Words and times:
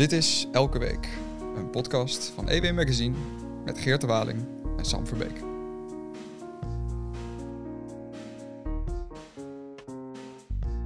Dit 0.00 0.12
is 0.12 0.46
Elke 0.52 0.78
Week, 0.78 1.08
een 1.56 1.70
podcast 1.70 2.32
van 2.34 2.48
EW 2.48 2.74
Magazine 2.74 3.16
met 3.64 3.78
Geert 3.78 4.00
de 4.00 4.06
Waling 4.06 4.46
en 4.78 4.84
Sam 4.84 5.06
Verbeek. 5.06 5.40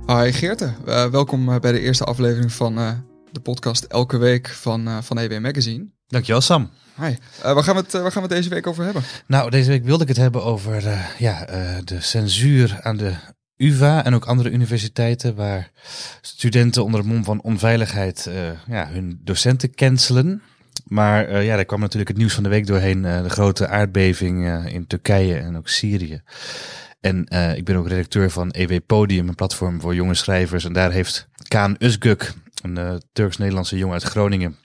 Hi 0.06 0.32
Geerte, 0.32 0.74
uh, 0.87 1.06
welkom 1.06 1.48
uh, 1.48 1.59
bij 1.59 1.73
de 1.73 1.80
eerste 1.80 2.05
aflevering 2.05 2.52
van 2.52 2.79
uh, 2.79 2.92
de 3.32 3.41
podcast 3.41 3.84
Elke 3.84 4.16
Week 4.16 4.48
van, 4.48 5.02
van 5.02 5.19
EW 5.19 5.41
Magazine. 5.41 5.87
Dankjewel 6.06 6.41
Sam. 6.41 6.70
Hi. 6.96 7.15
waar, 7.42 7.62
gaan 7.62 7.74
we 7.74 7.80
het, 7.80 7.92
waar 7.92 8.12
gaan 8.12 8.23
we 8.23 8.28
het 8.28 8.37
deze 8.37 8.48
week 8.48 8.66
over 8.66 8.84
hebben? 8.84 9.02
Nou, 9.27 9.51
deze 9.51 9.70
week 9.70 9.84
wilde 9.84 10.02
ik 10.02 10.09
het 10.09 10.16
hebben 10.16 10.45
over 10.45 10.83
ja, 11.19 11.46
de 11.84 12.01
censuur 12.01 12.78
aan 12.83 12.96
de 12.96 13.15
UvA 13.57 14.05
en 14.05 14.14
ook 14.14 14.25
andere 14.25 14.50
universiteiten 14.50 15.34
waar 15.34 15.70
studenten 16.20 16.84
onder 16.84 17.01
het 17.01 17.09
mom 17.09 17.24
van 17.24 17.42
onveiligheid 17.42 18.27
uh, 18.28 18.51
ja, 18.66 18.88
hun 18.88 19.20
docenten 19.24 19.74
cancelen. 19.74 20.42
Maar 20.84 21.30
uh, 21.30 21.45
ja, 21.45 21.56
daar 21.56 21.64
kwam 21.64 21.80
natuurlijk 21.80 22.09
het 22.09 22.19
nieuws 22.19 22.34
van 22.34 22.42
de 22.42 22.48
week 22.48 22.66
doorheen. 22.66 23.05
Uh, 23.05 23.23
de 23.23 23.28
grote 23.28 23.69
aardbeving 23.69 24.66
in 24.69 24.87
Turkije 24.87 25.37
en 25.37 25.56
ook 25.56 25.69
Syrië. 25.69 26.23
En 27.01 27.27
ik 27.56 27.64
ben 27.64 27.77
ook 27.77 27.88
redacteur 27.88 28.30
van 28.30 28.51
EW 28.51 28.78
Podium, 28.87 29.28
een 29.28 29.34
platform 29.34 29.80
voor 29.80 29.95
jonge 29.95 30.14
schrijvers. 30.14 30.64
En 30.64 30.73
daar 30.73 30.92
heeft 30.92 31.28
Kaan 31.48 31.77
Özgök, 31.78 32.33
een 32.62 33.02
Turks-Nederlandse 33.12 33.77
jongen 33.77 33.95
uit 33.95 34.02
Groningen, 34.02 34.56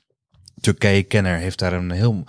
Turkije-kenner, 0.62 1.38
heeft 1.38 1.60
daar 1.60 1.74
een 1.74 1.91
heel 1.91 2.24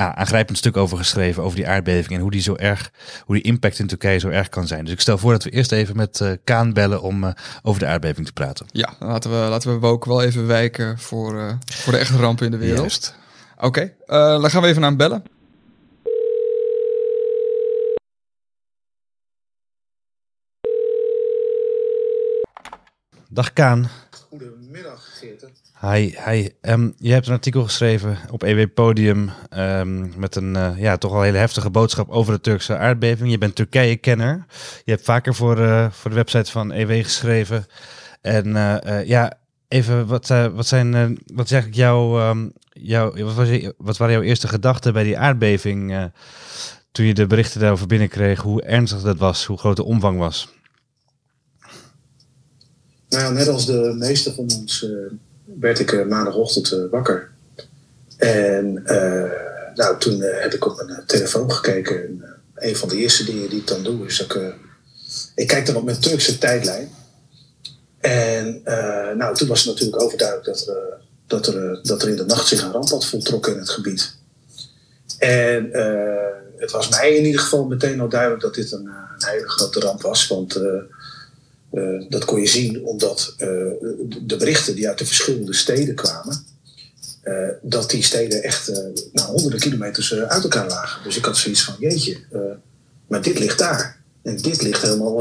aangrijpend 0.00 0.58
stuk 0.58 0.76
over 0.76 0.98
geschreven, 0.98 1.42
over 1.42 1.56
die 1.56 1.68
aardbeving 1.68 2.14
en 2.14 2.20
hoe 2.20 2.30
die 2.30 2.40
zo 2.40 2.56
erg, 2.56 2.90
hoe 3.24 3.34
die 3.34 3.44
impact 3.44 3.78
in 3.78 3.86
Turkije 3.86 4.18
zo 4.18 4.28
erg 4.28 4.48
kan 4.48 4.66
zijn. 4.66 4.84
Dus 4.84 4.92
ik 4.92 5.00
stel 5.00 5.18
voor 5.18 5.32
dat 5.32 5.44
we 5.44 5.50
eerst 5.50 5.72
even 5.72 5.96
met 5.96 6.20
uh, 6.20 6.30
Kaan 6.44 6.72
bellen 6.72 7.02
om 7.02 7.24
uh, 7.24 7.30
over 7.62 7.80
de 7.80 7.86
aardbeving 7.86 8.26
te 8.26 8.32
praten. 8.32 8.66
Ja, 8.70 8.94
laten 8.98 9.30
we, 9.30 9.36
laten 9.36 9.80
we 9.80 9.86
ook 9.86 10.04
wel 10.04 10.22
even 10.22 10.46
wijken 10.46 10.98
voor, 10.98 11.34
uh, 11.34 11.52
voor 11.66 11.92
de 11.92 11.98
echte 11.98 12.16
rampen 12.16 12.44
in 12.44 12.50
de 12.50 12.58
wereld. 12.58 13.14
Oké, 13.56 13.66
okay. 13.66 13.94
dan 14.40 14.50
gaan 14.50 14.62
we 14.62 14.68
even 14.68 14.80
naar 14.80 14.90
hem 14.90 14.98
bellen. 14.98 15.22
Dag 23.32 23.52
Kaan. 23.52 23.88
Goedemiddag 24.30 25.18
Geert. 25.18 25.44
Hi, 25.80 26.14
hi. 26.24 26.48
Um, 26.62 26.94
je 26.98 27.12
hebt 27.12 27.26
een 27.26 27.32
artikel 27.32 27.62
geschreven 27.62 28.18
op 28.30 28.42
EW 28.42 28.66
Podium 28.74 29.30
um, 29.56 30.12
met 30.16 30.36
een 30.36 30.54
uh, 30.54 30.72
ja, 30.76 30.96
toch 30.96 31.12
wel 31.12 31.22
hele 31.22 31.38
heftige 31.38 31.70
boodschap 31.70 32.10
over 32.10 32.32
de 32.32 32.40
Turkse 32.40 32.76
aardbeving. 32.76 33.30
Je 33.30 33.38
bent 33.38 33.54
Turkije-kenner. 33.54 34.46
Je 34.84 34.90
hebt 34.90 35.04
vaker 35.04 35.34
voor, 35.34 35.58
uh, 35.58 35.90
voor 35.90 36.10
de 36.10 36.16
website 36.16 36.50
van 36.50 36.72
EW 36.72 37.02
geschreven. 37.02 37.66
En 38.20 38.46
uh, 38.46 39.06
ja, 39.06 39.32
even, 39.68 40.06
wat, 40.06 40.28
wat, 40.28 40.66
zijn, 40.66 41.18
wat 41.34 41.44
is 41.44 41.52
eigenlijk 41.52 41.74
jouw, 41.74 42.28
um, 42.28 42.52
wat, 43.14 43.34
was 43.34 43.48
wat 43.76 43.96
waren 43.96 44.14
jouw 44.14 44.24
eerste 44.24 44.48
gedachten 44.48 44.92
bij 44.92 45.04
die 45.04 45.18
aardbeving 45.18 46.10
toen 46.92 47.06
je 47.06 47.14
de 47.14 47.26
berichten 47.26 47.60
daarover 47.60 47.86
binnenkreeg? 47.86 48.40
Hoe 48.40 48.62
ernstig 48.62 49.00
dat 49.00 49.18
was, 49.18 49.44
hoe 49.44 49.58
groot 49.58 49.76
de 49.76 49.84
omvang 49.84 50.18
was? 50.18 50.59
Nou 53.10 53.22
ja, 53.22 53.30
net 53.30 53.48
als 53.48 53.66
de 53.66 53.94
meeste 53.96 54.34
van 54.34 54.50
ons 54.58 54.86
werd 55.58 55.78
ik 55.78 55.92
uh, 55.92 56.06
maandagochtend 56.06 56.72
uh, 56.72 56.90
wakker. 56.90 57.30
En 58.16 58.82
uh, 58.86 59.30
nou, 59.74 59.98
toen 59.98 60.20
heb 60.20 60.54
ik 60.54 60.66
op 60.66 60.82
mijn 60.86 61.02
telefoon 61.06 61.52
gekeken. 61.52 62.02
En, 62.06 62.24
een 62.54 62.76
van 62.76 62.88
de 62.88 62.96
eerste 62.96 63.24
dingen 63.24 63.50
die 63.50 63.60
ik 63.60 63.66
dan 63.66 63.82
doe 63.82 64.06
is 64.06 64.18
dat 64.18 64.34
ik. 64.34 64.54
ik 65.34 65.46
kijk 65.46 65.66
dan 65.66 65.76
op 65.76 65.84
mijn 65.84 66.00
Turkse 66.00 66.38
tijdlijn. 66.38 66.90
En 68.00 68.62
nou, 69.16 69.34
toen 69.34 69.48
was 69.48 69.64
het 69.64 69.68
natuurlijk 69.68 70.02
overduidelijk 70.02 70.46
dat 70.46 70.66
er, 70.66 70.98
dat, 71.26 71.46
er, 71.46 71.80
dat 71.82 72.02
er 72.02 72.08
in 72.08 72.16
de 72.16 72.24
nacht 72.24 72.46
zich 72.46 72.62
een 72.62 72.72
ramp 72.72 72.88
had 72.88 73.06
voltrokken 73.06 73.52
in 73.52 73.58
het 73.58 73.68
gebied. 73.68 74.14
En 75.18 75.70
het 76.56 76.70
was 76.70 76.88
mij 76.88 77.16
in 77.16 77.24
ieder 77.24 77.40
geval 77.40 77.64
meteen 77.64 78.00
al 78.00 78.08
duidelijk 78.08 78.42
dat 78.42 78.54
dit 78.54 78.72
een, 78.72 78.86
een 78.86 79.26
hele 79.26 79.48
grote 79.48 79.80
ramp 79.80 80.02
was. 80.02 80.26
Want 80.26 80.60
uh, 81.72 82.04
dat 82.08 82.24
kon 82.24 82.40
je 82.40 82.46
zien 82.46 82.84
omdat 82.84 83.34
uh, 83.38 83.46
de 84.22 84.36
berichten 84.38 84.74
die 84.74 84.88
uit 84.88 84.98
de 84.98 85.06
verschillende 85.06 85.54
steden 85.54 85.94
kwamen, 85.94 86.44
uh, 87.24 87.48
dat 87.62 87.90
die 87.90 88.02
steden 88.02 88.42
echt 88.42 88.68
nou, 89.12 89.28
honderden 89.28 89.60
kilometers 89.60 90.14
uit 90.14 90.42
elkaar 90.42 90.68
lagen. 90.68 91.02
Dus 91.02 91.16
ik 91.16 91.24
had 91.24 91.36
zoiets 91.36 91.62
van, 91.62 91.74
jeetje, 91.78 92.18
maar 93.06 93.22
dit 93.22 93.38
ligt 93.38 93.58
daar. 93.58 93.98
En 94.22 94.36
dit 94.36 94.62
ligt 94.62 94.82
helemaal 94.82 95.16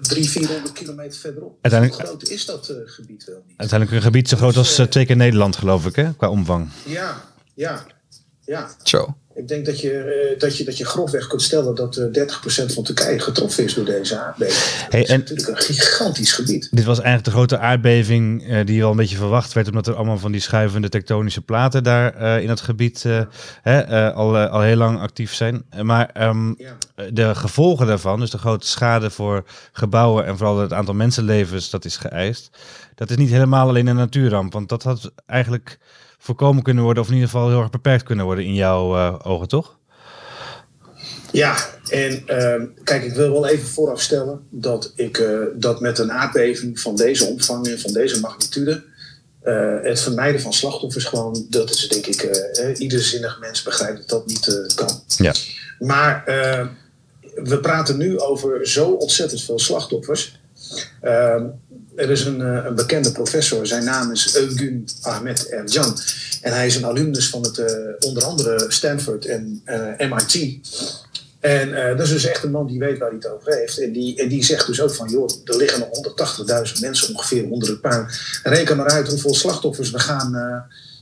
drie, 0.00 0.30
vierhonderd 0.30 0.72
kilometer 0.72 1.20
verderop. 1.20 1.58
Uiteindelijk, 1.60 2.00
Hoe 2.00 2.10
groot 2.10 2.28
is 2.28 2.44
dat 2.44 2.72
gebied 2.84 3.24
wel 3.24 3.42
niet? 3.46 3.58
Uiteindelijk 3.58 3.98
een 3.98 4.04
gebied 4.04 4.28
zo 4.28 4.36
groot 4.36 4.56
als 4.56 4.82
twee 4.90 5.06
keer 5.06 5.16
Nederland, 5.16 5.56
geloof 5.56 5.86
ik, 5.86 5.96
hè, 5.96 6.14
qua 6.14 6.28
omvang. 6.28 6.68
Ja, 6.84 7.24
ja, 7.54 7.86
ja. 8.44 8.70
Zo. 8.82 9.16
Ik 9.38 9.48
denk 9.48 9.66
dat 9.66 9.80
je, 9.80 10.30
uh, 10.32 10.38
dat 10.38 10.56
je, 10.56 10.64
dat 10.64 10.78
je 10.78 10.84
grofweg 10.84 11.26
kunt 11.26 11.42
stellen 11.42 11.74
dat 11.74 11.96
uh, 11.96 12.04
30% 12.04 12.74
van 12.74 12.84
Turkije 12.84 13.18
getroffen 13.18 13.64
is 13.64 13.74
door 13.74 13.84
deze 13.84 14.18
aardbeving. 14.18 14.88
Hey, 14.88 15.00
dat 15.00 15.10
is 15.10 15.16
natuurlijk 15.16 15.48
een 15.48 15.64
gigantisch 15.64 16.32
gebied. 16.32 16.68
Dit 16.70 16.84
was 16.84 16.96
eigenlijk 16.96 17.24
de 17.24 17.30
grote 17.30 17.58
aardbeving 17.58 18.48
uh, 18.48 18.66
die 18.66 18.84
al 18.84 18.90
een 18.90 18.96
beetje 18.96 19.16
verwacht 19.16 19.52
werd, 19.52 19.68
omdat 19.68 19.86
er 19.86 19.94
allemaal 19.94 20.18
van 20.18 20.32
die 20.32 20.40
schuivende 20.40 20.88
tektonische 20.88 21.40
platen 21.40 21.84
daar 21.84 22.22
uh, 22.22 22.42
in 22.42 22.48
het 22.48 22.60
gebied 22.60 23.04
hè, 23.62 24.12
al, 24.12 24.36
al 24.38 24.60
heel 24.60 24.76
lang 24.76 25.00
actief 25.00 25.34
zijn. 25.34 25.64
Maar 25.82 26.28
um, 26.28 26.54
ja. 26.58 26.76
de 27.10 27.34
gevolgen 27.34 27.86
daarvan, 27.86 28.20
dus 28.20 28.30
de 28.30 28.38
grote 28.38 28.66
schade 28.66 29.10
voor 29.10 29.44
gebouwen 29.72 30.26
en 30.26 30.36
vooral 30.36 30.58
het 30.58 30.72
aantal 30.72 30.94
mensenlevens 30.94 31.70
dat 31.70 31.84
is 31.84 31.96
geëist, 31.96 32.50
dat 32.94 33.10
is 33.10 33.16
niet 33.16 33.30
helemaal 33.30 33.68
alleen 33.68 33.86
een 33.86 33.96
natuurramp. 33.96 34.52
Want 34.52 34.68
dat 34.68 34.82
had 34.82 35.12
eigenlijk 35.26 35.78
voorkomen 36.28 36.62
kunnen 36.62 36.84
worden, 36.84 37.02
of 37.02 37.08
in 37.08 37.14
ieder 37.14 37.30
geval 37.30 37.48
heel 37.48 37.60
erg 37.60 37.70
beperkt 37.70 38.02
kunnen 38.02 38.24
worden 38.24 38.44
in 38.44 38.54
jouw 38.54 38.96
uh, 38.96 39.14
ogen, 39.22 39.48
toch? 39.48 39.78
Ja, 41.32 41.56
en 41.88 42.22
uh, 42.26 42.68
kijk, 42.84 43.04
ik 43.04 43.12
wil 43.12 43.32
wel 43.32 43.46
even 43.46 43.68
voorafstellen 43.68 44.46
dat 44.50 44.92
ik 44.94 45.18
uh, 45.18 45.38
dat 45.54 45.80
met 45.80 45.98
een 45.98 46.12
aardbeving 46.12 46.80
van 46.80 46.96
deze 46.96 47.24
omvang 47.24 47.66
en 47.66 47.80
van 47.80 47.92
deze 47.92 48.20
magnitude, 48.20 48.84
uh, 49.44 49.74
het 49.82 50.00
vermijden 50.00 50.40
van 50.40 50.52
slachtoffers 50.52 51.04
gewoon, 51.04 51.46
dat 51.48 51.70
is 51.70 51.88
denk 51.88 52.06
ik, 52.06 52.78
ieder 52.78 53.00
zinnig 53.00 53.40
mens 53.40 53.62
begrijpt 53.62 53.98
dat 53.98 54.08
dat 54.08 54.26
niet 54.26 54.72
kan. 54.74 55.02
Ja. 55.16 55.34
Maar 55.78 56.22
we 57.34 57.58
praten 57.60 57.96
nu 57.96 58.18
over 58.18 58.68
zo 58.68 58.90
ontzettend 58.90 59.42
veel 59.42 59.58
slachtoffers. 59.58 60.38
Ehm, 61.00 61.44
er 61.98 62.10
is 62.10 62.24
een, 62.24 62.40
een, 62.40 62.74
bekende 62.74 63.12
professor, 63.12 63.66
zijn 63.66 63.84
naam 63.84 64.12
is 64.12 64.36
Eugun 64.36 64.88
Ahmed 65.00 65.48
Erjan. 65.48 65.98
En 66.42 66.52
hij 66.52 66.66
is 66.66 66.76
een 66.76 66.86
alumnus 66.86 67.28
van 67.28 67.42
het, 67.42 67.58
uh, 67.58 67.66
onder 68.00 68.24
andere 68.24 68.64
Stanford 68.68 69.26
en 69.26 69.60
eh, 69.64 70.10
MIT. 70.10 70.58
En 71.40 71.96
dat 71.96 72.06
is 72.06 72.12
dus 72.12 72.24
echt 72.24 72.44
een 72.44 72.50
man 72.50 72.66
die 72.66 72.78
weet 72.78 72.98
waar 72.98 73.08
hij 73.08 73.18
het 73.22 73.28
over 73.28 73.54
heeft. 73.54 73.78
En 73.78 73.92
die, 73.92 74.16
en 74.16 74.28
die 74.28 74.44
zegt 74.44 74.66
dus 74.66 74.80
ook 74.80 74.94
van, 74.94 75.08
joh, 75.08 75.30
er 75.44 75.56
liggen 75.56 75.78
nog 75.80 75.88
180.000 76.74 76.80
mensen 76.80 77.14
ongeveer 77.14 77.50
onder 77.50 77.68
het 77.68 77.80
puin. 77.80 78.06
Reken 78.42 78.76
maar 78.76 78.88
uit 78.88 79.08
hoeveel 79.08 79.34
slachtoffers 79.34 79.90
we 79.90 79.98
gaan... 79.98 80.32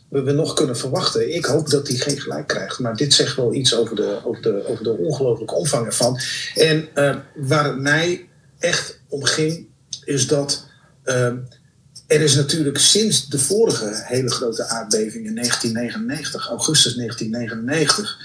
we, 0.09 0.23
we 0.23 0.33
nog 0.33 0.55
kunnen 0.55 0.77
verwachten. 0.77 1.35
Ik 1.35 1.45
hoop 1.45 1.71
dat 1.71 1.89
hij 1.89 1.97
geen 1.97 2.21
gelijk 2.21 2.47
krijgt. 2.47 2.79
Maar 2.79 2.97
dit 2.97 3.15
zegt 3.15 3.37
wel 3.37 3.55
iets 3.55 3.75
over 3.75 3.97
de, 3.97 4.19
over 4.25 4.43
de, 4.43 4.67
over 4.67 4.85
de 4.85 4.97
ongelooflijke 4.97 5.55
omvang 5.55 5.87
ervan. 5.87 6.19
En 6.55 6.89
waar 7.35 7.65
het 7.65 7.79
mij 7.79 8.29
echt 8.59 8.99
om 9.09 9.25
ging, 9.25 9.67
is 10.05 10.27
dat 10.27 10.66
er 12.07 12.21
is 12.21 12.35
natuurlijk 12.35 12.79
sinds 12.79 13.27
de 13.27 13.39
vorige 13.39 14.03
hele 14.05 14.31
grote 14.31 14.67
aardbeving 14.67 15.27
in 15.27 15.35
1999, 15.35 16.49
augustus 16.49 16.95
1999, 16.95 18.19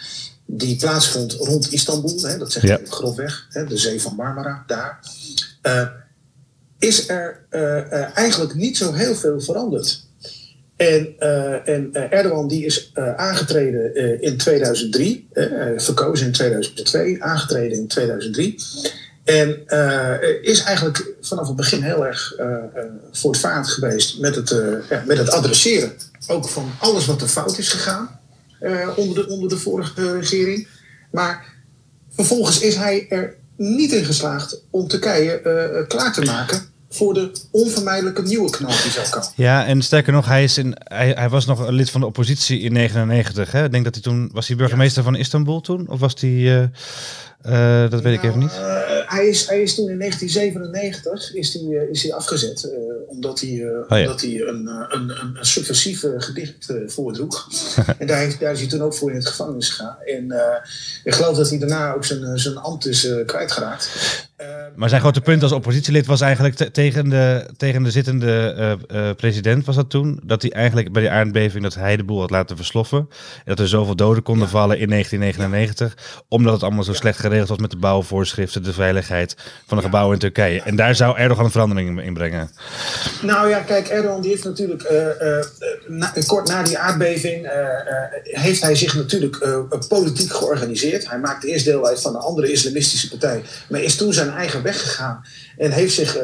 die 0.45 0.75
plaatsvond 0.75 1.33
rond 1.33 1.71
Istanbul, 1.71 2.19
hè, 2.21 2.37
dat 2.37 2.51
zeg 2.51 2.61
je 2.61 2.79
grofweg, 2.83 3.47
hè, 3.49 3.65
de 3.65 3.77
zee 3.77 4.01
van 4.01 4.15
Marmara, 4.15 4.63
daar, 4.67 4.99
uh, 5.63 5.87
is 6.79 7.09
er 7.09 7.45
uh, 7.51 7.61
uh, 7.61 8.17
eigenlijk 8.17 8.53
niet 8.53 8.77
zo 8.77 8.93
heel 8.93 9.15
veel 9.15 9.41
veranderd. 9.41 10.09
En, 10.75 11.19
en 11.65 12.11
Erdogan 12.11 12.47
die 12.47 12.65
is 12.65 12.91
aangetreden 13.15 14.21
in 14.21 14.37
2003, 14.37 15.27
verkozen 15.75 16.25
in 16.25 16.31
2002, 16.31 17.23
aangetreden 17.23 17.77
in 17.77 17.87
2003. 17.87 18.55
En 19.31 19.63
uh, 19.67 20.41
is 20.41 20.63
eigenlijk 20.63 21.13
vanaf 21.21 21.47
het 21.47 21.55
begin 21.55 21.81
heel 21.81 22.05
erg 22.05 22.33
uh, 22.39 22.45
uh, 22.45 22.83
voortvarend 23.11 23.67
geweest 23.67 24.19
met 24.19 24.35
het, 24.35 24.55
ja, 24.89 25.03
met 25.05 25.17
het 25.17 25.31
adresseren. 25.31 25.91
Ook 26.27 26.49
van 26.49 26.71
alles 26.79 27.05
wat 27.05 27.21
er 27.21 27.27
fout 27.27 27.57
is 27.57 27.69
gegaan 27.69 28.19
onder, 28.95 29.15
de, 29.15 29.27
onder 29.27 29.49
de 29.49 29.57
vorige 29.57 30.17
regering. 30.19 30.67
Maar 31.11 31.45
vervolgens 32.09 32.59
is 32.59 32.75
hij 32.75 33.05
er 33.09 33.35
niet 33.55 33.91
in 33.91 34.05
geslaagd 34.05 34.61
om 34.69 34.87
Turkije 34.87 35.85
klaar 35.87 36.13
te 36.13 36.21
maken 36.21 36.69
voor 36.89 37.13
de 37.13 37.31
onvermijdelijke 37.51 38.21
nieuwe 38.21 38.49
knal 38.49 38.69
die 38.69 38.91
zou 38.91 39.09
komen. 39.09 39.29
Ja, 39.35 39.65
en 39.65 39.81
sterker 39.81 40.13
nog, 40.13 40.25
hij, 40.25 40.43
is 40.43 40.57
in, 40.57 40.75
hij, 40.83 41.09
hij 41.09 41.29
was 41.29 41.45
nog 41.45 41.59
een 41.59 41.73
lid 41.73 41.89
van 41.89 42.01
de 42.01 42.07
oppositie 42.07 42.59
in 42.59 42.73
1999. 42.73 43.51
Hè? 43.51 43.65
Ik 43.65 43.71
denk 43.71 43.83
dat 43.83 43.93
hij 43.93 44.03
toen, 44.03 44.29
was 44.33 44.47
hij 44.47 44.57
burgemeester 44.57 45.03
ja. 45.03 45.09
van 45.09 45.19
Istanbul 45.19 45.61
toen? 45.61 45.89
Of 45.89 45.99
was 45.99 46.13
hij... 46.17 46.69
Uh, 47.45 47.89
dat 47.89 48.01
weet 48.01 48.03
nou, 48.03 48.15
ik 48.15 48.23
even 48.23 48.39
niet. 48.39 48.59
Uh, 49.11 49.17
hij, 49.17 49.27
is, 49.27 49.47
hij 49.47 49.61
is 49.61 49.75
toen 49.75 49.89
in 49.89 49.99
1997 49.99 51.33
is 51.33 51.53
hij, 51.53 51.63
eh, 51.63 51.89
is 51.89 52.03
hij 52.03 52.13
afgezet. 52.13 52.63
Uh, 52.63 52.71
omdat 53.07 53.39
hij, 53.39 53.49
uh, 53.49 53.83
ja. 53.87 53.99
omdat 53.99 54.21
hij 54.21 54.41
een, 54.41 54.67
een, 54.67 55.09
een, 55.09 55.35
een 55.37 55.45
subversief 55.45 56.03
gedicht 56.17 56.73
voordroeg. 56.85 57.47
en 57.99 58.07
daar, 58.07 58.17
heeft, 58.17 58.39
daar 58.39 58.51
is 58.51 58.59
hij 58.59 58.69
toen 58.69 58.81
ook 58.81 58.93
voor 58.93 59.09
in 59.09 59.15
het 59.15 59.27
gevangenis 59.27 59.69
gegaan. 59.69 59.97
En 60.05 60.33
ik 61.03 61.13
geloof 61.13 61.37
dat 61.37 61.49
hij 61.49 61.59
daarna 61.59 61.93
ook 61.93 62.05
zijn, 62.05 62.39
zijn 62.39 62.57
ambt 62.57 62.87
is 62.87 63.07
kwijtgeraakt. 63.25 63.89
maar 64.75 64.89
zijn 64.89 65.01
grote 65.01 65.21
punt 65.21 65.43
als 65.43 65.51
oppositielid 65.51 66.05
was 66.05 66.21
eigenlijk 66.21 66.55
te, 66.55 66.71
tegen, 66.71 67.09
de, 67.09 67.45
tegen 67.57 67.83
de 67.83 67.91
zittende 67.91 68.77
president, 69.17 69.65
was 69.65 69.75
dat 69.75 69.89
toen? 69.89 70.19
Dat 70.23 70.41
hij 70.41 70.51
eigenlijk 70.51 70.91
bij 70.91 71.01
die 71.01 71.11
aardbeving 71.11 71.63
dat 71.63 71.75
hij 71.75 71.97
de 71.97 72.03
boel 72.03 72.19
had 72.19 72.29
laten 72.29 72.55
versloffen. 72.55 72.99
En 72.99 73.07
dat 73.45 73.59
er 73.59 73.67
zoveel 73.67 73.95
doden 73.95 74.23
konden 74.23 74.45
ja. 74.45 74.51
vallen 74.51 74.79
in 74.79 74.89
1999. 74.89 76.23
Omdat 76.27 76.53
het 76.53 76.63
allemaal 76.63 76.83
zo 76.83 76.93
slecht 76.93 77.19
geregeld 77.19 77.49
was 77.49 77.57
met 77.57 77.71
de 77.71 77.77
bouwvoorschriften, 77.77 78.63
de 78.63 78.73
veiligheid 78.73 79.00
van 79.67 79.77
de 79.77 79.83
gebouwen 79.83 80.13
in 80.13 80.19
Turkije. 80.19 80.61
En 80.61 80.75
daar 80.75 80.95
zou 80.95 81.17
Erdogan 81.17 81.45
een 81.45 81.51
verandering 81.51 82.01
in 82.01 82.13
brengen. 82.13 82.49
Nou 83.21 83.49
ja, 83.49 83.59
kijk, 83.59 83.87
Erdogan 83.87 84.21
die 84.21 84.31
heeft 84.31 84.43
natuurlijk 84.43 84.83
uh, 84.91 85.37
na, 85.87 86.13
kort 86.25 86.47
na 86.47 86.63
die 86.63 86.77
aardbeving 86.77 87.45
uh, 87.45 87.51
heeft 88.23 88.61
hij 88.61 88.75
zich 88.75 88.95
natuurlijk 88.95 89.45
politiek 89.87 90.33
georganiseerd. 90.33 91.09
Hij 91.09 91.19
maakte 91.19 91.47
eerst 91.47 91.65
deel 91.65 91.87
uit 91.87 92.01
van 92.01 92.15
een 92.15 92.21
andere 92.21 92.51
islamistische 92.51 93.09
partij, 93.09 93.41
maar 93.69 93.81
is 93.81 93.95
toen 93.95 94.13
zijn 94.13 94.29
eigen 94.29 94.63
weg 94.63 94.81
gegaan 94.81 95.25
en 95.57 95.71
heeft 95.71 95.93
zich 95.93 96.17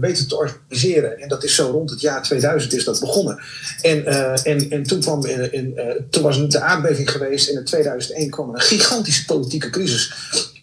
weten 0.00 0.28
te 0.28 0.36
organiseren. 0.36 1.18
En 1.18 1.28
dat 1.28 1.44
is 1.44 1.54
zo 1.54 1.70
rond 1.70 1.90
het 1.90 2.00
jaar 2.00 2.22
2000 2.22 2.74
is 2.74 2.84
dat 2.84 3.00
begonnen. 3.00 3.40
En, 3.80 4.06
en, 4.44 4.70
en 4.70 4.82
toen, 4.82 5.00
kwam 5.00 5.26
in, 5.26 5.52
in, 5.52 5.78
toen 6.10 6.22
was 6.22 6.48
de 6.48 6.60
aardbeving 6.60 7.10
geweest 7.10 7.48
en 7.48 7.56
in 7.56 7.64
2001 7.64 8.30
kwam 8.30 8.54
een 8.54 8.60
gigantische 8.60 9.24
politieke 9.24 9.70
crisis. 9.70 10.12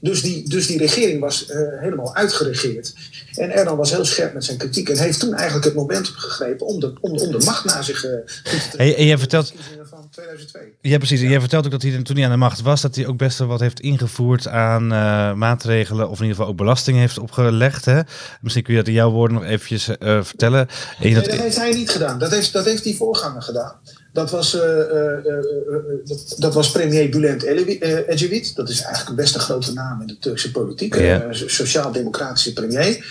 Dus 0.02 0.22
die, 0.22 0.50
dus 0.50 0.68
die 0.68 0.78
regering 0.78 1.20
was 1.20 1.50
uh, 1.50 1.58
helemaal 1.80 2.16
uitgeregeerd. 2.16 2.94
En 3.36 3.52
Erdogan 3.52 3.78
was 3.78 3.92
heel 3.92 4.06
scherp 4.06 4.34
met 4.34 4.44
zijn 4.44 4.58
kritiek 4.58 4.90
en 4.90 4.98
heeft 4.98 5.20
toen 5.20 5.34
eigenlijk 5.34 5.66
het 5.66 5.74
momentum 5.74 6.14
gegrepen 6.14 6.68
om 6.68 6.80
de, 6.80 6.94
om, 7.02 7.12
om 7.12 7.32
de 7.32 7.46
macht 7.46 7.66
naar 7.66 7.84
zich 7.84 8.06
uh, 8.06 8.12
te 8.12 8.78
hey, 8.78 8.96
En 8.96 9.06
jij 9.06 9.18
vertelt. 9.18 9.54
Van 9.84 10.10
2002. 10.12 10.62
Ja, 10.82 10.98
precies. 10.98 11.22
En 11.22 11.30
jij 11.30 11.40
vertelt 11.40 11.66
ook 11.66 11.72
dat 11.72 11.82
hij 11.82 12.02
toen 12.02 12.16
hij 12.16 12.26
aan 12.26 12.32
de 12.32 12.38
macht 12.38 12.62
was, 12.62 12.82
dat 12.82 12.96
hij 12.96 13.08
ook 13.08 13.18
best 13.18 13.38
wel 13.38 13.48
wat 13.48 13.60
heeft 13.60 13.80
ingevoerd 13.80 14.48
aan 14.48 14.84
uh, 14.84 15.34
maatregelen, 15.34 16.10
of 16.10 16.18
in 16.18 16.22
ieder 16.22 16.36
geval 16.36 16.52
ook 16.52 16.58
belasting 16.58 16.98
heeft 16.98 17.20
opgelegd. 17.20 17.86
Hè? 17.86 18.02
Misschien 18.42 18.64
kun 18.64 18.74
je 18.74 18.80
dat 18.80 18.88
in 18.88 18.94
jouw 18.94 19.12
woorden 19.12 19.38
nog 19.38 19.46
eventjes 19.46 19.84
vertellen. 20.00 20.60
En 20.60 20.68
nee, 21.00 21.14
dat... 21.14 21.26
dat 21.26 21.40
heeft 21.40 21.58
hij 21.58 21.74
niet 21.74 21.90
gedaan. 21.90 22.20
Dat 22.20 22.32
heeft, 22.32 22.54
dat 22.54 22.66
heeft 22.66 22.84
die 22.84 22.96
voorganger 22.96 23.42
gedaan. 23.42 23.76
Dat 24.14 24.32
was, 24.32 24.56
uh, 24.56 24.62
uh, 24.62 25.26
uh, 25.26 25.76
dat, 26.06 26.36
dat, 26.38 26.54
was 26.54 26.72
premier 26.72 27.10
Bülent 27.10 27.44
Ecevit. 27.44 28.56
Dat 28.56 28.70
is 28.70 28.82
eigenlijk 28.82 29.10
een 29.10 29.16
best 29.16 29.36
een 29.36 29.42
grote 29.42 29.74
naam 29.74 30.02
in 30.02 30.08
de 30.08 30.18
Turkse 30.20 30.52
politiek. 30.52 30.96
Ja. 30.96 31.28
Sociaal-democratische 31.32 32.54
premier. 32.54 33.06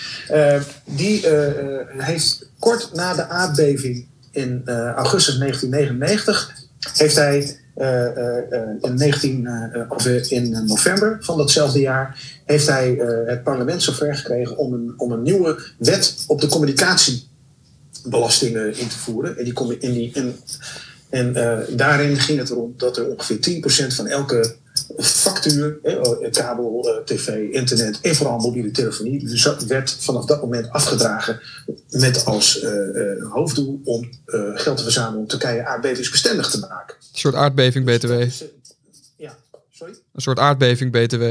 die 0.85 1.27
heeft 1.97 2.49
kort 2.59 2.95
na 2.95 3.15
de 3.15 3.29
aardbeving 3.29 4.07
in 4.31 4.63
augustus 4.97 5.39
1999... 5.39 6.57
heeft 6.93 7.17
hij 7.17 7.59
in, 8.81 8.95
19, 8.95 9.49
of 9.89 10.07
in 10.07 10.65
november 10.67 11.17
van 11.21 11.37
datzelfde 11.37 11.81
jaar... 11.81 12.21
heeft 12.45 12.67
hij 12.67 12.89
het 13.27 13.43
parlement 13.43 13.83
zover 13.83 14.17
gekregen 14.17 14.57
om 14.57 14.73
een, 14.73 14.95
om 14.97 15.13
een 15.13 15.23
nieuwe 15.23 15.59
wet 15.79 16.25
op 16.27 16.41
de 16.41 16.47
communicatie 16.47 17.28
belastingen 18.11 18.77
in 18.77 18.89
te 18.89 18.99
voeren. 18.99 19.39
En 19.39 19.45
die, 19.45 19.79
in 19.79 19.93
die, 19.93 20.11
in, 20.15 20.37
en 21.11 21.37
uh, 21.37 21.59
daarin 21.71 22.17
ging 22.17 22.39
het 22.39 22.51
erom 22.51 22.75
dat 22.77 22.97
er 22.97 23.07
ongeveer 23.07 23.63
10% 23.91 23.95
van 23.95 24.07
elke 24.07 24.57
factuur, 24.99 25.79
eh, 25.83 26.31
kabel, 26.31 26.89
uh, 26.89 27.05
tv, 27.05 27.51
internet 27.51 28.01
en 28.01 28.15
vooral 28.15 28.39
mobiele 28.39 28.71
telefonie, 28.71 29.27
dus 29.27 29.55
werd 29.67 29.97
vanaf 29.99 30.25
dat 30.25 30.41
moment 30.41 30.71
afgedragen 30.71 31.41
met 31.91 32.25
als 32.25 32.63
uh, 32.63 32.71
hoofddoel 33.31 33.81
om 33.85 34.11
geld 34.55 34.77
te 34.77 34.83
verzamelen 34.83 35.21
om 35.21 35.27
Turkije 35.27 35.67
aardbevingsbestendig 35.67 36.51
te 36.51 36.59
maken. 36.59 36.97
Een 36.97 37.19
soort 37.19 37.35
aardbeving 37.35 37.85
BTW. 37.85 38.13
Ja, 39.17 39.37
sorry? 39.71 39.95
Een 40.13 40.23
soort 40.23 40.39
aardbeving 40.39 40.93
BTW. 40.93 41.25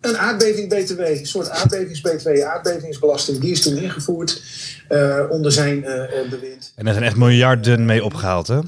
Een 0.00 0.18
aardbeving 0.18 0.68
BTW, 0.68 1.00
een 1.00 1.26
soort 1.26 1.50
aardbevings-BTW, 1.50 2.42
aardbevingsbelasting, 2.42 3.38
die 3.38 3.50
is 3.50 3.62
toen 3.62 3.76
ingevoerd 3.76 4.42
uh, 4.88 5.24
onder 5.28 5.52
zijn 5.52 5.78
uh, 5.78 6.30
bewind. 6.30 6.72
En 6.76 6.86
er 6.86 6.92
zijn 6.92 7.04
echt 7.04 7.16
miljarden 7.16 7.84
mee 7.84 8.04
opgehaald, 8.04 8.46
hè? 8.46 8.58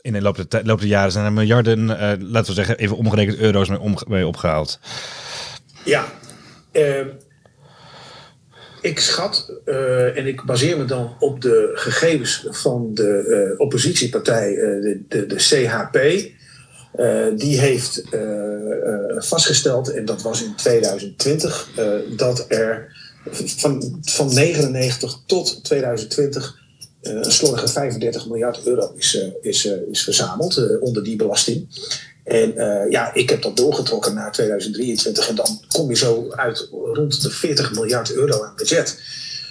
In 0.00 0.12
de 0.12 0.22
loop 0.22 0.50
der, 0.50 0.64
loop 0.64 0.78
der 0.78 0.88
jaren 0.88 1.12
zijn 1.12 1.24
er 1.24 1.32
miljarden, 1.32 1.88
uh, 1.88 2.12
laten 2.18 2.48
we 2.48 2.52
zeggen, 2.52 2.76
even 2.76 2.96
omgerekend 2.96 3.38
euro's 3.38 3.68
mee 4.06 4.26
opgehaald. 4.26 4.78
Ja. 5.84 6.04
ik 8.80 9.00
schat, 9.00 9.52
en 10.14 10.26
ik 10.26 10.44
baseer 10.44 10.78
me 10.78 10.84
dan 10.84 11.16
op 11.18 11.40
de 11.40 11.70
gegevens 11.74 12.46
van 12.50 12.94
de 12.94 13.54
oppositiepartij, 13.56 14.54
de, 14.54 15.02
de, 15.08 15.26
de 15.26 15.36
CHP. 15.36 15.98
Uh, 16.96 17.26
die 17.36 17.58
heeft 17.58 18.02
uh, 18.10 18.20
uh, 18.20 19.20
vastgesteld, 19.20 19.90
en 19.90 20.04
dat 20.04 20.22
was 20.22 20.42
in 20.42 20.54
2020, 20.54 21.68
dat 22.16 22.44
er 22.48 22.96
van, 23.44 23.98
van 24.02 24.34
99 24.34 25.18
tot 25.26 25.64
2020 25.64 26.64
een 27.02 27.32
slordige 27.32 27.68
35 27.68 28.28
miljard 28.28 28.66
euro 28.66 28.92
is, 28.96 29.18
is, 29.40 29.64
is 29.90 30.02
verzameld 30.02 30.80
onder 30.80 31.04
die 31.04 31.16
belasting. 31.16 31.66
En 32.24 32.54
ja, 32.90 33.14
ik 33.14 33.30
heb 33.30 33.42
dat 33.42 33.56
doorgetrokken 33.56 34.14
naar 34.14 34.32
2023 34.32 35.28
en 35.28 35.34
dan 35.34 35.60
kom 35.68 35.88
je 35.88 35.96
zo 35.96 36.30
uit 36.30 36.68
rond 36.70 37.22
de 37.22 37.30
40 37.30 37.72
miljard 37.72 38.12
euro 38.12 38.44
aan 38.44 38.56
budget. 38.56 38.98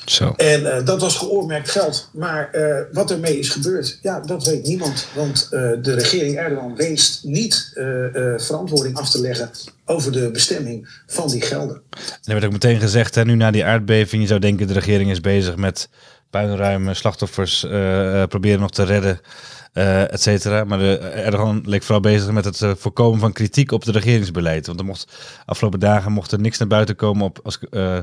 Zo. 0.05 0.33
En 0.37 0.61
uh, 0.61 0.85
dat 0.85 1.01
was 1.01 1.17
geoormerkt 1.17 1.69
geld. 1.69 2.09
Maar 2.13 2.49
uh, 2.53 2.77
wat 2.91 3.11
ermee 3.11 3.39
is 3.39 3.49
gebeurd, 3.49 3.99
ja, 4.01 4.19
dat 4.19 4.45
weet 4.45 4.63
niemand. 4.63 5.07
Want 5.13 5.47
uh, 5.51 5.71
de 5.81 5.93
regering 5.93 6.37
Erdogan 6.37 6.75
wenst 6.75 7.23
niet 7.23 7.71
verantwoording 8.37 8.97
af 8.97 9.09
te 9.09 9.21
leggen 9.21 9.49
over 9.85 10.11
de 10.11 10.31
bestemming 10.31 10.87
van 11.07 11.29
die 11.29 11.41
gelden. 11.41 11.81
Er 12.23 12.33
werd 12.33 12.45
ook 12.45 12.51
meteen 12.51 12.79
gezegd, 12.79 13.15
hè, 13.15 13.25
nu 13.25 13.35
na 13.35 13.51
die 13.51 13.65
aardbeving, 13.65 14.21
je 14.21 14.27
zou 14.27 14.39
denken 14.39 14.67
de 14.67 14.73
regering 14.73 15.11
is 15.11 15.21
bezig 15.21 15.55
met 15.55 15.89
puinruimen, 16.29 16.95
slachtoffers 16.95 17.59
proberen 18.29 18.59
nog 18.59 18.71
te 18.71 18.83
redden. 18.83 19.19
Uh, 19.77 20.13
et 20.13 20.21
cetera. 20.21 20.63
Maar 20.63 20.77
de, 20.77 20.97
Erdogan 20.97 21.61
leek 21.65 21.83
vooral 21.83 22.01
bezig 22.01 22.31
met 22.31 22.45
het 22.45 22.61
uh, 22.61 22.71
voorkomen 22.75 23.19
van 23.19 23.33
kritiek 23.33 23.71
op 23.71 23.85
het 23.85 23.95
regeringsbeleid. 23.95 24.67
Want 24.67 24.79
er 24.79 24.85
mocht, 24.85 25.07
afgelopen 25.45 25.79
dagen 25.79 26.11
mocht 26.11 26.31
er 26.31 26.39
niks 26.39 26.57
naar 26.57 26.67
buiten 26.67 26.95
komen 26.95 27.25
op, 27.25 27.39
als 27.43 27.59
uh, 27.71 27.97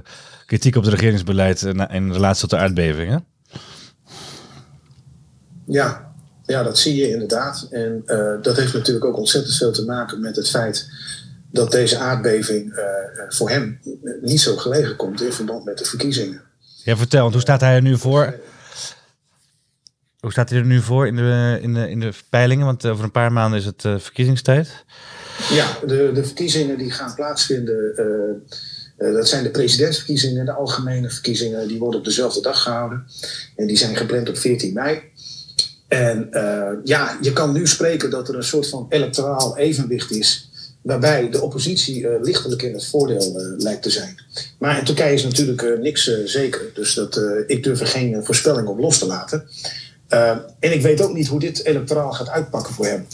kritiek 0.47 0.77
op 0.77 0.85
het 0.85 0.93
regeringsbeleid 0.93 1.62
in 1.62 2.12
relatie 2.12 2.41
tot 2.41 2.50
de 2.50 2.57
aardbevingen. 2.57 3.25
Ja, 5.67 6.12
ja, 6.45 6.62
dat 6.62 6.79
zie 6.79 6.95
je 6.95 7.11
inderdaad. 7.11 7.69
En 7.71 8.02
dat 8.43 8.57
heeft 8.57 8.73
natuurlijk 8.73 9.05
ook 9.05 9.17
ontzettend 9.17 9.57
veel 9.57 9.73
te 9.73 9.85
maken 9.85 10.21
met 10.21 10.37
het 10.37 10.49
feit 10.49 10.91
dat 11.50 11.71
deze 11.71 11.99
aardbeving 11.99 12.83
voor 13.29 13.50
hem 13.50 13.81
niet 14.23 14.41
zo 14.41 14.57
gelegen 14.57 14.97
komt 14.97 15.23
in 15.23 15.33
verband 15.33 15.64
met 15.64 15.79
de 15.79 15.85
verkiezingen. 15.85 16.43
Ja, 16.85 16.97
vertel, 16.97 17.21
want 17.21 17.33
hoe 17.33 17.43
staat 17.43 17.61
hij 17.61 17.75
er 17.75 17.83
nu 17.83 17.99
voor? 17.99 18.35
Hoe 20.23 20.33
staat 20.33 20.50
hij 20.50 20.59
er 20.59 20.64
nu 20.64 20.81
voor 20.81 21.07
in 21.07 21.17
de, 21.17 21.59
in 21.62 21.75
de, 21.75 21.91
in 21.91 22.00
de 22.00 22.12
peilingen? 22.29 22.67
Want 22.67 22.87
over 22.87 23.05
een 23.05 23.11
paar 23.11 23.33
maanden 23.33 23.59
is 23.59 23.64
het 23.64 23.85
uh, 23.85 23.99
verkiezingstijd. 23.99 24.85
Ja, 25.50 25.79
de, 25.87 26.11
de 26.14 26.25
verkiezingen 26.25 26.79
die 26.79 26.91
gaan 26.91 27.14
plaatsvinden. 27.14 27.93
Uh, 28.99 29.14
dat 29.14 29.29
zijn 29.29 29.43
de 29.43 29.50
presidentsverkiezingen, 29.50 30.45
de 30.45 30.52
algemene 30.52 31.11
verkiezingen. 31.11 31.69
Die 31.69 31.79
worden 31.79 31.99
op 31.99 32.05
dezelfde 32.07 32.41
dag 32.41 32.62
gehouden. 32.62 33.05
En 33.57 33.67
die 33.67 33.76
zijn 33.76 33.97
gepland 33.97 34.29
op 34.29 34.38
14 34.38 34.73
mei. 34.73 35.00
En 35.88 36.29
ja, 36.85 37.19
je 37.21 37.33
kan 37.33 37.52
nu 37.52 37.67
spreken 37.67 38.11
dat 38.11 38.29
er 38.29 38.37
een 38.37 38.43
soort 38.43 38.69
van 38.69 38.87
electoraal 38.88 39.57
evenwicht 39.57 40.11
is. 40.11 40.50
Waarbij 40.83 41.31
de 41.31 41.41
oppositie 41.41 42.21
lichtelijk 42.21 42.62
in 42.62 42.73
het 42.73 42.87
voordeel 42.87 43.55
lijkt 43.59 43.83
te 43.83 43.91
zijn. 43.91 44.17
Maar 44.59 44.79
in 44.79 44.85
Turkije 44.85 45.14
is 45.14 45.25
natuurlijk 45.25 45.79
niks 45.81 46.11
zeker. 46.25 46.61
Dus 46.75 46.95
dat, 46.95 47.21
ik 47.47 47.62
durf 47.62 47.81
er 47.81 47.87
geen 47.87 48.25
voorspelling 48.25 48.67
op 48.69 48.79
los 48.79 48.99
te 48.99 49.07
laten. 49.07 49.49
Uh, 50.12 50.31
en 50.59 50.73
ik 50.73 50.83
weet 50.83 51.00
ook 51.00 51.12
niet 51.12 51.28
hoe 51.28 51.40
dit 51.40 51.64
electoraal 51.64 52.12
gaat 52.12 52.28
uitpakken 52.28 52.75
voor 52.75 52.87
hem. 52.87 53.07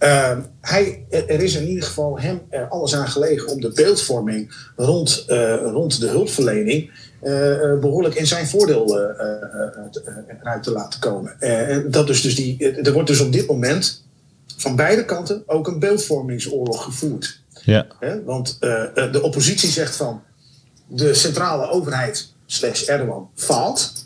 Uh, 0.00 0.38
hij, 0.60 1.04
er 1.10 1.42
is 1.42 1.54
in 1.54 1.68
ieder 1.68 1.84
geval 1.84 2.20
hem 2.20 2.40
er 2.50 2.68
alles 2.68 2.94
aan 2.94 3.08
gelegen 3.08 3.48
om 3.48 3.60
de 3.60 3.72
beeldvorming 3.72 4.54
rond, 4.76 5.24
uh, 5.28 5.54
rond 5.56 6.00
de 6.00 6.08
hulpverlening 6.08 6.90
behoorlijk 7.80 8.14
in 8.14 8.26
zijn 8.26 8.46
voordeel 8.46 8.98
eruit 10.40 10.62
te 10.62 10.70
laten 10.70 11.00
komen. 11.00 11.36
dat 11.90 12.06
dus, 12.06 12.22
dus 12.22 12.34
die, 12.34 12.72
er 12.82 12.92
wordt 12.92 13.08
dus 13.08 13.20
op 13.20 13.32
dit 13.32 13.46
moment 13.46 14.04
van 14.56 14.76
beide 14.76 15.04
kanten 15.04 15.42
ook 15.46 15.66
een 15.66 15.78
beeldvormingsoorlog 15.78 16.84
gevoerd. 16.84 17.42
Ja. 17.62 17.86
want 18.24 18.58
de 18.60 19.20
oppositie 19.22 19.68
zegt 19.68 19.96
van 19.96 20.22
de 20.86 21.14
centrale 21.14 21.70
overheid 21.70 22.32
slash 22.46 22.84
Erdogan 22.84 23.30
faalt. 23.34 24.03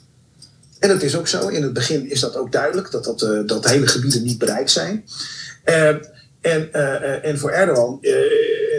En 0.79 0.89
dat 0.89 1.03
is 1.03 1.17
ook 1.17 1.29
zo. 1.29 1.49
In 1.49 1.63
het 1.63 1.73
begin 1.73 2.11
is 2.11 2.21
dat 2.21 2.37
ook 2.37 2.53
duidelijk, 2.53 2.91
dat, 2.91 3.05
dat, 3.05 3.23
uh, 3.23 3.41
dat 3.47 3.69
hele 3.69 3.87
gebieden 3.87 4.23
niet 4.23 4.39
bereikt 4.39 4.71
zijn. 4.71 5.05
Uh, 5.65 5.89
en, 6.41 6.69
uh, 6.73 7.25
en 7.25 7.39
voor 7.39 7.51
Erdogan 7.51 8.01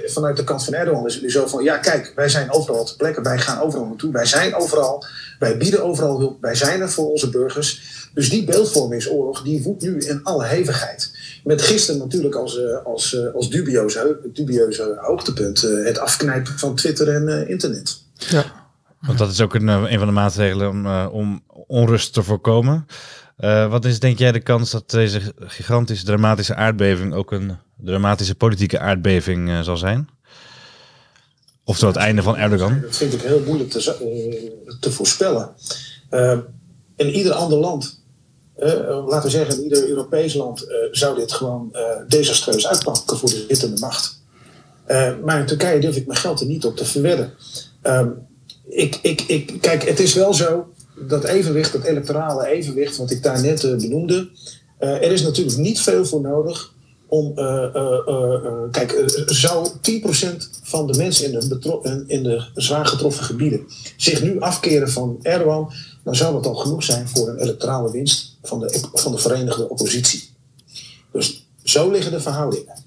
vanuit 0.05 0.37
de 0.37 0.43
kant 0.43 0.63
van 0.63 0.73
Erdogan 0.73 1.05
is 1.05 1.13
het 1.13 1.23
nu 1.23 1.31
zo 1.31 1.47
van, 1.47 1.63
ja 1.63 1.77
kijk, 1.77 2.11
wij 2.15 2.29
zijn 2.29 2.51
overal 2.51 2.85
te 2.85 2.95
plekken, 2.95 3.23
wij 3.23 3.37
gaan 3.37 3.61
overal 3.61 3.85
naartoe, 3.85 4.11
wij 4.11 4.25
zijn 4.25 4.55
overal, 4.55 5.05
wij 5.39 5.57
bieden 5.57 5.83
overal 5.83 6.19
hulp, 6.19 6.41
wij 6.41 6.55
zijn 6.55 6.81
er 6.81 6.89
voor 6.89 7.09
onze 7.09 7.29
burgers. 7.29 7.97
Dus 8.13 8.29
die 8.29 8.43
beeldvormingsoorlog, 8.43 9.43
die 9.43 9.63
woedt 9.63 9.81
nu 9.81 9.97
in 9.97 10.23
alle 10.23 10.45
hevigheid. 10.45 11.11
Met 11.43 11.61
gisteren 11.61 11.99
natuurlijk 11.99 12.35
als, 12.35 12.59
als, 12.83 13.17
als 13.33 13.49
dubieuze, 13.49 14.19
dubieuze 14.33 14.97
hoogtepunt 14.97 15.61
het 15.61 15.99
afknijpen 15.99 16.57
van 16.57 16.75
Twitter 16.75 17.09
en 17.09 17.47
internet. 17.47 17.97
Ja. 18.15 18.58
Want 19.01 19.17
dat 19.17 19.31
is 19.31 19.41
ook 19.41 19.53
een, 19.53 19.67
een 19.67 19.97
van 19.97 20.07
de 20.07 20.13
maatregelen 20.13 20.69
om, 20.69 20.87
om 21.07 21.43
onrust 21.67 22.13
te 22.13 22.23
voorkomen. 22.23 22.85
Uh, 23.39 23.69
wat 23.69 23.85
is 23.85 23.99
denk 23.99 24.17
jij 24.17 24.31
de 24.31 24.39
kans 24.39 24.71
dat 24.71 24.89
deze 24.89 25.21
gigantische 25.37 26.05
dramatische 26.05 26.55
aardbeving 26.55 27.13
ook 27.13 27.31
een 27.31 27.57
dramatische 27.77 28.35
politieke 28.35 28.79
aardbeving 28.79 29.49
uh, 29.49 29.61
zal 29.61 29.77
zijn? 29.77 30.09
Of 31.63 31.77
tot 31.77 31.87
het 31.87 32.03
einde 32.03 32.21
van 32.21 32.37
Erdogan? 32.37 32.81
Dat 32.81 32.97
vind 32.97 33.13
ik 33.13 33.21
heel 33.21 33.43
moeilijk 33.45 33.69
te, 33.69 34.77
te 34.79 34.91
voorspellen. 34.91 35.49
in 36.95 37.09
ieder 37.09 37.31
ander 37.31 37.57
land, 37.57 38.03
laten 38.55 39.21
we 39.21 39.29
zeggen 39.29 39.55
in 39.55 39.63
ieder 39.63 39.87
Europees 39.87 40.33
land, 40.33 40.65
zou 40.91 41.15
dit 41.15 41.31
gewoon 41.33 41.75
desastreus 42.07 42.67
uitpakken 42.67 43.17
voor 43.17 43.29
de 43.29 43.45
zittende 43.47 43.79
macht. 43.79 44.21
maar 45.25 45.39
in 45.39 45.45
Turkije 45.45 45.79
durf 45.79 45.95
ik 45.95 46.07
mijn 46.07 46.19
geld 46.19 46.39
er 46.39 46.47
niet 46.47 46.65
op 46.65 46.77
te 46.77 46.85
verwedden. 46.85 47.33
Ik, 48.69 48.99
ik, 49.01 49.21
ik, 49.21 49.53
kijk, 49.61 49.83
het 49.83 49.99
is 49.99 50.13
wel 50.13 50.33
zo 50.33 50.67
dat 50.95 51.23
evenwicht, 51.23 51.71
dat 51.71 51.83
electorale 51.83 52.47
evenwicht, 52.47 52.97
wat 52.97 53.11
ik 53.11 53.23
daar 53.23 53.41
net 53.41 53.63
uh, 53.63 53.75
benoemde. 53.75 54.29
Uh, 54.79 54.89
er 54.89 55.11
is 55.11 55.21
natuurlijk 55.21 55.57
niet 55.57 55.81
veel 55.81 56.05
voor 56.05 56.21
nodig 56.21 56.73
om. 57.07 57.31
Uh, 57.35 57.73
kijk, 58.71 59.23
zou 59.25 59.67
10% 59.67 59.71
van 60.63 60.87
de 60.87 60.97
mensen 60.97 61.25
in 61.25 61.39
de, 61.39 62.03
in 62.07 62.23
de 62.23 62.45
zwaar 62.53 62.85
getroffen 62.85 63.23
gebieden 63.23 63.65
zich 63.97 64.21
nu 64.21 64.39
afkeren 64.39 64.89
van 64.89 65.19
Erdogan, 65.21 65.73
dan 66.03 66.15
zou 66.15 66.33
dat 66.33 66.45
al 66.45 66.55
genoeg 66.55 66.83
zijn 66.83 67.09
voor 67.09 67.29
een 67.29 67.37
electorale 67.37 67.91
winst 67.91 68.37
van 68.41 68.59
de, 68.59 68.79
van 68.93 69.11
de 69.11 69.17
Verenigde 69.17 69.69
Oppositie. 69.69 70.29
Dus 71.11 71.47
zo 71.63 71.91
liggen 71.91 72.11
de 72.11 72.19
verhoudingen. 72.19 72.83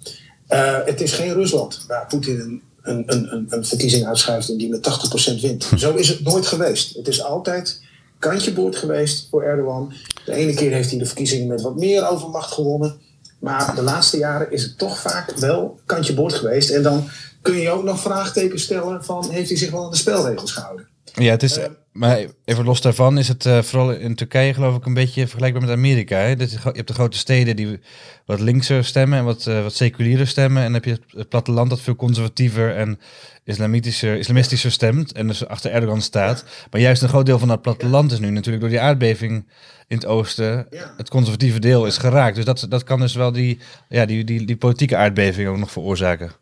het 0.85 1.01
is 1.01 1.13
geen 1.13 1.33
Rusland 1.33 1.85
waar 1.89 2.07
Poetin 2.07 2.41
een 2.41 2.63
een, 2.83 3.65
verkiezing 3.65 4.07
uitschuift 4.07 4.49
en 4.49 4.57
die 4.57 4.69
met 4.69 4.89
80% 5.37 5.41
wint. 5.41 5.71
Zo 5.77 5.95
is 5.95 6.09
het 6.09 6.23
nooit 6.23 6.47
geweest. 6.47 6.97
Het 6.97 7.09
is 7.09 7.23
altijd 7.23 7.81
kantje 8.19 8.53
boord 8.53 8.77
geweest 8.77 9.27
voor 9.31 9.43
Erdogan. 9.43 9.93
De 10.25 10.33
ene 10.33 10.55
keer 10.55 10.73
heeft 10.73 10.91
hij 10.91 10.99
de 10.99 11.07
verkiezingen 11.07 11.47
met 11.47 11.63
wat 11.63 11.77
meer 11.77 12.09
overmacht 12.09 12.53
gewonnen. 12.53 13.01
Maar 13.39 13.75
de 13.75 13.83
laatste 13.83 14.19
jaren 14.19 14.53
is 14.53 14.63
het 14.63 14.79
toch 14.79 14.99
vaak 14.99 15.37
wel 15.37 15.81
kantje 15.87 16.15
boord 16.15 16.35
geweest. 16.35 16.71
En 16.71 16.83
dan 16.83 17.09
kun 17.43 17.57
je 17.57 17.71
ook 17.71 17.85
nog 17.85 18.01
vraagtekens 18.01 18.63
stellen 18.63 19.05
van 19.05 19.31
heeft 19.31 19.49
hij 19.49 19.59
zich 19.59 19.71
wel 19.71 19.85
aan 19.85 19.91
de 19.91 19.97
spelregels 19.97 20.53
gehouden? 20.53 20.89
Ja, 21.15 21.31
het 21.31 21.43
is, 21.43 21.59
uh, 21.59 21.65
maar 21.93 22.25
even 22.45 22.65
los 22.65 22.81
daarvan 22.81 23.19
is 23.19 23.29
het 23.29 23.45
uh, 23.45 23.63
vooral 23.63 23.93
in 23.93 24.15
Turkije 24.15 24.55
geloof 24.55 24.77
ik 24.77 24.87
een 24.87 24.95
beetje 24.95 25.27
vergelijkbaar 25.27 25.63
met 25.63 25.71
Amerika. 25.71 26.17
Hè? 26.17 26.37
Dus 26.37 26.53
je 26.53 26.59
hebt 26.63 26.89
de 26.89 26.95
grote 26.95 27.19
steden 27.19 27.57
die 27.57 27.81
wat 28.27 28.41
linkser 28.41 28.85
stemmen 28.85 29.19
en 29.19 29.25
wat, 29.25 29.47
uh, 29.47 29.63
wat 29.63 29.75
seculierer 29.75 30.27
stemmen. 30.27 30.63
En 30.63 30.73
dan 30.73 30.83
heb 30.83 30.85
je 30.85 31.19
het 31.19 31.29
platteland 31.29 31.71
dat 31.71 31.81
veel 31.81 31.97
conservatiever 31.97 32.77
en 32.77 32.99
islamitischer, 33.45 34.19
islamistischer 34.19 34.71
stemt 34.71 35.13
en 35.13 35.27
dus 35.27 35.47
achter 35.47 35.71
Erdogan 35.71 36.03
staat. 36.03 36.45
Maar 36.71 36.81
juist 36.81 37.03
een 37.03 37.09
groot 37.09 37.27
deel 37.27 37.39
van 37.39 37.49
dat 37.49 37.63
platteland 37.63 38.13
is 38.13 38.19
nu 38.19 38.31
natuurlijk 38.31 38.63
door 38.63 38.73
die 38.73 38.81
aardbeving 38.81 39.47
in 39.89 39.97
het 39.97 40.07
oosten, 40.07 40.67
het 40.97 41.09
conservatieve 41.09 41.59
deel 41.59 41.87
is 41.87 41.99
geraakt. 41.99 42.37
Dus 42.37 42.45
dat, 42.45 42.67
dat 42.69 42.85
kan 42.85 43.01
dus 43.01 43.15
wel 43.15 43.33
die, 43.33 43.59
ja, 43.89 44.07
die, 44.07 44.25
die, 44.25 44.47
die 44.47 44.57
politieke 44.57 44.97
aardbeving 44.97 45.49
ook 45.49 45.59
nog 45.59 45.73
veroorzaken. 45.73 46.33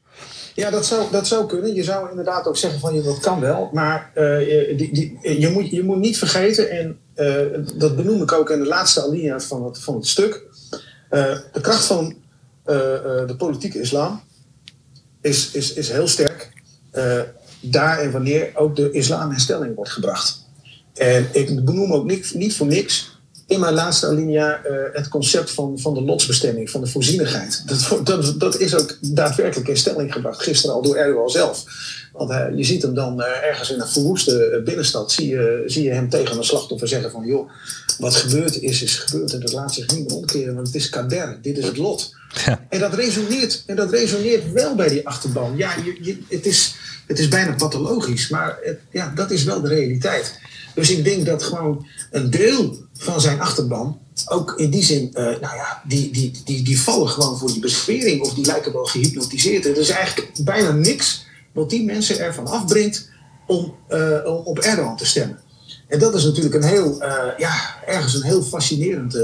Ja, 0.54 0.70
dat 0.70 0.86
zou, 0.86 1.10
dat 1.10 1.26
zou 1.26 1.46
kunnen. 1.46 1.74
Je 1.74 1.84
zou 1.84 2.10
inderdaad 2.10 2.46
ook 2.46 2.56
zeggen 2.56 2.80
van 2.80 2.94
je 2.94 3.02
dat 3.02 3.18
kan 3.18 3.40
wel. 3.40 3.70
Maar 3.72 4.10
uh, 4.14 4.78
die, 4.78 4.92
die, 4.92 5.40
je, 5.40 5.48
moet, 5.48 5.70
je 5.70 5.82
moet 5.82 5.98
niet 5.98 6.18
vergeten, 6.18 6.70
en 6.70 6.98
uh, 7.16 7.58
dat 7.74 7.96
benoem 7.96 8.22
ik 8.22 8.32
ook 8.32 8.50
in 8.50 8.58
de 8.58 8.66
laatste 8.66 9.02
alinea 9.02 9.40
van 9.40 9.64
het, 9.64 9.78
van 9.78 9.94
het 9.94 10.06
stuk. 10.06 10.42
Uh, 11.10 11.38
de 11.52 11.60
kracht 11.60 11.84
van 11.84 12.14
de 13.26 13.34
politieke 13.38 13.80
islam 13.80 14.20
is, 15.20 15.50
is, 15.50 15.72
is 15.72 15.90
heel 15.90 16.08
sterk. 16.08 16.52
daar 17.60 17.98
en 17.98 18.10
wanneer 18.10 18.50
ook 18.54 18.76
de 18.76 18.90
islam 18.90 19.32
in 19.32 19.40
stelling 19.40 19.74
wordt 19.74 19.90
gebracht. 19.90 20.46
En 20.94 21.28
ik 21.32 21.64
benoem 21.64 21.92
ook 21.92 22.04
niet, 22.04 22.34
niet 22.34 22.56
voor 22.56 22.66
niks 22.66 23.19
in 23.50 23.60
mijn 23.60 23.74
laatste 23.74 24.06
alinea 24.06 24.60
uh, 24.64 24.72
het 24.92 25.08
concept 25.08 25.50
van, 25.50 25.78
van 25.78 25.94
de 25.94 26.02
lotsbestemming, 26.02 26.70
van 26.70 26.80
de 26.80 26.86
voorzienigheid. 26.86 27.62
Dat, 27.66 28.06
dat, 28.06 28.40
dat 28.40 28.58
is 28.58 28.74
ook 28.74 28.96
daadwerkelijk 29.00 29.68
in 29.68 29.76
stelling 29.76 30.12
gebracht, 30.12 30.42
gisteren 30.42 30.74
al 30.74 30.82
door 30.82 30.96
Erdogan 30.96 31.30
zelf. 31.30 31.64
Want 32.12 32.30
uh, 32.30 32.46
je 32.54 32.64
ziet 32.64 32.82
hem 32.82 32.94
dan 32.94 33.20
uh, 33.20 33.26
ergens 33.42 33.70
in 33.70 33.80
een 33.80 33.88
verwoeste 33.88 34.62
binnenstad, 34.64 35.12
zie 35.12 35.28
je, 35.28 35.62
zie 35.66 35.84
je 35.84 35.90
hem 35.90 36.08
tegen 36.08 36.36
een 36.36 36.44
slachtoffer 36.44 36.88
zeggen 36.88 37.10
van... 37.10 37.26
joh, 37.26 37.50
wat 37.98 38.14
gebeurd 38.14 38.60
is, 38.62 38.82
is 38.82 38.96
gebeurd 38.96 39.32
en 39.32 39.40
dat 39.40 39.52
laat 39.52 39.74
zich 39.74 39.86
niet 39.94 40.08
meer 40.08 40.16
omkeren, 40.16 40.54
want 40.54 40.66
het 40.66 40.76
is 40.76 40.88
kader, 40.88 41.38
dit 41.42 41.58
is 41.58 41.64
het 41.64 41.76
lot. 41.76 42.14
Ja. 42.44 42.66
En, 42.68 42.80
dat 42.80 42.94
resoneert, 42.94 43.62
en 43.66 43.76
dat 43.76 43.90
resoneert 43.90 44.52
wel 44.52 44.74
bij 44.74 44.88
die 44.88 45.06
achterban. 45.06 45.56
Ja, 45.56 45.70
je, 45.84 45.96
je, 46.00 46.18
het, 46.28 46.46
is, 46.46 46.74
het 47.06 47.18
is 47.18 47.28
bijna 47.28 47.54
pathologisch, 47.54 48.28
maar 48.28 48.58
het, 48.62 48.78
ja, 48.90 49.12
dat 49.14 49.30
is 49.30 49.44
wel 49.44 49.60
de 49.60 49.68
realiteit. 49.68 50.38
Dus 50.80 50.90
ik 50.90 51.04
denk 51.04 51.26
dat 51.26 51.42
gewoon 51.42 51.86
een 52.10 52.30
deel 52.30 52.76
van 52.92 53.20
zijn 53.20 53.40
achterban 53.40 53.98
ook 54.26 54.54
in 54.56 54.70
die 54.70 54.82
zin, 54.82 55.08
uh, 55.12 55.24
nou 55.24 55.40
ja, 55.40 55.82
die, 55.86 56.12
die, 56.12 56.40
die, 56.44 56.62
die 56.62 56.80
vallen 56.80 57.08
gewoon 57.08 57.38
voor 57.38 57.52
die 57.52 57.60
beswering 57.60 58.22
of 58.22 58.34
die 58.34 58.46
lijken 58.46 58.72
wel 58.72 58.84
gehypnotiseerd. 58.84 59.66
Er 59.66 59.76
is 59.76 59.88
eigenlijk 59.88 60.44
bijna 60.44 60.72
niks 60.72 61.26
wat 61.52 61.70
die 61.70 61.84
mensen 61.84 62.18
ervan 62.18 62.46
afbrengt 62.46 63.08
om 63.46 63.74
uh, 63.88 64.44
op 64.44 64.58
Erdogan 64.58 64.96
te 64.96 65.06
stemmen. 65.06 65.38
En 65.88 65.98
dat 65.98 66.14
is 66.14 66.24
natuurlijk 66.24 66.54
een 66.54 66.62
heel, 66.62 67.02
uh, 67.02 67.24
ja, 67.38 67.82
ergens 67.86 68.14
een 68.14 68.22
heel 68.22 68.42
fascinerend 68.42 69.18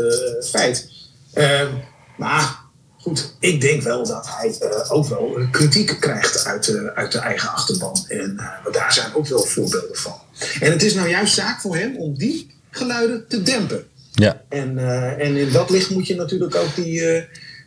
feit. 0.44 0.90
Ehm, 1.32 1.72
maar 2.16 2.65
goed, 3.06 3.34
ik 3.40 3.60
denk 3.60 3.82
wel 3.82 4.06
dat 4.06 4.28
hij 4.28 4.54
ook 4.88 5.06
wel 5.06 5.38
kritiek 5.50 5.96
krijgt 6.00 6.44
uit, 6.44 6.90
uit 6.94 7.12
de 7.12 7.18
eigen 7.18 7.48
achterban. 7.48 8.04
En 8.08 8.40
daar 8.72 8.92
zijn 8.92 9.14
ook 9.14 9.26
wel 9.26 9.42
voorbeelden 9.42 9.96
van. 9.96 10.14
En 10.60 10.72
het 10.72 10.82
is 10.82 10.94
nou 10.94 11.08
juist 11.08 11.34
zaak 11.34 11.60
voor 11.60 11.76
hem 11.76 11.96
om 11.96 12.18
die 12.18 12.50
geluiden 12.70 13.24
te 13.28 13.42
dempen. 13.42 13.84
Ja. 14.12 14.42
En, 14.48 14.78
en 15.18 15.36
in 15.36 15.52
dat 15.52 15.70
licht 15.70 15.90
moet 15.90 16.06
je 16.06 16.14
natuurlijk 16.14 16.54
ook 16.54 16.74
die, 16.74 17.00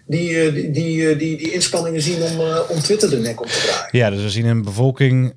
die, 0.06 0.52
die, 0.52 0.72
die, 0.72 1.16
die, 1.16 1.38
die, 1.38 1.52
inspanningen 1.52 2.02
zien 2.02 2.22
om, 2.22 2.40
om 2.70 2.80
Twitter 2.80 3.10
de 3.10 3.18
nek 3.18 3.42
op 3.42 3.48
te 3.48 3.60
draaien. 3.60 3.90
Ja, 3.92 4.10
dus 4.10 4.22
we 4.22 4.30
zien 4.30 4.46
een 4.46 4.64
bevolking, 4.64 5.34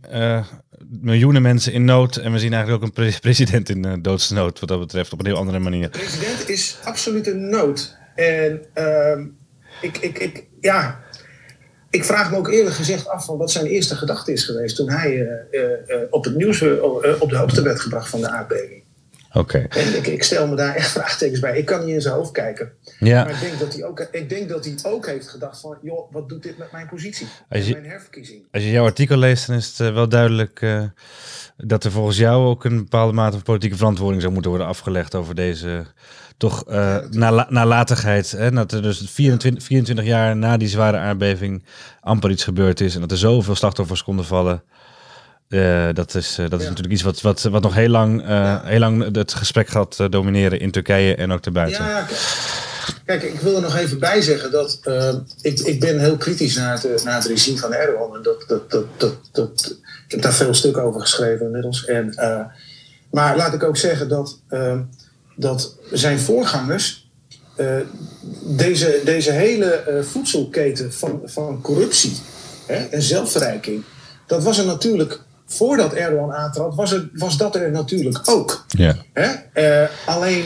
miljoenen 1.01 1.43
mensen 1.43 1.73
in 1.73 1.85
nood. 1.85 2.17
En 2.17 2.33
we 2.33 2.39
zien 2.39 2.53
eigenlijk 2.53 2.83
ook 2.83 2.89
een 2.89 2.95
pre 2.95 3.19
president 3.29 3.69
in 3.69 3.99
doodsnood, 4.03 4.61
wat 4.61 4.69
dat 4.69 4.81
betreft, 4.81 5.13
op 5.13 5.19
een 5.19 5.27
heel 5.27 5.37
andere 5.37 5.59
manier. 5.59 5.91
De 5.91 5.99
president 5.99 6.49
is 6.49 6.77
absoluut 6.85 7.27
in 7.27 7.49
nood. 7.49 7.97
En 8.15 8.63
ehm, 8.73 9.25
ik, 9.83 9.99
ik, 9.99 10.19
ik, 10.19 10.45
ja, 10.61 11.01
ik 11.91 12.05
vraag 12.05 12.31
me 12.31 12.37
ook 12.37 12.49
eerlijk 12.49 12.77
gezegd 12.77 13.09
af 13.09 13.25
van 13.25 13.39
wat 13.39 13.51
zijn 13.51 13.67
eerste 13.67 13.95
gedachte 13.95 14.33
is 14.33 14.45
geweest 14.45 14.77
toen 14.77 14.91
hij 14.91 15.13
uh, 15.51 15.61
uh, 15.61 15.97
op 16.11 16.25
het 16.25 16.35
nieuws 16.35 16.63
op 17.21 17.31
de 17.31 17.37
hoogte 17.37 17.63
werd 17.63 17.81
gebracht 17.81 18.09
van 18.09 18.21
de 18.21 18.29
aardbeving. 18.29 18.82
Oké. 19.33 19.59
En 19.59 19.97
ik, 19.97 20.07
ik, 20.07 20.23
stel 20.23 20.49
me 20.49 20.57
daar 20.57 20.75
echt 20.75 20.91
vraagtekens 20.99 21.41
bij. 21.41 21.59
Ik 21.59 21.67
kan 21.67 21.85
niet 21.85 21.95
in 21.95 22.01
zijn 22.01 22.15
hoofd 22.15 22.31
kijken. 22.31 22.73
Ja. 22.99 23.25
Maar 23.25 23.33
ik 23.33 23.41
denk, 23.41 23.59
dat 23.59 23.75
hij 23.75 23.85
ook, 23.85 24.09
ik 24.11 24.29
denk 24.29 24.49
dat 24.49 24.65
hij 24.65 24.75
ook 24.83 25.07
heeft 25.07 25.29
gedacht 25.29 25.61
van... 25.61 25.79
joh, 25.83 26.13
wat 26.13 26.29
doet 26.29 26.43
dit 26.43 26.59
met 26.59 26.73
mijn 26.73 26.89
positie? 26.89 27.27
Als 27.49 27.67
je, 27.67 27.73
mijn 27.73 27.87
herverkiezing? 27.87 28.47
Als 28.51 28.63
je 28.63 28.71
jouw 28.71 28.85
artikel 28.85 29.17
leest, 29.17 29.47
dan 29.47 29.57
is 29.57 29.79
het 29.79 29.93
wel 29.93 30.09
duidelijk... 30.09 30.67
dat 31.57 31.85
er 31.85 31.91
volgens 31.91 32.17
jou 32.17 32.47
ook 32.47 32.65
een 32.65 32.77
bepaalde 32.77 33.13
mate 33.13 33.33
van 33.33 33.43
politieke 33.43 33.77
verantwoording 33.77 34.21
zou 34.21 34.33
moeten 34.33 34.51
worden 34.51 34.69
afgelegd 34.69 35.15
over 35.15 35.35
deze 35.35 35.87
toch 36.43 36.65
uh, 36.69 36.99
nalatigheid. 37.49 38.31
Hè? 38.31 38.51
Dat 38.51 38.73
er 38.73 38.83
dus 38.83 39.11
24, 39.11 39.65
24 39.65 40.05
jaar 40.05 40.37
na 40.37 40.57
die 40.57 40.69
zware 40.69 40.97
aardbeving 40.97 41.65
amper 42.01 42.31
iets 42.31 42.45
gebeurd 42.45 42.81
is. 42.81 42.95
En 42.95 43.01
dat 43.01 43.11
er 43.11 43.19
zoveel 43.19 43.55
slachtoffers 43.55 44.03
konden 44.03 44.25
vallen. 44.25 44.63
Uh, 45.53 45.89
dat 45.93 46.15
is, 46.15 46.39
uh, 46.39 46.49
dat 46.49 46.61
is 46.61 46.67
natuurlijk 46.67 46.95
iets 46.95 47.03
wat, 47.03 47.21
wat, 47.21 47.43
wat 47.43 47.63
nog 47.63 47.75
heel 47.75 47.89
lang, 47.89 48.23
ja. 48.27 48.63
heel 48.65 48.79
lang 48.79 49.15
het 49.17 49.35
gesprek 49.35 49.69
gaat 49.69 50.13
domineren 50.13 50.61
in 50.61 50.71
Turkije 50.71 51.15
en 51.15 51.33
ook 51.33 51.43
daarbuiten. 51.43 51.85
Ja, 51.85 52.07
kijk, 53.05 53.23
ik 53.23 53.41
wil 53.41 53.55
er 53.57 53.63
nog 53.63 53.77
even 53.77 53.99
bij 53.99 54.21
zeggen 54.21 54.51
dat 54.51 54.81
ik, 55.41 55.61
ik 55.61 55.81
ben 55.81 56.01
heel 56.01 56.17
kritisch 56.17 56.57
naar 56.57 56.81
het, 56.83 57.05
naar 57.05 57.15
het 57.15 57.27
regime 57.27 57.59
van 57.59 57.73
Erdogan. 57.73 58.17
En 58.17 58.23
dat, 58.23 58.45
dat, 58.47 58.71
dat, 58.71 58.85
dat, 58.97 59.15
dat, 59.33 59.77
ik 60.07 60.13
heb 60.13 60.23
daar 60.23 60.35
veel 60.35 60.55
stukken 60.55 60.83
over 60.83 61.01
geschreven 61.01 61.47
inmiddels. 61.47 61.85
En, 61.85 62.15
maar 63.11 63.37
laat 63.37 63.55
ik 63.55 63.63
ook 63.63 63.77
zeggen 63.77 64.09
dat 64.09 64.39
dat 65.37 65.77
zijn 65.91 66.21
voorgangers 66.21 67.11
deze, 68.43 69.01
deze 69.05 69.31
hele 69.31 70.03
voedselketen 70.11 70.93
van, 70.93 71.21
van 71.25 71.61
corruptie 71.61 72.17
hè, 72.67 72.77
en 72.77 73.03
zelfverrijking, 73.03 73.83
dat 74.27 74.43
was 74.43 74.59
er 74.59 74.67
natuurlijk 74.67 75.21
voordat 75.53 75.93
Erdogan 75.93 76.33
aantrad, 76.33 76.75
was, 76.75 76.93
er, 76.93 77.11
was 77.13 77.37
dat 77.37 77.57
er 77.57 77.71
natuurlijk 77.71 78.29
ook. 78.29 78.65
Ja. 78.69 78.97
Hè? 79.13 79.31
Uh, 79.83 79.89
alleen 80.07 80.45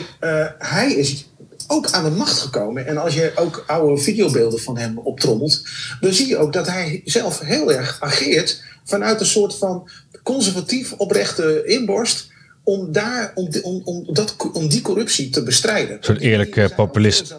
hij 0.59 0.93
is 0.93 1.31
ook 1.67 1.91
aan 1.91 2.05
de 2.05 2.11
macht 2.11 2.39
gekomen. 2.39 2.87
En 2.87 2.97
als 2.97 3.15
je 3.15 3.33
ook 3.35 3.65
oude 3.67 4.03
videobeelden 4.03 4.61
van 4.61 4.79
hem 4.79 4.99
optrommelt, 4.99 5.63
dan 6.01 6.13
zie 6.13 6.29
je 6.29 6.37
ook 6.37 6.53
dat 6.53 6.67
hij 6.67 7.01
zelf 7.05 7.39
heel 7.39 7.73
erg 7.73 8.01
ageert 8.01 8.63
vanuit 8.85 9.21
een 9.21 9.27
soort 9.27 9.55
van 9.55 9.89
conservatief 10.23 10.93
oprechte 10.93 11.63
inborst 11.65 12.35
om, 12.67 12.93
daar, 12.93 13.33
om, 13.35 13.49
om, 13.63 13.81
om, 13.85 14.15
dat, 14.15 14.37
om 14.53 14.69
die 14.69 14.81
corruptie 14.81 15.31
te 15.31 15.43
bestrijden. 15.43 15.97
Een 15.97 16.05
soort 16.05 16.21
eerlijk 16.21 16.75
populisme. 16.77 17.37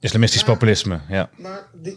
Islamistisch 0.00 0.44
maar, 0.44 0.52
populisme, 0.52 1.00
ja. 1.08 1.30
Maar 1.36 1.66
de, 1.82 1.96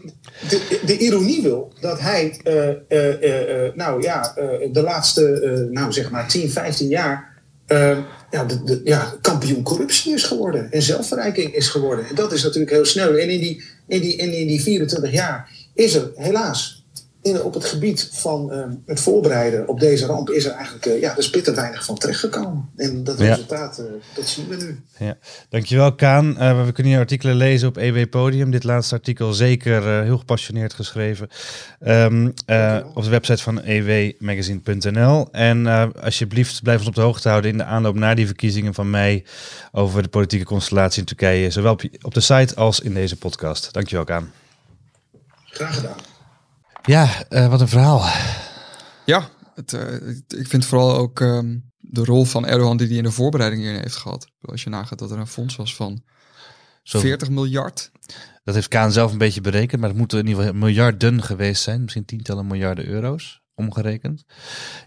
de, 0.49 0.79
de, 0.85 0.97
ironie 0.97 1.41
wil 1.41 1.73
dat 1.79 1.99
hij, 1.99 2.39
uh, 2.43 2.67
uh, 2.89 3.21
uh, 3.21 3.73
nou 3.75 4.01
ja, 4.01 4.33
de 4.71 4.81
laatste, 4.81 5.67
nou 5.71 5.91
zeg 5.91 6.11
maar 6.11 6.27
10, 6.27 6.49
15 6.49 6.87
jaar. 6.87 7.41
ja, 8.31 8.43
de, 8.45 8.63
de, 8.63 8.81
ja, 8.83 9.13
kampioen 9.21 9.63
corruptie 9.63 10.13
is 10.13 10.23
geworden 10.23 10.71
en 10.71 10.81
zelfverrijking 10.81 11.55
is 11.55 11.67
geworden. 11.67 12.07
En 12.07 12.15
dat 12.15 12.31
is 12.31 12.43
natuurlijk 12.43 12.71
heel 12.71 12.85
snel. 12.85 13.17
En 13.17 13.29
in 13.29 13.39
die, 13.39 13.63
in 13.87 14.01
die, 14.01 14.15
in 14.15 14.47
die 14.47 14.61
24 14.61 15.11
jaar 15.11 15.49
is 15.73 15.93
er 15.95 16.11
helaas 16.15 16.80
in, 17.21 17.41
op 17.41 17.53
het 17.53 17.65
gebied 17.65 18.09
van 18.11 18.53
uh, 18.53 18.63
het 18.85 18.99
voorbereiden 18.99 19.67
op 19.67 19.79
deze 19.79 20.05
ramp 20.05 20.29
is 20.29 20.45
er 20.45 20.51
eigenlijk 20.51 20.85
uh, 20.85 21.01
ja, 21.01 21.13
dus 21.13 21.29
bitter 21.29 21.55
weinig 21.55 21.85
van 21.85 21.97
terechtgekomen. 21.97 22.69
En 22.75 23.03
dat 23.03 23.19
resultaat, 23.19 23.79
uh, 23.79 23.85
dat 24.15 24.27
zien 24.27 24.47
we 24.47 24.55
nu. 24.55 24.83
Ja. 24.97 25.17
Dankjewel 25.49 25.95
Kaan. 25.95 26.33
we 26.65 26.71
kunnen 26.71 26.91
hier 26.91 27.01
artikelen 27.01 27.35
lezen 27.35 27.67
op 27.67 27.77
EW 27.77 28.09
Podium. 28.09 28.51
Dit 28.51 28.63
laatste 28.63 28.95
artikel 28.95 29.33
zeker 29.33 30.03
heel 30.03 30.17
gepassioneerd 30.17 30.73
geschreven. 30.73 31.27
Um, 31.87 32.27
op 32.93 33.03
de 33.03 33.09
website 33.09 33.43
van 33.43 33.59
ewmagazine.nl. 33.59 35.27
En 35.31 35.67
alsjeblieft 36.01 36.61
blijf 36.61 36.79
ons 36.79 36.87
op 36.87 36.95
de 36.95 37.01
hoogte 37.01 37.29
houden 37.29 37.51
in 37.51 37.57
de 37.57 37.63
aanloop 37.63 37.95
naar 37.95 38.15
die 38.15 38.25
verkiezingen 38.25 38.73
van 38.73 38.89
mei 38.89 39.25
over 39.71 40.03
de 40.03 40.09
politieke 40.09 40.45
constellatie 40.45 40.99
in 40.99 41.05
Turkije. 41.05 41.49
Zowel 41.49 41.79
op 42.01 42.13
de 42.13 42.21
site 42.21 42.55
als 42.55 42.79
in 42.79 42.93
deze 42.93 43.17
podcast. 43.17 43.73
Dankjewel 43.73 44.05
Kaan. 44.05 44.31
Graag 45.45 45.75
gedaan. 45.75 46.10
Ja, 46.83 47.09
uh, 47.29 47.47
wat 47.47 47.61
een 47.61 47.67
verhaal. 47.67 48.09
Ja, 49.05 49.29
het, 49.55 49.73
uh, 49.73 50.39
ik 50.39 50.47
vind 50.47 50.65
vooral 50.65 50.95
ook 50.97 51.19
um, 51.19 51.71
de 51.77 52.03
rol 52.03 52.25
van 52.25 52.45
Erdogan 52.45 52.77
die 52.77 52.87
hij 52.87 52.97
in 52.97 53.03
de 53.03 53.11
voorbereiding 53.11 53.61
hierin 53.61 53.81
heeft 53.81 53.95
gehad. 53.95 54.27
Als 54.41 54.63
je 54.63 54.69
nagaat 54.69 54.99
dat 54.99 55.11
er 55.11 55.19
een 55.19 55.27
fonds 55.27 55.55
was 55.55 55.75
van 55.75 56.03
Zo. 56.83 56.99
40 56.99 57.29
miljard. 57.29 57.91
Dat 58.43 58.55
heeft 58.55 58.67
Kaan 58.67 58.91
zelf 58.91 59.11
een 59.11 59.17
beetje 59.17 59.41
berekend, 59.41 59.79
maar 59.81 59.89
het 59.89 59.97
moeten 59.97 60.19
in 60.19 60.27
ieder 60.27 60.43
geval 60.43 60.59
miljarden 60.59 61.23
geweest 61.23 61.63
zijn. 61.63 61.81
Misschien 61.81 62.05
tientallen 62.05 62.47
miljarden 62.47 62.87
euro's 62.87 63.41
omgerekend. 63.55 64.23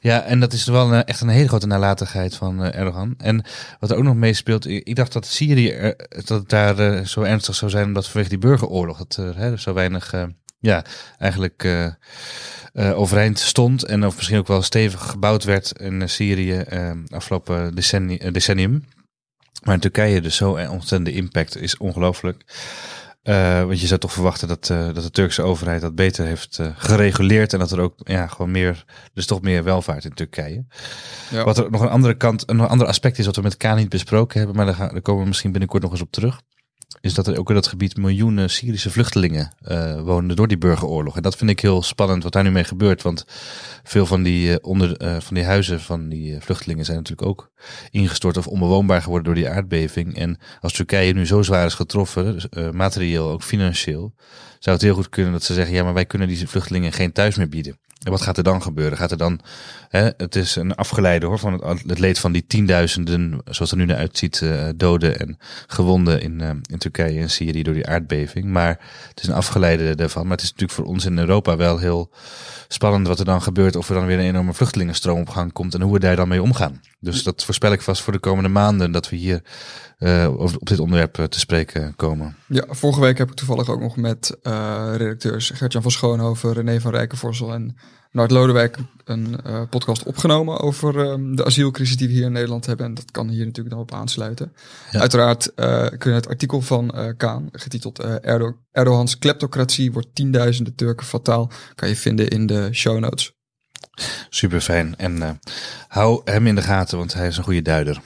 Ja, 0.01 0.23
en 0.23 0.41
dat 0.41 0.53
is 0.53 0.65
wel 0.65 0.93
een, 0.93 1.05
echt 1.05 1.21
een 1.21 1.29
hele 1.29 1.49
grote 1.49 1.67
nalatigheid 1.67 2.35
van 2.35 2.63
uh, 2.63 2.75
Erdogan. 2.75 3.15
En 3.17 3.45
wat 3.81 3.91
er 3.91 3.97
ook 3.97 4.03
nog 4.03 4.15
meespeelt, 4.15 4.67
ik, 4.67 4.97
dacht 4.97 5.13
dat 5.13 5.27
Syrië, 5.27 5.95
dat 6.09 6.29
het 6.29 6.49
daar 6.49 6.81
uh, 6.81 7.05
zo 7.05 7.23
ernstig 7.23 7.55
zou 7.55 7.71
zijn, 7.71 7.87
omdat 7.87 8.07
vanwege 8.07 8.29
die 8.29 8.39
burgeroorlog 8.39 8.99
dat 8.99 9.17
er 9.17 9.53
uh, 9.53 9.59
zo 9.59 9.73
weinig 9.73 10.15
ja, 10.65 10.85
eigenlijk 11.19 11.65
uh, 11.65 11.87
uh, 12.73 12.99
overeind 12.99 13.39
stond. 13.39 13.85
En 13.85 14.07
of 14.07 14.17
misschien 14.17 14.39
ook 14.39 14.47
wel 14.47 14.63
stevig 14.63 15.11
gebouwd 15.11 15.45
werd 15.45 15.73
in 15.79 16.01
uh, 16.01 16.07
Syrië 16.07 16.65
afgelopen 17.09 17.75
decenni 17.75 18.31
decennium. 18.33 18.85
Maar 19.63 19.75
in 19.75 19.81
Turkije 19.81 20.21
dus 20.21 20.37
zo 20.37 20.51
ontzettende 20.51 21.13
impact 21.13 21.57
is 21.57 21.77
ongelooflijk. 21.77 22.45
want 23.67 23.81
je 23.81 23.87
zou 23.87 24.01
toch 24.01 24.13
verwachten 24.13 24.49
dat, 24.49 24.67
dat 24.67 25.03
de 25.03 25.11
Turkse 25.11 25.43
overheid 25.43 25.81
dat 25.81 25.95
beter 25.95 26.25
heeft 26.25 26.61
gereguleerd. 26.77 27.53
En 27.53 27.59
dat 27.59 27.71
er 27.71 27.81
ook 27.81 27.95
ja, 27.97 28.27
gewoon 28.27 28.51
meer, 28.51 28.85
dus 29.15 29.27
toch 29.27 29.41
meer 29.41 29.65
welvaart 29.65 30.05
in 30.05 30.15
Turkije. 30.15 30.65
Ja. 31.31 31.45
Wat 31.45 31.59
er 31.59 31.71
nog 31.71 31.81
een 31.81 31.89
andere 31.89 32.17
kant, 32.17 32.51
een 32.51 32.61
ander 32.61 32.87
aspect 32.87 33.19
is 33.19 33.27
wat 33.27 33.37
we 33.37 33.43
met 33.43 33.57
K 33.57 33.75
niet 33.75 33.89
besproken 33.89 34.39
hebben. 34.39 34.57
Maar 34.57 34.67
daar, 34.67 34.75
gaan, 34.75 34.93
daar 34.93 35.03
komen 35.03 35.23
we 35.23 35.29
misschien 35.29 35.53
binnenkort 35.53 35.83
nog 35.83 35.93
eens 35.93 36.03
op 36.03 36.13
terug 36.13 36.41
is 37.01 37.15
dat 37.15 37.27
er 37.27 37.39
ook 37.39 37.49
in 37.49 37.55
dat 37.55 37.67
gebied 37.67 37.97
miljoenen 37.97 38.51
Syrische 38.51 38.91
vluchtelingen 38.91 39.53
uh, 39.69 40.01
woonden 40.01 40.37
door 40.37 40.49
die 40.49 40.59
burgeroorlog. 40.59 41.17
En 41.17 41.23
dat 41.23 41.37
vind 41.37 41.51
ik 41.51 41.61
heel 41.61 41.83
spannend 41.83 42.23
wat 42.23 42.33
daar 42.33 42.43
nu 42.43 42.51
mee 42.51 42.65
gebeurt. 42.65 43.03
Want 43.03 43.25
veel 43.83 44.07
van 44.07 44.23
die, 44.23 44.49
uh, 44.49 44.57
onder, 44.61 45.03
uh, 45.03 45.21
van 45.21 45.35
die 45.35 45.45
huizen 45.45 45.81
van 45.81 46.09
die 46.09 46.41
vluchtelingen 46.41 46.85
zijn 46.85 46.97
natuurlijk 46.97 47.29
ook 47.29 47.51
ingestort 47.91 48.37
of 48.37 48.47
onbewoonbaar 48.47 49.03
geworden 49.03 49.25
door 49.25 49.43
die 49.43 49.49
aardbeving. 49.49 50.17
En 50.17 50.39
als 50.61 50.73
Turkije 50.73 51.13
nu 51.13 51.27
zo 51.27 51.43
zwaar 51.43 51.67
is 51.67 51.75
getroffen, 51.75 52.49
materieel, 52.73 53.31
ook 53.31 53.43
financieel, 53.43 54.15
zou 54.59 54.77
het 54.77 54.85
heel 54.85 54.95
goed 54.95 55.09
kunnen 55.09 55.33
dat 55.33 55.43
ze 55.43 55.55
zeggen, 55.55 55.75
ja 55.75 55.85
maar 55.85 55.95
wij 55.95 56.07
kunnen 56.07 56.29
die 56.29 56.49
vluchtelingen 56.49 56.93
geen 56.93 57.13
thuis 57.13 57.37
meer 57.37 57.49
bieden. 57.49 57.79
En 58.05 58.11
wat 58.11 58.23
gaat 58.23 58.37
er 58.37 58.43
dan 58.43 58.63
gebeuren? 58.63 58.99
Gaat 58.99 59.11
er 59.11 59.17
dan, 59.17 59.41
hè, 59.89 60.11
het 60.17 60.37
is 60.37 60.57
een 60.57 60.75
afgeleide 60.75 61.27
hoor, 61.27 61.39
van 61.39 61.53
het, 61.53 61.83
het 61.87 61.99
leed 61.99 62.19
van 62.19 62.33
die 62.33 62.47
tienduizenden, 62.47 63.41
zoals 63.45 63.71
er 63.71 63.77
nu 63.77 63.85
naar 63.85 63.97
uitziet, 63.97 64.41
uh, 64.41 64.69
doden 64.77 65.19
en 65.19 65.39
gewonden 65.67 66.21
in, 66.21 66.41
uh, 66.41 66.49
in 66.49 66.79
Turkije 66.79 67.21
en 67.21 67.31
Syrië 67.31 67.63
door 67.63 67.75
die 67.75 67.87
aardbeving. 67.87 68.45
Maar 68.45 68.81
het 69.09 69.23
is 69.23 69.29
een 69.29 69.35
afgeleide 69.35 69.95
daarvan. 69.95 70.23
Maar 70.23 70.37
het 70.37 70.43
is 70.43 70.51
natuurlijk 70.51 70.79
voor 70.79 70.89
ons 70.89 71.05
in 71.05 71.19
Europa 71.19 71.57
wel 71.57 71.79
heel 71.79 72.11
spannend 72.69 73.07
wat 73.07 73.19
er 73.19 73.25
dan 73.25 73.43
gebeurt. 73.43 73.77
Of 73.77 73.89
er 73.89 73.95
dan 73.95 74.07
weer 74.07 74.19
een 74.19 74.25
enorme 74.25 74.55
vluchtelingenstroom 74.55 75.21
op 75.21 75.29
gang 75.29 75.53
komt 75.53 75.75
en 75.75 75.81
hoe 75.81 75.93
we 75.93 75.99
daar 75.99 76.17
dan 76.17 76.29
mee 76.29 76.43
omgaan. 76.43 76.81
Dus 77.01 77.23
dat 77.23 77.45
voorspel 77.45 77.73
ik 77.73 77.83
vast 77.83 78.03
voor 78.03 78.13
de 78.13 78.19
komende 78.19 78.49
maanden 78.49 78.93
dat 78.93 79.09
we 79.09 79.17
hier 79.17 79.43
uh, 80.05 80.33
op 80.37 80.69
dit 80.69 80.79
onderwerp 80.79 81.15
te 81.15 81.39
spreken 81.39 81.97
komen. 81.97 82.37
Ja, 82.47 82.65
vorige 82.69 83.01
week 83.01 83.19
heb 83.19 83.31
ik 83.31 83.37
toevallig 83.37 83.69
ook 83.69 83.81
nog 83.81 83.97
met 83.97 84.39
redacteurs 84.97 85.51
Gertjan 85.51 85.83
van 85.83 85.91
Schoonhoven, 85.91 86.53
René 86.53 86.81
van 86.81 86.93
Rijkenvorsel 86.93 87.53
en 87.53 87.77
Nart 88.11 88.31
Lodewijk 88.31 88.79
een 89.05 89.41
podcast 89.71 90.03
opgenomen 90.03 90.61
over 90.61 90.97
um, 90.97 91.37
de 91.37 91.45
asielcrisis 91.45 91.97
die 91.97 92.09
we 92.09 92.15
hier 92.15 92.25
in 92.25 92.33
Nederland 92.33 92.67
hebben. 92.67 92.87
En 92.87 92.95
dat 92.95 93.11
kan 93.11 93.29
hier 93.29 93.45
natuurlijk 93.45 93.75
dan 93.75 93.85
op 93.85 93.95
aansluiten. 93.95 94.53
Ja. 94.91 95.01
Uiteraard 95.01 95.53
kun 95.99 96.11
je 96.11 96.17
het 96.17 96.29
artikel 96.29 96.61
van 96.61 97.15
Kaan, 97.17 97.49
getiteld 97.53 97.99
Erdo 97.99 98.57
Erdogans 98.73 99.19
kleptocratie 99.19 99.93
wordt 99.93 100.15
tienduizenden 100.15 100.75
Turken 100.75 101.07
fataal, 101.07 101.51
kan 101.75 101.89
je 101.89 101.97
vinden 101.97 102.29
in 102.29 102.47
de 102.47 102.69
show 102.73 102.99
notes. 102.99 103.33
Super 104.29 104.61
fijn. 104.61 104.97
En 104.97 105.41
hou 105.89 106.21
hem 106.25 106.47
in 106.47 106.55
de 106.55 106.63
gaten, 106.63 106.99
want 106.99 107.15
hij 107.15 107.27
is 107.27 107.37
een 107.37 107.45
goede 107.45 107.63
duider. 107.63 108.01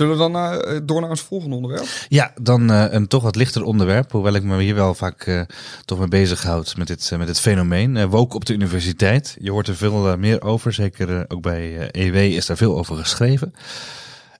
Zullen 0.00 0.16
we 0.16 0.32
dan 0.32 0.36
uh, 0.36 0.80
door 0.82 1.00
naar 1.00 1.10
ons 1.10 1.20
volgende 1.20 1.56
onderwerp? 1.56 1.86
Ja, 2.08 2.32
dan 2.42 2.70
uh, 2.70 2.84
een 2.88 3.06
toch 3.06 3.22
wat 3.22 3.36
lichter 3.36 3.62
onderwerp. 3.62 4.12
Hoewel 4.12 4.34
ik 4.34 4.42
me 4.42 4.60
hier 4.60 4.74
wel 4.74 4.94
vaak 4.94 5.26
uh, 5.26 5.40
toch 5.84 5.98
mee 5.98 6.08
bezighoud 6.08 6.76
met 6.76 6.86
dit, 6.86 7.12
met 7.18 7.26
dit 7.26 7.40
fenomeen. 7.40 8.08
woke 8.08 8.36
op 8.36 8.44
de 8.44 8.52
universiteit. 8.52 9.36
Je 9.40 9.50
hoort 9.50 9.68
er 9.68 9.76
veel 9.76 10.16
meer 10.16 10.42
over. 10.42 10.72
Zeker 10.72 11.24
ook 11.28 11.42
bij 11.42 11.90
EW 11.90 12.16
is 12.16 12.46
daar 12.46 12.56
veel 12.56 12.78
over 12.78 12.96
geschreven. 12.96 13.54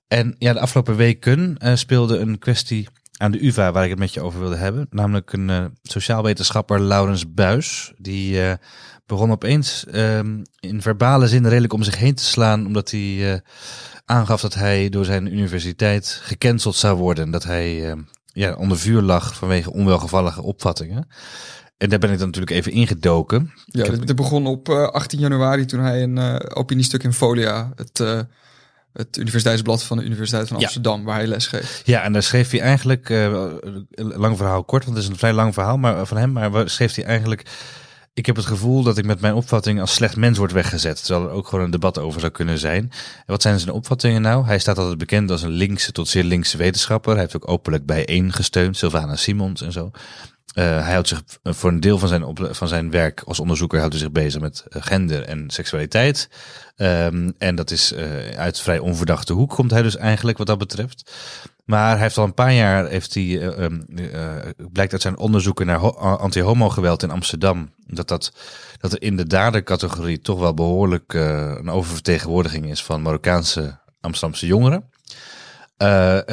En 0.08 0.34
ja, 0.38 0.52
de 0.52 0.60
afgelopen 0.60 0.96
weken 0.96 1.56
speelde 1.74 2.18
een 2.18 2.38
kwestie 2.38 2.88
aan 3.20 3.30
de 3.30 3.46
UvA 3.46 3.72
waar 3.72 3.84
ik 3.84 3.90
het 3.90 3.98
met 3.98 4.14
je 4.14 4.20
over 4.20 4.40
wilde 4.40 4.56
hebben. 4.56 4.86
Namelijk 4.90 5.32
een 5.32 5.76
sociaal 5.82 6.22
wetenschapper, 6.22 6.80
Laurens 6.80 7.34
Buis. 7.34 7.92
Die 7.96 8.40
begon 9.06 9.30
opeens 9.30 9.86
ehm, 9.86 10.42
in 10.60 10.82
verbale 10.82 11.28
zin 11.28 11.46
redelijk 11.46 11.72
om 11.72 11.82
zich 11.82 11.98
heen 11.98 12.14
te 12.14 12.24
slaan. 12.24 12.66
Omdat 12.66 12.90
hij 12.90 13.42
aangaf 14.10 14.40
dat 14.40 14.54
hij 14.54 14.88
door 14.88 15.04
zijn 15.04 15.32
universiteit 15.32 16.20
gecanceld 16.22 16.76
zou 16.76 16.98
worden. 16.98 17.30
Dat 17.30 17.44
hij 17.44 17.90
uh, 17.90 18.02
ja, 18.26 18.54
onder 18.54 18.78
vuur 18.78 19.02
lag 19.02 19.34
vanwege 19.34 19.72
onwelgevallige 19.72 20.42
opvattingen. 20.42 21.08
En 21.76 21.88
daar 21.88 21.98
ben 21.98 22.10
ik 22.10 22.18
dan 22.18 22.26
natuurlijk 22.26 22.56
even 22.56 22.72
ingedoken. 22.72 23.52
Ja, 23.64 23.84
dit, 23.84 24.16
begon 24.16 24.46
op 24.46 24.68
uh, 24.68 24.82
eh, 24.82 24.88
18 24.88 25.18
januari 25.18 25.64
toen 25.64 25.80
hij 25.80 26.02
een 26.02 26.16
uh, 26.16 26.36
opiniestuk 26.54 27.02
in 27.02 27.12
Folia, 27.12 27.72
het, 27.74 28.26
het 28.92 29.16
universiteitsblad 29.16 29.82
van 29.82 29.96
de 29.96 30.04
Universiteit 30.04 30.48
van 30.48 30.56
Amsterdam, 30.56 31.04
waar 31.04 31.16
hij 31.16 31.26
les 31.26 31.46
geeft. 31.46 31.82
Ja, 31.84 32.02
en 32.02 32.12
daar 32.12 32.22
schreef 32.22 32.50
hij 32.50 32.60
eigenlijk, 32.60 33.08
lang 33.94 34.36
verhaal 34.36 34.64
kort, 34.64 34.84
want 34.84 34.96
het 34.96 35.04
is 35.04 35.10
een 35.10 35.18
vrij 35.18 35.32
lang 35.32 35.54
verhaal 35.54 35.76
maar, 35.76 36.06
van 36.06 36.16
hem, 36.16 36.32
maar 36.32 36.70
schreef 36.70 36.94
hij 36.94 37.04
eigenlijk 37.04 37.48
ik 38.14 38.26
heb 38.26 38.36
het 38.36 38.46
gevoel 38.46 38.82
dat 38.82 38.98
ik 38.98 39.04
met 39.04 39.20
mijn 39.20 39.34
opvatting 39.34 39.80
als 39.80 39.94
slecht 39.94 40.16
mens 40.16 40.38
word 40.38 40.52
weggezet. 40.52 41.04
Terwijl 41.04 41.28
er 41.28 41.34
ook 41.34 41.48
gewoon 41.48 41.64
een 41.64 41.70
debat 41.70 41.98
over 41.98 42.20
zou 42.20 42.32
kunnen 42.32 42.58
zijn. 42.58 42.82
En 42.92 43.24
wat 43.26 43.42
zijn 43.42 43.60
zijn 43.60 43.74
opvattingen 43.74 44.22
nou? 44.22 44.46
Hij 44.46 44.58
staat 44.58 44.78
altijd 44.78 44.98
bekend 44.98 45.30
als 45.30 45.42
een 45.42 45.50
linkse 45.50 45.92
tot 45.92 46.08
zeer 46.08 46.24
linkse 46.24 46.56
wetenschapper. 46.56 47.12
Hij 47.12 47.20
heeft 47.20 47.36
ook 47.36 47.48
openlijk 47.48 47.86
bijeen 47.86 48.32
gesteund, 48.32 48.76
Sylvana 48.76 49.16
Simons 49.16 49.62
en 49.62 49.72
zo. 49.72 49.90
Uh, 50.54 50.64
hij 50.64 50.92
houdt 50.92 51.08
zich 51.08 51.22
voor 51.42 51.70
een 51.70 51.80
deel 51.80 51.98
van 51.98 52.08
zijn, 52.08 52.24
van 52.34 52.68
zijn 52.68 52.90
werk 52.90 53.22
als 53.24 53.40
onderzoeker 53.40 53.78
houdt 53.78 53.94
hij 53.94 54.02
zich 54.02 54.12
bezig 54.12 54.40
met 54.40 54.64
eh, 54.68 54.82
gender 54.82 55.22
en 55.22 55.50
seksualiteit. 55.50 56.28
Um, 56.76 57.34
en 57.38 57.54
dat 57.54 57.70
is 57.70 57.94
uit 58.36 58.60
vrij 58.60 58.78
onverdachte 58.78 59.32
hoek 59.32 59.50
komt 59.50 59.70
hij 59.70 59.82
dus 59.82 59.96
eigenlijk 59.96 60.38
wat 60.38 60.46
dat 60.46 60.58
betreft. 60.58 61.12
Maar 61.64 61.92
hij 61.92 62.00
heeft 62.00 62.18
al 62.18 62.24
een 62.24 62.34
paar 62.34 62.52
jaar, 62.52 62.86
heeft 62.88 63.14
hij, 63.14 63.24
uh, 63.24 63.66
blijkt 64.72 64.92
uit 64.92 65.02
zijn 65.02 65.18
onderzoeken 65.18 65.66
naar 65.66 65.78
anti-homo 65.98 66.68
geweld 66.68 67.02
in 67.02 67.10
Amsterdam, 67.10 67.70
dat, 67.86 68.08
dat, 68.08 68.32
dat 68.78 68.92
er 68.92 69.02
in 69.02 69.16
de 69.16 69.26
dadercategorie 69.26 70.20
toch 70.20 70.38
wel 70.38 70.54
behoorlijk 70.54 71.12
een 71.12 71.70
oververtegenwoordiging 71.70 72.70
is 72.70 72.84
van 72.84 73.02
Marokkaanse 73.02 73.78
Amsterdamse 74.00 74.46
jongeren. 74.46 74.89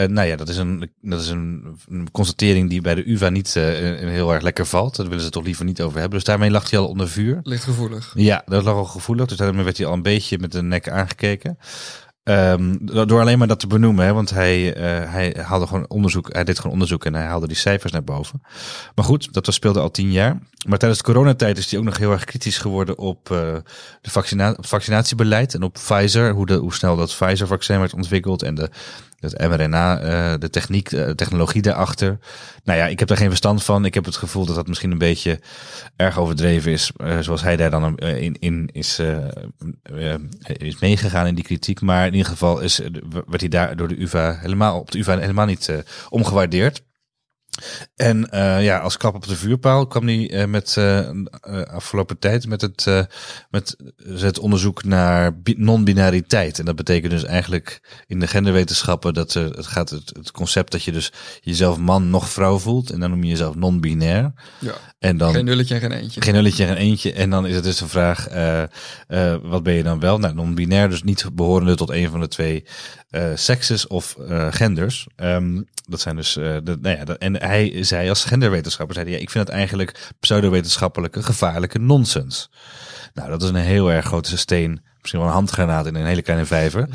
Nou 0.08 0.22
ja, 0.22 0.36
dat 0.36 0.50
is, 0.50 0.58
een, 0.58 0.92
dat 1.02 1.22
is 1.22 1.30
een, 1.30 1.78
een 1.90 2.12
constatering 2.12 2.70
die 2.70 2.82
bij 2.82 2.96
de 2.96 3.10
UvA 3.12 3.30
niet 3.30 3.54
heel 3.54 4.34
erg 4.34 4.44
lekker 4.44 4.66
valt. 4.66 4.96
Daar 4.96 5.08
willen 5.08 5.24
ze 5.24 5.30
toch 5.30 5.44
liever 5.44 5.66
niet 5.66 5.82
over 5.82 6.00
hebben. 6.00 6.18
Dus 6.18 6.28
daarmee 6.28 6.52
lag 6.52 6.70
hij 6.70 6.80
al 6.80 6.88
onder 6.88 7.10
vuur. 7.10 7.40
Ligt 7.44 7.64
gevoelig. 7.64 8.12
Ja, 8.16 8.44
dat 8.46 8.64
lag 8.64 8.76
al 8.76 8.86
gevoelig. 8.86 9.26
Dus 9.26 9.38
daarmee 9.38 9.64
werd 9.64 9.78
hij 9.78 9.86
al 9.86 9.94
een 9.94 10.02
beetje 10.02 10.40
met 10.40 10.52
de 10.52 10.62
nek 10.62 10.90
aangekeken. 10.90 11.58
Ehm, 12.28 12.76
door 12.82 13.20
alleen 13.20 13.38
maar 13.38 13.48
dat 13.48 13.60
te 13.60 13.68
benoemen, 13.68 14.06
hè, 14.06 14.14
want 14.14 14.30
hij, 14.30 14.78
uh, 14.78 15.12
hij 15.12 15.36
haalde 15.42 15.68
gewoon 15.68 15.90
onderzoek, 15.90 16.34
hij 16.34 16.44
deed 16.44 16.58
gewoon 16.58 16.72
onderzoek 16.72 17.06
en 17.06 17.14
hij 17.14 17.26
haalde 17.26 17.48
die 17.48 17.56
cijfers 17.56 17.92
naar 17.92 18.04
boven. 18.04 18.42
Maar 18.96 19.06
goed, 19.06 19.34
dat 19.34 19.46
was, 19.46 19.56
speelde 19.56 19.80
al 19.80 19.92
tien 19.92 20.12
jaar. 20.12 20.40
Maar 20.68 20.78
tijdens 20.78 21.02
de 21.02 21.06
coronatijd 21.06 21.58
is 21.58 21.72
hij 21.72 21.80
ook 21.80 21.86
nog 21.86 21.98
heel 21.98 22.12
erg 22.12 22.24
kritisch 22.24 22.58
geworden 22.58 22.98
op 22.98 23.30
uh, 23.32 23.38
de 24.02 24.10
vaccina 24.10 24.58
vaccinatiebeleid 24.60 25.54
en 25.54 25.64
op 25.64 25.74
Pfizer, 25.74 26.34
hoe, 26.34 26.46
de, 26.46 26.56
hoe 26.56 26.74
snel 26.74 26.96
dat 26.96 27.16
Pfizer-vaccin 27.18 27.80
werd 27.80 27.94
ontwikkeld 27.94 28.44
en 28.44 28.56
de 28.56 28.70
dat 29.20 29.38
mRNA, 29.40 30.02
uh, 30.02 30.40
de 30.40 30.50
techniek, 30.50 30.90
de 30.90 31.16
technologie 31.16 31.62
daarachter. 31.62 32.20
Nou 32.64 32.80
ja, 32.80 32.88
ik 32.88 33.00
heb 33.00 33.08
daar 33.08 33.18
geen 33.18 33.30
verstand 33.30 33.64
van. 33.64 33.86
Ik 33.86 33.94
heb 33.94 34.06
het 34.06 34.16
gevoel 34.16 34.46
dat 34.46 34.56
dat 34.56 34.68
misschien 34.68 34.92
een 34.92 34.98
beetje 34.98 35.40
erg 35.96 36.20
overdreven 36.20 36.72
is. 36.72 36.92
Uh, 36.98 37.20
zoals 37.20 37.42
hij 37.42 37.56
daar 37.56 37.70
dan 37.70 37.98
in, 37.98 38.36
in 38.40 38.70
is, 38.72 39.02
is 40.44 40.80
meegegaan 40.80 41.28
in 41.28 41.36
die 41.36 41.44
kritiek. 41.44 41.82
Maar 41.82 42.08
in 42.08 42.14
ieder 42.14 42.32
geval 42.32 42.60
is, 42.60 42.80
werd 43.28 43.42
hij 43.42 43.50
daar 43.50 43.76
door 43.76 43.88
de 43.88 44.02
UvA 44.02 44.38
helemaal 44.42 44.80
op 44.80 44.92
de 44.92 45.00
UvA 45.00 45.20
helemaal 45.20 45.46
niet 45.46 45.84
omgewaardeerd. 46.10 46.82
En 47.96 48.28
uh, 48.34 48.64
ja, 48.64 48.80
als 48.80 48.98
klap 48.98 49.16
op 49.16 49.28
de 49.28 49.36
vuurpaal 49.36 49.88
kwam 49.88 50.08
hij 50.08 50.32
uh, 50.32 50.46
met 50.46 50.76
uh, 50.80 51.10
afgelopen 51.66 52.20
tijd 52.20 52.48
met 52.48 52.62
het, 52.62 53.08
met 53.50 53.76
het 54.04 54.40
onderzoek 54.40 54.84
naar 54.84 55.38
non-binariteit. 55.44 56.60
En 56.60 56.66
dat 56.66 56.76
betekent 56.76 57.12
dus 57.12 57.24
eigenlijk 57.24 57.82
in 58.08 58.20
de 58.20 58.28
genderwetenschappen 58.28 59.14
dat 59.14 59.34
het 59.34 59.68
gaat 59.68 59.90
het, 59.90 60.14
het 60.16 60.32
concept 60.32 60.72
dat 60.72 60.84
je 60.84 60.92
dus 60.92 61.12
jezelf 61.42 61.78
man 61.78 62.10
nog 62.10 62.30
vrouw 62.30 62.58
voelt. 62.58 62.92
En 62.92 63.00
dan 63.00 63.10
noem 63.10 63.24
je 63.24 63.30
jezelf 63.30 63.56
non-binair. 63.56 64.34
Ja. 64.60 64.74
En 65.00 65.18
dan, 65.18 65.34
geen 65.34 65.46
nulletje 65.46 65.74
en 65.74 65.82
geen 65.82 65.92
eentje. 65.92 66.22
Geen 66.22 66.34
nulletje 66.34 66.66
en 66.66 66.76
geen 66.76 66.88
eentje. 66.88 67.14
En 67.14 67.30
dan 67.30 67.48
is 67.48 67.56
het 67.56 67.64
dus 67.64 67.78
de 67.78 67.88
vraag, 67.88 68.28
wat 69.42 69.64
ben 69.64 69.74
je 69.74 69.84
dan 69.84 70.00
wel? 70.00 70.18
Nou, 70.18 70.34
non-binair, 70.34 70.90
dus 70.90 71.04
niet 71.04 71.26
behorende 71.34 71.76
tot 71.76 71.90
een 71.90 72.10
van 72.10 72.20
de 72.20 72.28
twee 72.28 72.66
sekses 73.36 73.88
of 73.88 74.16
genders. 74.50 75.08
Um, 75.16 75.68
dat 75.86 76.00
zijn 76.02 76.16
dus, 76.16 76.34
de, 76.34 76.78
nou 76.82 76.98
ja, 76.98 77.18
en 77.18 77.36
hij 77.36 77.84
zei 77.84 78.10
als 78.10 78.24
genderwetenschapper, 78.24 78.96
zei 78.96 79.08
hij, 79.08 79.16
ja, 79.16 79.22
ik 79.22 79.30
vind 79.30 79.48
het 79.48 79.56
eigenlijk 79.56 80.12
pseudowetenschappelijke 80.20 81.24
gevaarlijke 81.24 81.80
nonsens. 81.80 82.50
Nou, 83.18 83.30
dat 83.30 83.44
is 83.44 83.50
een 83.50 83.56
heel 83.56 83.92
erg 83.92 84.06
grote 84.06 84.38
steen 84.38 84.82
misschien 85.00 85.20
wel 85.20 85.30
een 85.30 85.36
handgranaat 85.36 85.86
in 85.86 85.96
een 85.96 86.06
hele 86.06 86.22
kleine 86.22 86.46
vijver 86.46 86.88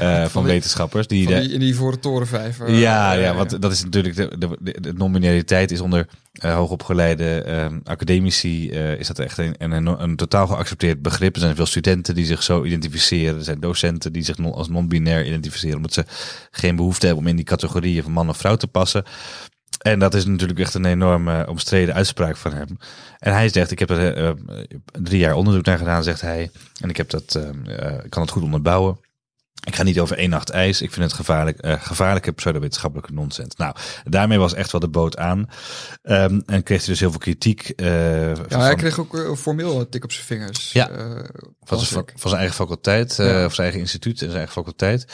uh, 0.00 0.26
van, 0.34 0.44
wetenschappers. 0.44 1.06
Die, 1.06 1.26
die, 1.26 1.52
in 1.52 1.60
die 1.60 1.74
voor 1.74 1.98
torenvijver. 1.98 2.70
Ja, 2.70 3.12
ja, 3.12 3.34
want 3.34 3.62
dat 3.62 3.72
is 3.72 3.84
natuurlijk 3.84 4.16
de, 4.16 4.38
de, 4.38 4.56
de, 4.60 4.80
de 4.80 4.92
nominaliteit 4.92 5.70
is 5.70 5.80
onder 5.80 6.06
uh, 6.44 6.54
hoogopgeleide 6.54 7.44
uh, 7.48 7.78
academici 7.84 8.70
is 8.70 9.06
dat 9.06 9.18
echt 9.18 9.38
een, 9.38 9.54
een, 9.58 10.02
een, 10.02 10.16
totaal 10.16 10.46
geaccepteerd 10.46 11.02
begrip. 11.02 11.34
Er 11.34 11.40
zijn 11.40 11.56
veel 11.56 11.66
studenten 11.66 12.14
die 12.14 12.26
zich 12.26 12.42
zo 12.42 12.64
identificeren. 12.64 13.36
Er 13.36 13.44
zijn 13.44 13.60
docenten 13.60 14.12
die 14.12 14.24
zich 14.24 14.38
non, 14.38 14.52
als 14.52 14.68
non-binair 14.68 15.26
identificeren, 15.26 15.76
omdat 15.76 15.92
ze 15.92 16.04
geen 16.50 16.76
behoefte 16.76 17.06
hebben 17.06 17.24
om 17.24 17.30
in 17.30 17.36
die 17.36 17.44
categorieën 17.44 18.02
van 18.02 18.12
man 18.12 18.28
of 18.28 18.36
vrouw 18.36 18.56
te 18.56 18.66
passen. 18.66 19.04
En 19.80 19.98
dat 19.98 20.14
is 20.14 20.24
natuurlijk 20.24 20.58
echt 20.58 20.74
een 20.74 20.84
enorme 20.84 21.46
omstreden 21.48 21.94
uitspraak 21.94 22.36
van 22.36 22.52
hem. 22.52 22.78
En 23.18 23.32
hij 23.32 23.48
zegt, 23.48 23.70
ik 23.70 23.78
heb 23.78 23.90
er 23.90 24.22
uh, 24.22 24.30
drie 24.82 25.18
jaar 25.18 25.34
onderzoek 25.34 25.64
naar 25.64 25.78
gedaan, 25.78 26.02
zegt 26.02 26.20
hij. 26.20 26.50
En 26.80 26.88
ik 26.88 26.96
heb 26.96 27.10
dat, 27.10 27.38
uh, 27.66 27.98
kan 28.08 28.22
het 28.22 28.30
goed 28.30 28.42
onderbouwen. 28.42 28.98
Ik 29.66 29.76
ga 29.76 29.82
niet 29.82 30.00
over 30.00 30.16
één 30.16 30.30
nacht 30.30 30.50
ijs. 30.50 30.82
Ik 30.82 30.92
vind 30.92 31.04
het 31.04 31.14
gevaarlijk, 31.14 31.66
uh, 31.66 31.72
gevaarlijke 31.78 32.32
pseudowetenschappelijke 32.32 33.12
nonsens. 33.12 33.56
Nou, 33.56 33.74
daarmee 34.04 34.38
was 34.38 34.54
echt 34.54 34.72
wel 34.72 34.80
de 34.80 34.88
boot 34.88 35.16
aan. 35.16 35.38
Um, 36.02 36.42
en 36.46 36.62
kreeg 36.62 36.78
hij 36.78 36.88
dus 36.88 37.00
heel 37.00 37.10
veel 37.10 37.18
kritiek. 37.18 37.72
Uh, 37.76 38.28
ja, 38.28 38.44
van, 38.48 38.60
hij 38.60 38.74
kreeg 38.74 38.98
ook 38.98 39.14
uh, 39.14 39.34
formeel 39.34 39.80
een 39.80 39.88
tik 39.88 40.04
op 40.04 40.12
zijn 40.12 40.26
vingers. 40.26 40.72
Ja, 40.72 40.90
van, 41.62 41.78
zijn, 41.78 42.04
van 42.14 42.30
zijn 42.30 42.40
eigen 42.40 42.56
faculteit, 42.56 43.16
ja. 43.16 43.44
of 43.44 43.54
zijn 43.54 43.66
eigen 43.66 43.80
instituut 43.80 44.14
en 44.14 44.26
zijn 44.26 44.36
eigen 44.36 44.52
faculteit. 44.52 45.06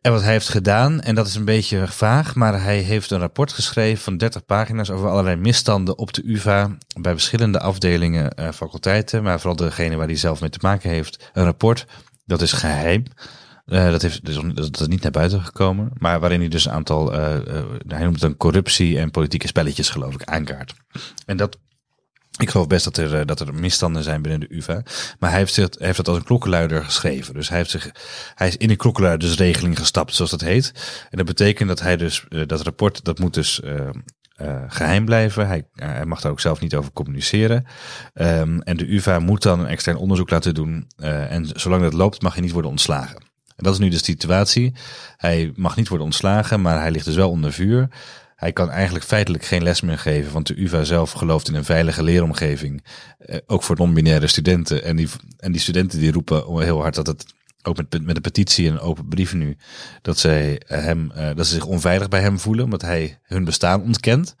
En 0.00 0.12
wat 0.12 0.22
hij 0.22 0.32
heeft 0.32 0.48
gedaan, 0.48 1.00
en 1.00 1.14
dat 1.14 1.26
is 1.26 1.34
een 1.34 1.44
beetje 1.44 1.86
vaag, 1.88 2.34
maar 2.34 2.62
hij 2.62 2.78
heeft 2.78 3.10
een 3.10 3.18
rapport 3.18 3.52
geschreven 3.52 4.02
van 4.02 4.16
30 4.16 4.44
pagina's 4.44 4.90
over 4.90 5.08
allerlei 5.08 5.36
misstanden 5.36 5.98
op 5.98 6.12
de 6.12 6.22
UvA 6.24 6.76
bij 7.00 7.12
verschillende 7.12 7.60
afdelingen, 7.60 8.32
uh, 8.40 8.48
faculteiten, 8.50 9.22
maar 9.22 9.38
vooral 9.38 9.56
degene 9.56 9.96
waar 9.96 10.06
hij 10.06 10.16
zelf 10.16 10.40
mee 10.40 10.50
te 10.50 10.58
maken 10.60 10.90
heeft. 10.90 11.30
Een 11.32 11.44
rapport, 11.44 11.86
dat 12.24 12.42
is 12.42 12.52
geheim. 12.52 13.02
Uh, 13.66 13.90
dat, 13.90 14.02
heeft, 14.02 14.24
dus, 14.24 14.38
dat 14.54 14.80
is 14.80 14.86
niet 14.86 15.02
naar 15.02 15.10
buiten 15.10 15.42
gekomen, 15.42 15.90
maar 15.98 16.20
waarin 16.20 16.40
hij 16.40 16.48
dus 16.48 16.64
een 16.64 16.72
aantal, 16.72 17.12
uh, 17.14 17.18
hij 17.86 18.02
noemt 18.02 18.14
het 18.14 18.22
een 18.22 18.36
corruptie 18.36 18.98
en 18.98 19.10
politieke 19.10 19.46
spelletjes 19.46 19.88
geloof 19.90 20.14
ik, 20.14 20.24
aankaart. 20.24 20.74
En 21.26 21.36
dat 21.36 21.58
ik 22.36 22.50
geloof 22.50 22.66
best 22.66 22.84
dat 22.84 22.96
er, 22.96 23.26
dat 23.26 23.40
er 23.40 23.54
misstanden 23.54 24.02
zijn 24.02 24.22
binnen 24.22 24.40
de 24.40 24.54
UvA. 24.54 24.82
Maar 25.18 25.30
hij 25.30 25.38
heeft, 25.38 25.54
zich, 25.54 25.68
heeft 25.78 25.96
dat 25.96 26.08
als 26.08 26.16
een 26.16 26.24
klokkenluider 26.24 26.84
geschreven. 26.84 27.34
Dus 27.34 27.48
hij, 27.48 27.58
heeft 27.58 27.70
zich, 27.70 27.90
hij 28.34 28.48
is 28.48 28.56
in 28.56 28.68
de 28.68 28.76
klokkenluidersregeling 28.76 29.78
gestapt, 29.78 30.14
zoals 30.14 30.30
dat 30.30 30.40
heet. 30.40 30.72
En 31.10 31.16
dat 31.16 31.26
betekent 31.26 31.68
dat 31.68 31.80
hij 31.80 31.96
dus, 31.96 32.24
dat 32.46 32.62
rapport, 32.62 33.04
dat 33.04 33.18
moet 33.18 33.34
dus 33.34 33.60
uh, 34.40 34.62
geheim 34.66 35.04
blijven. 35.04 35.46
Hij, 35.46 35.66
hij, 35.72 36.04
mag 36.04 36.20
daar 36.20 36.32
ook 36.32 36.40
zelf 36.40 36.60
niet 36.60 36.74
over 36.74 36.92
communiceren. 36.92 37.66
Um, 38.14 38.62
en 38.62 38.76
de 38.76 38.94
UvA 38.94 39.18
moet 39.18 39.42
dan 39.42 39.60
een 39.60 39.66
extern 39.66 39.96
onderzoek 39.96 40.30
laten 40.30 40.54
doen. 40.54 40.86
En 40.96 41.50
zolang 41.54 41.82
dat 41.82 41.92
loopt, 41.92 42.22
mag 42.22 42.32
hij 42.32 42.42
niet 42.42 42.52
worden 42.52 42.70
ontslagen. 42.70 43.16
En 43.56 43.64
dat 43.64 43.72
is 43.72 43.78
nu 43.78 43.88
de 43.88 44.04
situatie. 44.04 44.74
Hij 45.16 45.52
mag 45.54 45.76
niet 45.76 45.88
worden 45.88 46.06
ontslagen, 46.06 46.60
maar 46.60 46.80
hij 46.80 46.90
ligt 46.90 47.04
dus 47.04 47.14
wel 47.14 47.30
onder 47.30 47.52
vuur. 47.52 47.88
Hij 48.36 48.52
kan 48.52 48.70
eigenlijk 48.70 49.04
feitelijk 49.04 49.44
geen 49.44 49.62
les 49.62 49.80
meer 49.80 49.98
geven, 49.98 50.32
want 50.32 50.46
de 50.46 50.62
UvA 50.62 50.84
zelf 50.84 51.12
gelooft 51.12 51.48
in 51.48 51.54
een 51.54 51.64
veilige 51.64 52.02
leeromgeving. 52.02 52.84
Eh, 53.18 53.38
ook 53.46 53.62
voor 53.62 53.76
non-binaire 53.76 54.26
studenten. 54.26 54.84
En 54.84 54.96
die, 54.96 55.08
en 55.36 55.52
die 55.52 55.60
studenten 55.60 55.98
die 55.98 56.12
roepen 56.12 56.62
heel 56.62 56.80
hard 56.80 56.94
dat 56.94 57.06
het, 57.06 57.24
ook 57.62 57.76
met, 57.76 58.04
met 58.04 58.16
een 58.16 58.22
petitie 58.22 58.66
en 58.66 58.72
een 58.72 58.80
open 58.80 59.08
brief 59.08 59.34
nu, 59.34 59.56
dat, 60.02 60.18
zij 60.18 60.60
hem, 60.66 61.10
uh, 61.16 61.30
dat 61.34 61.46
ze 61.46 61.54
zich 61.54 61.64
onveilig 61.64 62.08
bij 62.08 62.20
hem 62.20 62.38
voelen, 62.38 62.64
omdat 62.64 62.82
hij 62.82 63.18
hun 63.22 63.44
bestaan 63.44 63.82
ontkent. 63.82 64.36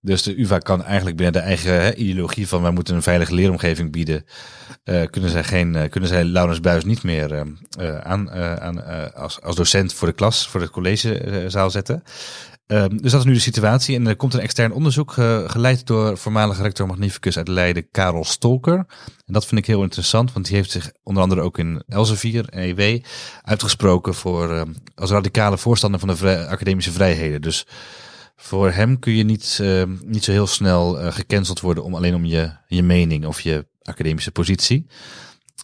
Dus 0.00 0.22
de 0.22 0.40
UvA 0.40 0.58
kan 0.58 0.84
eigenlijk 0.84 1.16
binnen 1.16 1.42
de 1.42 1.48
eigen 1.48 1.72
hè, 1.72 1.94
ideologie 1.94 2.48
van 2.48 2.62
wij 2.62 2.70
moeten 2.70 2.94
een 2.94 3.02
veilige 3.02 3.34
leeromgeving 3.34 3.92
bieden, 3.92 4.24
uh, 4.84 5.02
kunnen 5.10 5.30
zij 5.30 5.44
geen, 5.44 5.74
uh, 5.74 5.88
kunnen 5.88 6.08
zij 6.08 6.24
Laurens 6.24 6.60
Buis 6.60 6.84
niet 6.84 7.02
meer 7.02 7.32
uh, 7.78 7.98
aan, 7.98 8.30
aan 8.60 9.14
als, 9.14 9.40
als 9.42 9.56
docent 9.56 9.92
voor 9.92 10.08
de 10.08 10.14
klas, 10.14 10.48
voor 10.48 10.60
de 10.60 10.70
collegezaal 10.70 11.70
zetten. 11.70 12.02
Um, 12.72 13.02
dus 13.02 13.10
dat 13.10 13.20
is 13.20 13.26
nu 13.26 13.32
de 13.32 13.40
situatie. 13.40 13.96
En 13.96 14.06
er 14.06 14.16
komt 14.16 14.34
een 14.34 14.40
extern 14.40 14.72
onderzoek 14.72 15.16
uh, 15.16 15.48
geleid 15.50 15.86
door 15.86 16.18
voormalige 16.18 16.62
rector 16.62 16.86
magnificus 16.86 17.36
uit 17.36 17.48
Leiden, 17.48 17.90
Karel 17.90 18.24
Stolker. 18.24 18.76
En 19.26 19.32
dat 19.32 19.46
vind 19.46 19.60
ik 19.60 19.66
heel 19.66 19.82
interessant, 19.82 20.32
want 20.32 20.46
die 20.46 20.56
heeft 20.56 20.70
zich 20.70 20.92
onder 21.02 21.22
andere 21.22 21.40
ook 21.40 21.58
in 21.58 21.82
Elsevier, 21.88 22.48
EW, 22.48 23.02
uitgesproken 23.42 24.14
voor 24.14 24.50
uh, 24.50 24.62
als 24.94 25.10
radicale 25.10 25.58
voorstander 25.58 26.00
van 26.00 26.08
de 26.08 26.46
academische 26.48 26.92
vrijheden. 26.92 27.42
Dus 27.42 27.66
voor 28.36 28.70
hem 28.70 28.98
kun 28.98 29.12
je 29.12 29.24
niet, 29.24 29.58
uh, 29.62 29.82
niet 30.04 30.24
zo 30.24 30.32
heel 30.32 30.46
snel 30.46 31.00
uh, 31.00 31.12
gecanceld 31.12 31.60
worden 31.60 31.84
om 31.84 31.94
alleen 31.94 32.14
om 32.14 32.24
je, 32.24 32.50
je 32.66 32.82
mening 32.82 33.26
of 33.26 33.40
je 33.40 33.66
academische 33.82 34.30
positie. 34.30 34.86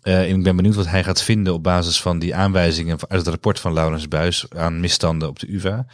Uh, 0.03 0.29
ik 0.29 0.43
ben 0.43 0.57
benieuwd 0.57 0.75
wat 0.75 0.89
hij 0.89 1.05
gaat 1.05 1.23
vinden 1.23 1.53
op 1.53 1.63
basis 1.63 2.01
van 2.01 2.19
die 2.19 2.35
aanwijzingen 2.35 2.99
uit 3.09 3.21
het 3.21 3.29
rapport 3.29 3.61
van 3.61 3.73
Laurens 3.73 4.09
Buis 4.09 4.47
aan 4.49 4.81
misstanden 4.81 5.29
op 5.29 5.39
de 5.39 5.53
UvA. 5.53 5.87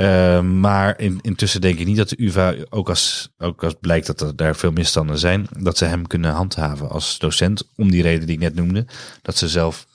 Uh, 0.00 0.40
maar 0.40 1.00
in, 1.00 1.18
intussen 1.22 1.60
denk 1.60 1.78
ik 1.78 1.86
niet 1.86 1.96
dat 1.96 2.08
de 2.08 2.22
UvA, 2.22 2.54
ook 2.68 2.88
als, 2.88 3.30
ook 3.38 3.64
als 3.64 3.74
blijkt 3.80 4.06
dat 4.06 4.20
er 4.20 4.36
daar 4.36 4.56
veel 4.56 4.72
misstanden 4.72 5.18
zijn, 5.18 5.46
dat 5.58 5.78
ze 5.78 5.84
hem 5.84 6.06
kunnen 6.06 6.30
handhaven 6.30 6.88
als 6.90 7.18
docent. 7.18 7.68
Om 7.76 7.90
die 7.90 8.02
reden 8.02 8.26
die 8.26 8.34
ik 8.34 8.42
net 8.42 8.54
noemde. 8.54 8.86
Dat 9.22 9.36
ze 9.36 9.48
zelf 9.48 9.86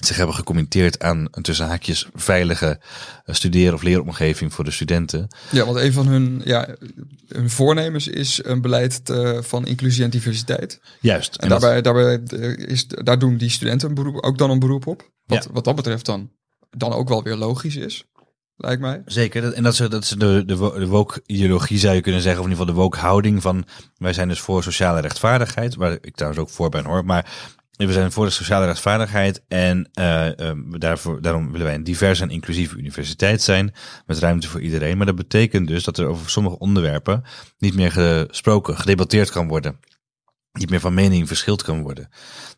zich 0.00 0.16
hebben 0.16 0.34
gecommenteerd 0.34 1.02
aan 1.02 1.28
een 1.30 1.42
tussen 1.42 1.66
haakjes 1.66 2.06
veilige 2.14 2.80
studeren- 3.26 3.74
of 3.74 3.82
leeromgeving 3.82 4.54
voor 4.54 4.64
de 4.64 4.70
studenten. 4.70 5.28
Ja, 5.50 5.64
want 5.64 5.76
een 5.76 5.92
van 5.92 6.06
hun, 6.06 6.42
ja, 6.44 6.76
hun 7.28 7.50
voornemens 7.50 8.08
is 8.08 8.40
een 8.44 8.60
beleid 8.60 9.04
te, 9.04 9.40
van 9.42 9.66
inclusie 9.66 10.04
en 10.04 10.10
diversiteit. 10.10 10.80
Juist. 11.00 11.34
En, 11.34 11.42
en 11.42 11.48
daarbij, 11.48 11.82
daarbij 11.82 12.20
is, 12.56 12.86
daar 12.86 13.18
doen 13.18 13.36
die 13.36 13.50
studenten 13.50 13.88
een 13.88 13.94
beroep, 13.94 14.22
ook 14.22 14.38
dan 14.38 14.50
een 14.50 14.58
beroep 14.58 14.86
op. 14.86 15.10
Wat, 15.24 15.44
ja. 15.44 15.50
wat 15.52 15.64
dat 15.64 15.76
betreft 15.76 16.06
dan, 16.06 16.30
dan 16.70 16.92
ook 16.92 17.08
wel 17.08 17.22
weer 17.22 17.36
logisch 17.36 17.76
is. 17.76 18.04
Lijkt 18.56 18.80
mij. 18.80 19.02
Zeker. 19.04 19.52
En 19.52 19.62
dat 19.62 19.72
is, 19.72 19.78
dat 19.78 20.02
is 20.02 20.08
de, 20.08 20.44
de, 20.46 20.56
de 20.56 20.86
woke-ideologie 20.86 21.78
zou 21.78 21.94
je 21.94 22.00
kunnen 22.00 22.20
zeggen. 22.20 22.40
Of 22.40 22.46
in 22.46 22.52
ieder 22.52 22.66
geval 22.66 22.80
de 22.80 22.88
woke-houding 22.88 23.42
van... 23.42 23.64
Wij 23.96 24.12
zijn 24.12 24.28
dus 24.28 24.40
voor 24.40 24.62
sociale 24.62 25.00
rechtvaardigheid. 25.00 25.74
Waar 25.74 25.98
ik 26.00 26.14
trouwens 26.14 26.42
ook 26.42 26.50
voor 26.50 26.68
ben 26.68 26.84
hoor. 26.84 27.04
Maar 27.04 27.54
we 27.76 27.92
zijn 27.92 28.12
voor 28.12 28.24
de 28.24 28.30
sociale 28.30 28.66
rechtvaardigheid 28.66 29.42
en 29.48 29.90
uh, 29.94 30.26
um, 30.36 30.78
daarvoor, 30.78 31.22
daarom 31.22 31.50
willen 31.50 31.66
wij 31.66 31.74
een 31.74 31.84
diverse 31.84 32.22
en 32.22 32.30
inclusieve 32.30 32.76
universiteit 32.76 33.42
zijn 33.42 33.74
met 34.06 34.18
ruimte 34.18 34.48
voor 34.48 34.60
iedereen. 34.60 34.96
Maar 34.96 35.06
dat 35.06 35.16
betekent 35.16 35.68
dus 35.68 35.84
dat 35.84 35.98
er 35.98 36.06
over 36.06 36.30
sommige 36.30 36.58
onderwerpen 36.58 37.24
niet 37.58 37.74
meer 37.74 37.92
gesproken, 37.92 38.76
gedebatteerd 38.76 39.30
kan 39.30 39.48
worden. 39.48 39.78
Niet 40.52 40.70
meer 40.70 40.80
van 40.80 40.94
mening 40.94 41.26
verschild 41.26 41.62
kan 41.62 41.82
worden. 41.82 42.08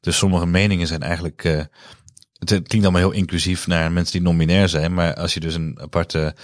Dus 0.00 0.16
sommige 0.16 0.46
meningen 0.46 0.86
zijn 0.86 1.02
eigenlijk 1.02 1.44
uh, 1.44 1.60
het 2.38 2.48
klinkt 2.48 2.86
allemaal 2.86 3.10
heel 3.10 3.20
inclusief 3.20 3.66
naar 3.66 3.92
mensen 3.92 4.12
die 4.12 4.22
non-binair 4.22 4.68
zijn. 4.68 4.94
Maar 4.94 5.14
als 5.14 5.34
je 5.34 5.40
dus 5.40 5.54
een 5.54 5.78
aparte 5.80 6.34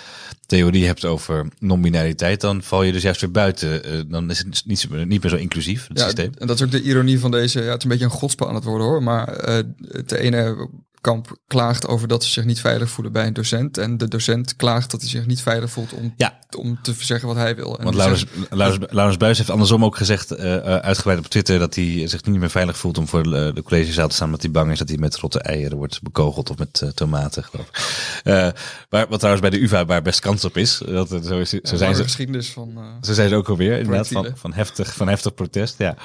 theorie 0.47 0.87
hebt 0.87 1.05
over 1.05 1.47
non-binariteit, 1.59 2.41
dan 2.41 2.63
val 2.63 2.83
je 2.83 2.93
dus 2.93 3.03
juist 3.03 3.21
weer 3.21 3.31
buiten. 3.31 3.95
Uh, 3.95 4.01
dan 4.07 4.31
is 4.31 4.39
het 4.39 4.63
niet, 4.67 4.89
niet 5.07 5.23
meer 5.23 5.31
zo 5.31 5.37
inclusief, 5.37 5.89
het 5.89 5.99
ja, 5.99 6.05
systeem. 6.05 6.33
En 6.39 6.47
dat 6.47 6.57
is 6.57 6.63
ook 6.63 6.71
de 6.71 6.83
ironie 6.83 7.19
van 7.19 7.31
deze. 7.31 7.63
Ja, 7.63 7.69
het 7.71 7.77
is 7.77 7.83
een 7.83 7.91
beetje 7.91 8.05
een 8.05 8.11
godspa 8.11 8.47
aan 8.47 8.55
het 8.55 8.65
worden 8.65 8.87
hoor. 8.87 9.03
Maar 9.03 9.49
uh, 9.49 9.59
het 9.89 10.13
ene 10.13 10.69
kamp 11.05 11.37
klaagt 11.47 11.87
over 11.87 12.09
dat 12.09 12.25
ze 12.25 12.31
zich 12.31 12.45
niet 12.45 12.61
veilig 12.61 12.91
voelen 12.91 13.13
bij 13.13 13.27
een 13.27 13.33
docent. 13.33 13.79
En 13.79 13.99
de 13.99 14.09
docent 14.09 14.57
klaagt 14.57 14.91
dat 14.91 15.01
hij 15.01 15.11
zich 15.11 15.27
niet 15.27 15.43
veilig 15.43 15.71
voelt 15.71 15.93
om, 15.93 16.15
Ja. 16.17 16.39
om 16.57 16.79
te 16.83 16.95
zeggen 16.99 17.29
wat 17.29 17.37
hij 17.37 17.57
wil. 17.57 17.79
En 17.79 17.85
Want 17.85 17.97
Laurens, 17.97 18.21
zegt- 18.21 18.55
Laurens, 18.55 18.85
Laurens 18.91 19.17
Buis 19.19 19.39
heeft 19.39 19.51
andersom 19.51 19.85
ook 19.85 19.97
gezegd, 19.97 20.31
eh, 20.31 20.57
eh, 20.57 20.63
uitgebreid 20.77 21.19
op 21.19 21.27
Twitter, 21.27 21.59
dat 21.59 21.75
hij 21.75 22.07
zich 22.09 22.25
niet 22.25 22.39
meer 22.41 22.51
veilig 22.51 22.77
voelt 22.77 22.99
om 22.99 23.09
voor 23.09 23.23
de, 23.23 23.51
de 23.55 23.63
collegezaal 23.63 24.09
te 24.09 24.15
staan, 24.15 24.27
omdat 24.27 24.43
hij 24.43 24.51
bang 24.51 24.71
is 24.73 24.79
dat 24.79 24.89
hij 24.89 24.99
met 24.99 25.17
rotte 25.17 25.41
eieren 25.41 25.77
wordt 25.77 26.03
bekogeld 26.03 26.51
of 26.51 26.59
met 26.59 26.81
eh, 26.83 26.89
tomaten, 26.89 27.45
geloof 27.45 27.69
ik. 27.69 27.81
Eh, 28.25 28.49
maar 28.91 29.07
wat 29.09 29.19
trouwens 29.19 29.49
bij 29.49 29.59
de 29.59 29.63
UvA 29.65 29.85
waar 29.85 30.03
best 30.03 30.21
kans 30.21 30.45
op 30.45 30.57
is, 30.57 30.83
dat, 30.87 31.09
zo, 31.09 31.39
is, 31.39 31.51
zo 31.51 31.59
een 31.63 31.79
zijn 31.79 31.95
ze, 31.95 32.03
geschiedenis 32.03 32.51
van... 32.53 32.73
eh, 32.77 32.83
Zo 33.01 33.13
zijn 33.13 33.29
ze 33.29 33.35
ook 33.35 33.49
alweer, 33.49 33.79
inderdaad, 33.79 34.09
van, 34.09 34.29
van, 34.35 34.53
heftig, 34.53 34.95
van 34.95 35.09
heftig 35.09 35.35
protest, 35.35 35.75
ja. 35.79 35.97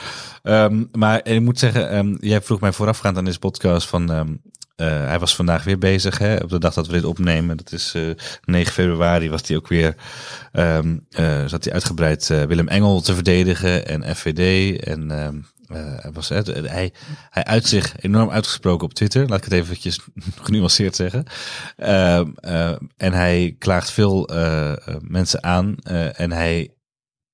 Ehm, 0.44 0.84
maar 0.92 1.26
ik 1.28 1.42
moet 1.42 1.60
zeggen, 1.60 1.90
ehm, 1.90 2.16
jij 2.20 2.42
vroeg 2.42 2.60
mij 2.60 2.72
voorafgaand 2.72 3.18
aan 3.18 3.26
deze 3.26 3.40
podcast 3.40 3.88
van... 3.88 4.12
ehm, 4.12 4.34
eh, 4.80 5.06
hij 5.08 5.20
was 5.20 5.36
vandaag 5.36 5.63
weer 5.63 5.78
bezig, 5.78 6.18
hè, 6.18 6.36
op 6.36 6.50
de 6.50 6.60
dag 6.60 6.74
dat 6.74 6.88
we 6.88 6.94
dit 6.94 7.04
opnemen. 7.04 7.58
Dat 7.58 7.72
is 7.72 7.94
eh 7.94 8.10
9 8.44 8.74
februari, 8.74 9.30
was 9.30 9.48
hij 9.48 9.58
ook 9.58 9.68
weer... 9.68 9.96
ehm, 10.52 10.98
eh, 11.10 11.46
zat 11.46 11.63
hij 11.63 11.74
uitgebreid 11.74 12.28
Willem 12.28 12.68
Engel 12.68 13.02
te 13.02 13.13
verdedigen 13.13 13.88
en 13.88 14.15
FVD. 14.15 14.80
En 14.84 15.12
ehm, 15.12 15.38
eh, 15.68 15.98
hij, 16.02 16.12
was, 16.12 16.30
hij, 16.30 16.94
hij 17.30 17.44
uit 17.44 17.68
zich 17.68 17.94
enorm 18.00 18.30
uitgesproken 18.30 18.86
op 18.86 18.94
Twitter. 18.94 19.28
Laat 19.28 19.38
ik 19.38 19.44
het 19.44 19.54
eventjes 19.54 20.00
genuanceerd 20.46 20.96
zeggen. 20.96 21.26
Ehm, 21.76 22.32
eh, 22.36 22.76
en 22.98 23.13
hij 23.13 23.56
klaagt 23.58 23.92
veel 23.92 24.30
mensen 25.02 25.44
aan. 25.44 25.76
en 26.13 26.32
hij 26.32 26.74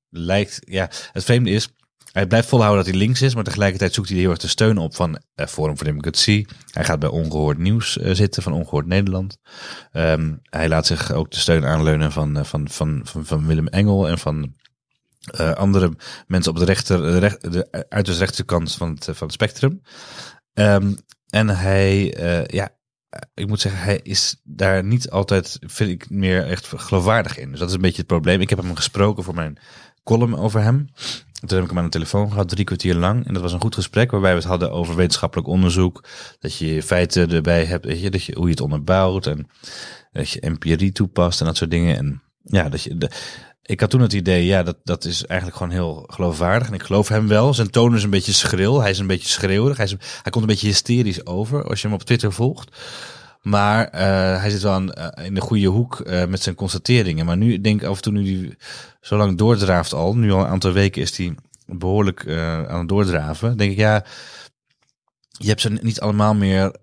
lijkt, 0.10 0.60
ja, 0.62 0.90
het 1.12 1.24
vreemde 1.24 1.50
is, 1.50 1.70
hij 2.16 2.28
blijft 2.28 2.48
volhouden 2.48 2.84
dat 2.84 2.94
hij 2.94 3.02
links 3.02 3.22
is, 3.22 3.36
maar 3.36 3.44
tegelijkertijd 3.44 3.94
zoekt 3.94 4.10
hij 4.10 4.18
heel 4.18 4.30
erg 4.30 4.40
de 4.40 4.48
steun 4.48 4.78
op 4.78 4.96
van 4.96 5.22
eh, 5.36 5.48
Forum 5.48 5.78
voor 5.78 5.86
Democratie. 5.86 6.48
Hij 6.72 6.84
gaat 6.84 7.00
bij 7.00 7.10
Ongehoord 7.10 7.58
Nieuws 7.58 7.98
eh, 7.98 8.14
zitten, 8.14 8.44
van 8.44 8.54
Ongehoord 8.54 8.86
Nederland. 8.86 9.38
Ehm, 9.92 10.34
hij 10.44 10.68
laat 10.68 10.86
zich 10.86 11.12
ook 11.12 11.32
de 11.32 11.40
steun 11.40 11.66
aanleunen 11.66 12.12
van, 12.12 12.38
eh, 12.38 12.44
van, 12.44 12.70
van, 12.70 13.02
van, 13.04 13.26
van 13.26 13.48
Willem 13.48 13.68
Engel 13.68 14.08
en 14.08 14.18
van 14.18 14.54
andere 15.56 15.94
mensen 16.28 16.52
op 16.52 16.58
de, 16.58 16.66
rechter, 16.66 17.02
de, 17.02 17.18
recht, 17.18 17.52
de 17.52 17.86
uiterst 17.90 18.20
rechterkant 18.20 18.74
van 18.74 18.90
het, 18.90 19.04
van 19.04 19.28
het 19.28 19.32
spectrum. 19.32 19.82
Ehm, 20.54 20.94
en 21.30 21.50
hij, 21.50 22.16
ja, 22.48 22.70
ik 23.34 23.48
moet 23.48 23.62
zeggen, 23.62 23.82
hij 23.82 24.00
is 24.04 24.42
daar 24.44 24.84
niet 24.84 25.10
altijd, 25.10 25.58
vind 25.62 25.90
ik, 25.90 26.10
meer 26.10 26.48
echt 26.48 26.68
geloofwaardig 26.76 27.38
in. 27.38 27.50
Dus 27.50 27.60
dat 27.60 27.70
is 27.70 27.76
een 27.76 27.82
beetje 27.82 27.98
het 27.98 28.08
probleem. 28.08 28.42
Ik 28.42 28.50
heb 28.50 28.60
hem 28.60 28.76
gesproken 28.76 29.24
voor 29.24 29.36
mijn 29.36 29.58
column 30.04 30.38
over 30.38 30.62
hem. 30.62 30.90
Toen 31.48 31.58
heb 31.58 31.64
ik 31.64 31.70
hem 31.70 31.78
aan 31.80 31.86
de 31.86 31.92
telefoon 31.92 32.30
gehad, 32.30 32.50
drie 32.50 32.66
kwartier 32.66 32.96
lang. 32.96 33.28
En 33.28 33.34
dat 33.34 33.42
was 33.42 33.54
een 33.54 33.62
goed 33.62 33.76
gesprek 33.76 34.12
waarbij 34.12 34.32
we 34.32 34.38
het 34.38 34.48
hadden 34.48 34.72
over 34.72 34.96
wetenschappelijk 34.96 35.48
onderzoek. 35.48 36.04
Dat 36.40 36.58
je 36.58 36.84
feiten 36.84 37.32
erbij 37.32 37.66
hebt, 37.66 37.86
weet 37.86 38.02
je, 38.02 38.10
dat 38.10 38.24
je, 38.24 38.36
hoe 38.36 38.46
je 38.46 38.52
het 38.52 38.62
onderbouwt. 38.62 39.28
En 39.28 39.48
dat 40.12 40.30
je 40.30 40.40
empirie 40.40 40.92
toepast 40.92 41.40
en 41.40 41.46
dat 41.46 41.58
soort 41.58 41.72
dingen. 41.72 41.98
En 41.98 42.22
ja, 42.44 42.70
dat 42.70 42.84
je... 42.84 42.98
De, 42.98 43.10
ik 43.62 43.80
had 43.80 43.90
toen 43.90 44.02
het 44.02 44.14
idee, 44.14 44.46
ja, 44.46 44.64
dat, 44.64 44.78
dat 44.84 45.06
is 45.06 45.26
eigenlijk 45.26 45.58
gewoon 45.58 45.74
heel 45.74 46.04
geloofwaardig. 46.08 46.68
En 46.68 46.74
ik 46.74 46.84
geloof 46.84 47.08
hem 47.08 47.28
wel. 47.28 47.54
Zijn 47.54 47.70
toon 47.70 47.96
is 47.96 48.04
een 48.04 48.10
beetje 48.10 48.34
schril. 48.34 48.82
Hij 48.82 48.90
is 48.90 49.00
een 49.00 49.08
beetje 49.08 49.28
schreeuwerig. 49.28 49.78
Hij, 49.78 49.86
is, 49.86 49.96
hij 50.22 50.32
komt 50.32 50.44
een 50.44 50.50
beetje 50.50 50.68
hysterisch 50.68 51.26
over 51.26 51.64
als 51.64 51.82
je 51.82 51.88
hem 51.88 51.96
op 51.96 52.04
Twitter 52.04 52.34
volgt. 52.34 52.78
Maar 53.46 53.86
uh, 53.86 54.02
hij 54.42 54.50
zit 54.50 54.62
wel 54.62 54.72
aan, 54.72 54.92
uh, 54.98 55.26
in 55.26 55.34
de 55.34 55.42
goede 55.42 55.68
hoek 55.68 56.00
uh, 56.00 56.26
met 56.26 56.42
zijn 56.42 56.56
constateringen. 56.56 57.26
Maar 57.26 57.38
nu 57.38 57.62
denk 57.62 57.82
ik 57.82 57.88
af 57.88 57.96
en 57.96 58.02
toe, 58.02 58.14
nu 58.14 58.38
hij 58.38 58.58
zo 59.02 59.18
lang 59.18 59.38
doordraaft 59.38 59.94
al, 59.94 60.16
nu 60.16 60.32
al 60.32 60.40
een 60.40 60.48
aantal 60.48 60.72
weken 60.72 61.02
is 61.02 61.18
hij 61.18 61.36
behoorlijk 61.66 62.30
aan 62.68 62.80
het 62.80 62.90
doordraven. 62.90 63.58
Denk 63.58 63.72
ik, 63.72 63.78
ja, 63.78 64.06
je 65.30 65.48
hebt 65.48 65.62
ze 65.62 65.70
niet 65.70 66.00
allemaal 66.00 66.36
meer. 66.36 66.76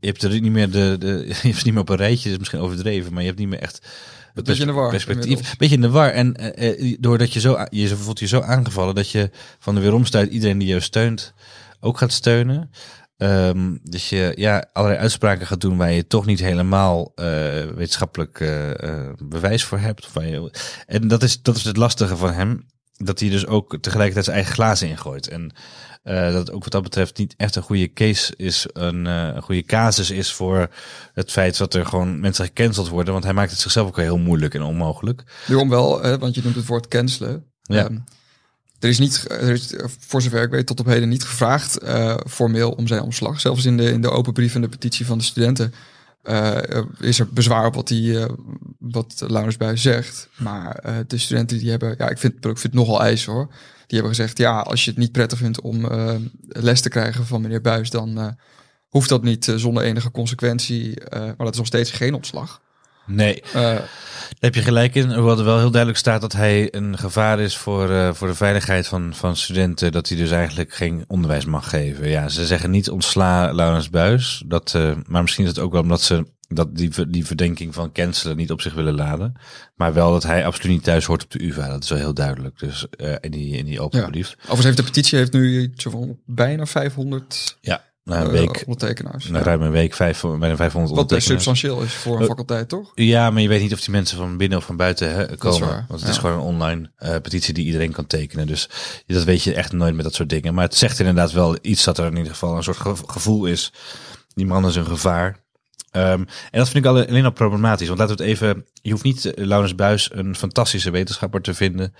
Je 0.00 0.06
hebt 0.06 0.22
er 0.22 0.40
niet 0.40 0.52
meer 0.52 0.70
de, 0.70 0.96
de 0.98 1.24
je 1.26 1.34
hebt 1.34 1.58
ze 1.58 1.64
niet 1.64 1.72
meer 1.72 1.82
op 1.82 1.88
een 1.88 1.96
rijtje, 1.96 2.22
dat 2.22 2.32
is 2.32 2.38
misschien 2.38 2.60
overdreven, 2.60 3.12
maar 3.12 3.22
je 3.22 3.28
hebt 3.28 3.40
niet 3.40 3.48
meer 3.48 3.60
echt 3.60 3.86
het 4.34 4.44
beetje 4.44 4.60
in 4.60 4.68
de 4.68 4.74
war. 4.74 4.90
Perspectief. 4.90 5.56
Beetje 5.56 5.74
in 5.74 5.80
de 5.80 5.90
war. 5.90 6.10
En 6.10 6.36
uh, 6.58 6.96
doordat 7.00 7.32
je 7.32 7.40
zo, 7.40 7.66
je 7.70 7.96
voelt 7.96 8.18
je 8.18 8.26
zo 8.26 8.40
aangevallen 8.40 8.94
dat 8.94 9.10
je 9.10 9.30
van 9.58 9.74
de 9.74 9.80
weeromstuit 9.80 10.30
iedereen 10.30 10.58
die 10.58 10.68
jou 10.68 10.80
steunt 10.80 11.34
ook 11.80 11.98
gaat 11.98 12.12
steunen. 12.12 12.70
Um, 13.16 13.78
dus 13.82 14.08
je 14.08 14.32
ja, 14.36 14.68
allerlei 14.72 15.00
uitspraken 15.00 15.46
gaat 15.46 15.60
doen 15.60 15.76
waar 15.76 15.92
je 15.92 16.06
toch 16.06 16.26
niet 16.26 16.40
helemaal 16.40 17.12
uh, 17.16 17.24
wetenschappelijk 17.64 18.40
uh, 18.40 18.68
uh, 18.68 19.08
bewijs 19.24 19.64
voor 19.64 19.78
hebt. 19.78 20.12
Waar 20.12 20.26
je, 20.26 20.52
en 20.86 21.08
dat 21.08 21.22
is, 21.22 21.42
dat 21.42 21.56
is 21.56 21.64
het 21.64 21.76
lastige 21.76 22.16
van 22.16 22.32
hem. 22.32 22.66
Dat 22.96 23.20
hij 23.20 23.28
dus 23.28 23.46
ook 23.46 23.78
tegelijkertijd 23.80 24.24
zijn 24.24 24.36
eigen 24.36 24.54
glazen 24.54 24.88
ingooit. 24.88 25.28
En 25.28 25.52
dat 26.02 26.50
ook 26.50 26.62
wat 26.62 26.72
dat 26.72 26.82
betreft 26.82 27.18
niet 27.18 27.34
echt 27.36 27.56
een 27.56 27.62
goede 27.62 27.92
case 27.92 28.36
is, 28.36 28.66
een, 28.72 29.04
een 29.04 29.42
goede 29.42 29.62
casus 29.62 30.10
is 30.10 30.32
voor 30.32 30.68
het 31.12 31.30
feit 31.30 31.58
dat 31.58 31.74
er 31.74 31.86
gewoon 31.86 32.20
mensen 32.20 32.44
gecanceld 32.44 32.88
worden. 32.88 33.12
Want 33.12 33.24
hij 33.24 33.32
maakt 33.32 33.50
het 33.50 33.60
zichzelf 33.60 33.88
ook 33.88 33.96
heel 33.96 34.18
moeilijk 34.18 34.54
en 34.54 34.62
onmogelijk. 34.62 35.22
Waarom 35.46 35.68
wel, 35.68 36.02
hè, 36.02 36.18
want 36.18 36.34
je 36.34 36.42
noemt 36.42 36.54
het 36.54 36.66
woord 36.66 36.88
cancelen. 36.88 37.44
Ja. 37.62 37.84
Um, 37.84 38.04
er 38.78 38.88
is 38.88 38.98
niet, 38.98 39.24
er 39.30 39.50
is, 39.50 39.74
voor 39.98 40.22
zover 40.22 40.42
ik 40.42 40.50
weet, 40.50 40.66
tot 40.66 40.80
op 40.80 40.86
heden 40.86 41.08
niet 41.08 41.24
gevraagd 41.24 41.82
uh, 41.82 42.16
formeel 42.26 42.70
om 42.70 42.86
zijn 42.86 43.02
ontslag. 43.02 43.40
Zelfs 43.40 43.64
in 43.64 43.76
de, 43.76 43.90
in 43.90 44.00
de 44.00 44.10
open 44.10 44.32
brief 44.32 44.54
en 44.54 44.60
de 44.60 44.68
petitie 44.68 45.06
van 45.06 45.18
de 45.18 45.24
studenten 45.24 45.74
uh, 46.24 46.58
is 46.98 47.18
er 47.18 47.28
bezwaar 47.32 47.66
op 47.66 47.74
wat, 47.74 47.88
die, 47.88 48.12
uh, 48.12 48.24
wat 48.78 49.24
Laurens 49.26 49.56
Buijs 49.56 49.82
zegt. 49.82 50.28
Maar 50.36 50.82
de 51.06 51.18
studenten 51.18 51.58
die 51.58 51.70
hebben, 51.70 51.94
ja, 51.98 52.08
ik 52.08 52.18
vind, 52.18 52.34
ik 52.34 52.40
vind 52.42 52.62
het 52.62 52.74
nogal 52.74 53.02
ijs 53.02 53.24
hoor. 53.24 53.46
Die 53.86 53.98
hebben 53.98 54.16
gezegd, 54.16 54.38
ja, 54.38 54.60
als 54.60 54.84
je 54.84 54.90
het 54.90 54.98
niet 54.98 55.12
prettig 55.12 55.38
vindt 55.38 55.60
om 55.60 55.86
les 56.48 56.80
te 56.80 56.88
krijgen 56.88 57.26
van 57.26 57.40
meneer 57.40 57.60
Buijs, 57.60 57.90
dan 57.90 58.36
hoeft 58.88 59.08
dat 59.08 59.22
niet 59.22 59.52
zonder 59.56 59.82
enige 59.82 60.10
consequentie. 60.10 60.94
maar 61.10 61.36
dat 61.36 61.52
is 61.52 61.56
nog 61.56 61.66
steeds 61.66 61.90
geen 61.90 62.14
ontslag. 62.14 62.62
Nee, 63.06 63.42
uh, 63.56 63.78
heb 64.38 64.54
je 64.54 64.62
gelijk 64.62 64.94
in. 64.94 65.12
Hoewel 65.12 65.38
er 65.38 65.44
wel 65.44 65.58
heel 65.58 65.70
duidelijk 65.70 65.98
staat 66.00 66.20
dat 66.20 66.32
hij 66.32 66.74
een 66.74 66.98
gevaar 66.98 67.40
is 67.40 67.56
voor, 67.56 67.90
uh, 67.90 68.14
voor 68.14 68.28
de 68.28 68.34
veiligheid 68.34 68.86
van, 68.86 69.14
van 69.14 69.36
studenten. 69.36 69.92
Dat 69.92 70.08
hij 70.08 70.16
dus 70.16 70.30
eigenlijk 70.30 70.74
geen 70.74 71.04
onderwijs 71.06 71.44
mag 71.44 71.68
geven. 71.68 72.08
Ja, 72.08 72.28
ze 72.28 72.46
zeggen 72.46 72.70
niet 72.70 72.90
ontsla 72.90 73.52
Laurens 73.52 73.90
Buis. 73.90 74.42
Dat, 74.46 74.72
uh, 74.76 74.92
maar 75.06 75.22
misschien 75.22 75.44
is 75.44 75.50
het 75.50 75.58
ook 75.58 75.72
wel 75.72 75.82
omdat 75.82 76.02
ze 76.02 76.26
dat 76.48 76.76
die, 76.76 77.08
die 77.08 77.26
verdenking 77.26 77.74
van 77.74 77.92
cancelen 77.92 78.36
niet 78.36 78.50
op 78.50 78.60
zich 78.60 78.74
willen 78.74 78.94
laden. 78.94 79.32
Maar 79.74 79.92
wel 79.92 80.10
dat 80.10 80.22
hij 80.22 80.46
absoluut 80.46 80.72
niet 80.72 80.84
thuis 80.84 81.04
hoort 81.04 81.24
op 81.24 81.30
de 81.30 81.44
UvA. 81.44 81.68
Dat 81.68 81.82
is 81.82 81.88
wel 81.88 81.98
heel 81.98 82.14
duidelijk. 82.14 82.58
Dus 82.58 82.86
in, 83.20 83.30
die, 83.30 83.56
in 83.56 83.64
die 83.64 83.80
open 83.80 84.00
ja. 84.00 84.06
brief. 84.06 84.34
Overigens 84.38 84.64
heeft 84.64 84.76
de 84.76 84.82
petitie 84.82 85.18
heeft 85.18 85.32
nu 85.32 85.62
iets 85.62 85.84
van 85.84 86.18
bijna 86.26 86.66
500 86.66 87.58
ja. 87.60 87.84
Na 88.04 88.20
een 88.20 88.30
week, 88.30 88.62
ondertekenaars. 88.66 89.28
Na 89.28 89.42
ruim 89.42 89.62
een 89.62 89.70
week, 89.70 89.94
vijf, 89.94 90.20
bijna 90.20 90.56
500 90.56 90.94
Wat 90.94 91.08
best 91.08 91.26
substantieel 91.26 91.82
is 91.82 91.92
voor 91.92 92.20
een 92.20 92.26
faculteit, 92.26 92.68
toch? 92.68 92.92
Ja, 92.94 93.30
maar 93.30 93.42
je 93.42 93.48
weet 93.48 93.60
niet 93.60 93.72
of 93.72 93.80
die 93.80 93.90
mensen 93.90 94.16
van 94.16 94.36
binnen 94.36 94.58
of 94.58 94.64
van 94.64 94.76
buiten 94.76 95.14
hè, 95.14 95.36
komen. 95.36 95.68
Waar, 95.68 95.84
want 95.88 96.00
het 96.00 96.00
ja. 96.00 96.08
is 96.08 96.18
gewoon 96.18 96.36
een 96.36 96.44
online 96.44 96.90
uh, 96.98 97.10
petitie 97.10 97.54
die 97.54 97.64
iedereen 97.64 97.92
kan 97.92 98.06
tekenen. 98.06 98.46
Dus 98.46 98.68
dat 99.06 99.24
weet 99.24 99.42
je 99.42 99.54
echt 99.54 99.72
nooit 99.72 99.94
met 99.94 100.04
dat 100.04 100.14
soort 100.14 100.28
dingen. 100.28 100.54
Maar 100.54 100.64
het 100.64 100.74
zegt 100.74 100.98
inderdaad 100.98 101.32
wel 101.32 101.58
iets 101.60 101.84
dat 101.84 101.98
er 101.98 102.06
in 102.06 102.16
ieder 102.16 102.32
geval 102.32 102.56
een 102.56 102.62
soort 102.62 103.00
gevoel 103.06 103.46
is. 103.46 103.72
Die 104.34 104.46
man 104.46 104.66
is 104.66 104.76
een 104.76 104.86
gevaar. 104.86 105.44
Um, 105.92 106.26
en 106.50 106.58
dat 106.58 106.68
vind 106.68 106.84
ik 106.84 106.90
alleen 106.90 107.24
al 107.24 107.32
problematisch. 107.32 107.86
Want 107.86 107.98
laten 107.98 108.16
we 108.16 108.22
het 108.22 108.32
even. 108.32 108.66
Je 108.72 108.90
hoeft 108.90 109.04
niet 109.04 109.24
uh, 109.24 109.32
Laurens 109.34 109.74
Buis 109.74 110.10
een 110.12 110.36
fantastische 110.36 110.90
wetenschapper 110.90 111.40
te 111.40 111.54
vinden. 111.54 111.94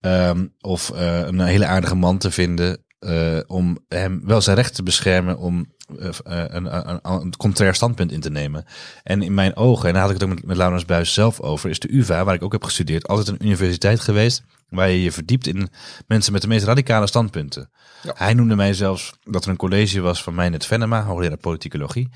Um, 0.00 0.54
of 0.60 0.90
uh, 0.94 1.18
een 1.18 1.40
hele 1.40 1.66
aardige 1.66 1.94
man 1.94 2.18
te 2.18 2.30
vinden. 2.30 2.84
Uh, 3.00 3.40
om 3.46 3.78
hem 3.88 4.20
wel 4.24 4.40
zijn 4.40 4.56
recht 4.56 4.74
te 4.74 4.82
beschermen 4.82 5.38
om 5.38 5.66
uh, 5.98 6.08
een, 6.24 6.88
een, 6.88 7.00
een, 7.02 7.36
contrair 7.36 7.74
standpunt 7.74 8.12
in 8.12 8.20
te 8.20 8.30
nemen. 8.30 8.64
En 9.02 9.22
in 9.22 9.34
mijn 9.34 9.56
ogen, 9.56 9.88
en 9.88 9.92
daar 9.92 10.02
had 10.02 10.10
ik 10.10 10.20
het 10.20 10.28
ook 10.28 10.34
met, 10.34 10.46
met 10.46 10.56
Laurens 10.56 10.84
Buis 10.84 11.14
zelf 11.14 11.40
over, 11.40 11.70
is 11.70 11.78
de 11.78 11.92
UvA, 11.92 12.24
waar 12.24 12.34
ik 12.34 12.42
ook 12.42 12.52
heb 12.52 12.64
gestudeerd, 12.64 13.08
altijd 13.08 13.28
een 13.28 13.46
universiteit 13.46 14.00
geweest 14.00 14.42
waar 14.70 14.90
je 14.90 15.02
je 15.02 15.12
verdiept 15.12 15.46
in 15.46 15.68
mensen 16.06 16.32
met 16.32 16.42
de 16.42 16.48
meest 16.48 16.64
radicale 16.64 17.06
standpunten. 17.06 17.70
Ja. 18.02 18.12
Hij 18.16 18.34
noemde 18.34 18.56
mij 18.56 18.74
zelfs 18.74 19.12
dat 19.24 19.44
er 19.44 19.50
een 19.50 19.56
college 19.56 20.00
was 20.00 20.22
van 20.22 20.34
Meinet 20.34 20.66
Venema, 20.66 21.02
hoogleraar 21.02 21.36
politicologie. 21.36 22.08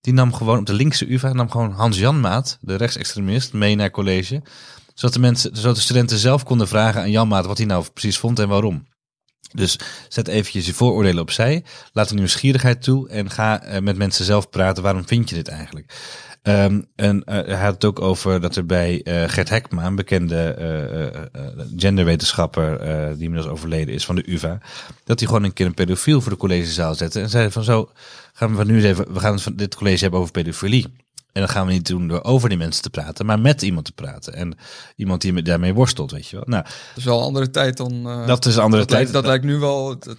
Die 0.00 0.12
nam 0.12 0.34
gewoon 0.34 0.58
op 0.58 0.66
de 0.66 0.72
linkse 0.72 1.12
UvA, 1.12 1.32
nam 1.32 1.50
gewoon 1.50 1.72
Hans 1.72 1.98
Jan 1.98 2.20
Maat, 2.20 2.58
de 2.60 2.74
rechtsextremist, 2.74 3.52
mee 3.52 3.74
naar 3.74 3.90
college. 3.90 4.42
Zodat 4.94 5.14
de, 5.14 5.20
mensen, 5.20 5.56
zodat 5.56 5.74
de 5.74 5.80
studenten 5.80 6.18
zelf 6.18 6.44
konden 6.44 6.68
vragen 6.68 7.00
aan 7.00 7.10
Jan 7.10 7.28
Maat 7.28 7.46
wat 7.46 7.58
hij 7.58 7.66
nou 7.66 7.84
precies 7.92 8.18
vond 8.18 8.38
en 8.38 8.48
waarom. 8.48 8.86
Dus 9.54 9.78
zet 10.08 10.28
eventjes 10.28 10.66
je 10.66 10.74
vooroordelen 10.74 11.22
opzij. 11.22 11.64
Laat 11.92 12.08
de 12.08 12.14
nieuwsgierigheid 12.14 12.82
toe 12.82 13.08
en 13.08 13.30
ga 13.30 13.66
uh, 13.66 13.78
met 13.78 13.96
mensen 13.96 14.24
zelf 14.24 14.50
praten. 14.50 14.82
Waarom 14.82 15.06
vind 15.06 15.28
je 15.28 15.34
dit 15.34 15.48
eigenlijk? 15.48 15.94
Um, 16.42 16.86
en 16.96 17.16
uh, 17.16 17.34
hij 17.34 17.56
had 17.56 17.74
het 17.74 17.84
ook 17.84 18.00
over 18.00 18.40
dat 18.40 18.56
er 18.56 18.66
bij 18.66 19.00
uh, 19.04 19.28
Gert 19.28 19.48
Hekma, 19.48 19.86
een 19.86 19.96
bekende 19.96 21.30
genderwetenschapper 21.76 22.78
die 23.14 23.24
inmiddels 23.24 23.52
overleden 23.52 23.94
is 23.94 24.04
van 24.04 24.14
de 24.14 24.30
UvA, 24.30 24.58
dat 25.04 25.18
hij 25.18 25.28
gewoon 25.28 25.44
een 25.44 25.52
keer 25.52 25.66
een 25.66 25.74
pedofiel 25.74 26.20
voor 26.20 26.32
de 26.32 26.38
collegezaal 26.38 26.94
zette. 26.94 27.20
En 27.20 27.30
zei 27.30 27.50
van 27.50 27.64
zo, 27.64 27.90
gaan 28.32 28.50
we 28.50 28.56
van 28.56 28.66
nu 28.66 28.74
eens 28.74 28.84
even, 28.84 29.12
we 29.12 29.20
gaan 29.20 29.38
dit 29.54 29.74
college 29.74 30.02
hebben 30.02 30.20
over 30.20 30.32
pedofilie. 30.32 30.86
En 31.32 31.40
dat 31.40 31.50
gaan 31.50 31.66
we 31.66 31.72
niet 31.72 31.86
doen 31.86 32.08
door 32.08 32.22
over 32.22 32.48
die 32.48 32.58
mensen 32.58 32.82
te 32.82 32.90
praten, 32.90 33.26
maar 33.26 33.40
met 33.40 33.62
iemand 33.62 33.84
te 33.84 33.92
praten. 33.92 34.34
En 34.34 34.58
iemand 34.96 35.20
die 35.20 35.42
daarmee 35.42 35.74
worstelt, 35.74 36.10
weet 36.10 36.26
je 36.26 36.36
wel. 36.36 36.44
Nou, 36.46 36.62
dat 36.62 36.96
is 36.96 37.04
wel 37.04 37.18
een 37.18 37.24
andere 37.24 37.50
tijd 37.50 37.76
dan. 37.76 37.92
Uh, 38.06 38.26
dat 38.26 38.46
is 38.46 38.56
een 38.56 38.62
andere 38.62 38.82
dat 38.82 38.90
tijd. 38.90 39.00
Lijkt, 39.00 39.12
dat 39.12 39.26
lijkt 39.26 39.44
nu 39.44 39.56
wel. 39.58 39.98
Dat, 39.98 40.16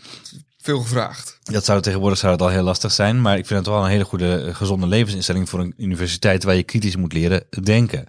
veel 0.61 0.79
gevraagd. 0.79 1.37
Dat 1.43 1.65
zou 1.65 1.81
tegenwoordig 1.81 2.19
zou 2.19 2.31
het 2.31 2.41
al 2.41 2.49
heel 2.49 2.63
lastig 2.63 2.91
zijn, 2.91 3.21
maar 3.21 3.37
ik 3.37 3.45
vind 3.45 3.59
het 3.59 3.69
wel 3.69 3.83
een 3.83 3.89
hele 3.89 4.03
goede, 4.03 4.35
eh, 4.35 4.55
gezonde 4.55 4.87
levensinstelling 4.87 5.49
voor 5.49 5.59
een 5.59 5.73
universiteit 5.77 6.43
waar 6.43 6.55
je 6.55 6.63
kritisch 6.63 6.95
moet 6.95 7.13
leren 7.13 7.43
denken. 7.63 8.07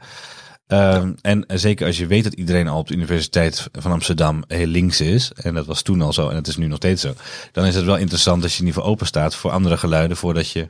Um, 0.67 1.15
En 1.23 1.45
zeker 1.47 1.87
als 1.87 1.99
je 1.99 2.07
weet 2.07 2.25
dat 2.25 2.33
iedereen 2.33 2.69
al 2.69 2.79
op 2.79 2.88
de 2.88 2.95
Universiteit 2.95 3.69
van 3.73 3.93
Amsterdam 3.93 4.45
heel 4.47 4.67
links 4.67 5.01
is, 5.01 5.33
en 5.33 5.55
dat 5.55 5.67
was 5.67 5.83
toen 5.83 6.03
al 6.03 6.12
zo 6.12 6.29
en 6.29 6.37
het 6.37 6.47
is 6.47 6.57
nu 6.57 6.67
nog 6.67 6.77
steeds 6.77 7.03
zo, 7.03 7.15
dan 7.53 7.65
is 7.65 7.75
het 7.75 7.85
wel 7.85 7.97
interessant 7.97 8.43
als 8.43 8.53
je 8.53 8.61
in 8.61 8.67
ieder 8.67 8.81
geval 8.81 8.95
open 8.95 9.07
staat 9.07 9.35
voor 9.35 9.51
andere 9.51 9.77
geluiden 9.77 10.17
voordat 10.17 10.51
je 10.51 10.69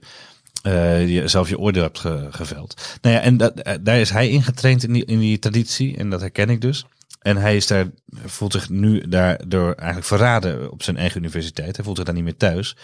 uh, 0.62 1.09
je, 1.09 1.29
zelf 1.29 1.48
je 1.48 1.59
oordeel 1.59 1.83
hebt 1.83 1.98
ge, 1.98 2.29
geveld. 2.31 2.98
Nou 3.01 3.14
ja, 3.16 3.22
en 3.22 3.37
dat, 3.37 3.79
daar 3.81 4.01
is 4.01 4.11
hij 4.11 4.29
ingetraind 4.29 4.85
in 4.85 4.92
die, 4.92 5.05
in 5.05 5.18
die 5.18 5.38
traditie 5.38 5.96
en 5.96 6.11
dat 6.11 6.20
herken 6.20 6.51
ik 6.51 6.61
dus. 6.61 6.85
En 7.22 7.37
hij 7.37 7.57
is 7.57 7.66
daar, 7.66 7.87
voelt 8.25 8.53
zich 8.53 8.68
nu 8.68 9.09
daardoor 9.09 9.72
eigenlijk 9.75 10.07
verraden 10.07 10.70
op 10.70 10.83
zijn 10.83 10.96
eigen 10.96 11.20
universiteit. 11.20 11.77
Hij 11.77 11.85
voelt 11.85 11.96
zich 11.96 12.07
daar 12.07 12.14
niet 12.14 12.25
meer 12.25 12.37
thuis. 12.37 12.77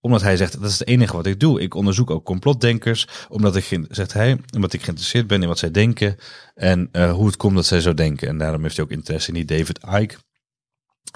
Omdat 0.00 0.22
hij 0.22 0.36
zegt, 0.36 0.60
dat 0.60 0.70
is 0.70 0.78
het 0.78 0.88
enige 0.88 1.16
wat 1.16 1.26
ik 1.26 1.40
doe. 1.40 1.60
Ik 1.60 1.74
onderzoek 1.74 2.10
ook 2.10 2.24
complotdenkers. 2.24 3.08
Omdat 3.28 3.56
ik, 3.56 3.80
zegt 3.88 4.12
hij, 4.12 4.38
omdat 4.54 4.72
ik 4.72 4.82
geïnteresseerd 4.82 5.26
ben 5.26 5.42
in 5.42 5.48
wat 5.48 5.58
zij 5.58 5.70
denken. 5.70 6.16
En 6.54 6.88
uh, 6.92 7.12
hoe 7.12 7.26
het 7.26 7.36
komt 7.36 7.54
dat 7.54 7.66
zij 7.66 7.80
zo 7.80 7.94
denken. 7.94 8.28
En 8.28 8.38
daarom 8.38 8.62
heeft 8.62 8.76
hij 8.76 8.84
ook 8.84 8.90
interesse 8.90 9.28
in 9.28 9.34
die 9.34 9.58
David 9.58 9.78
Icke. 10.00 10.16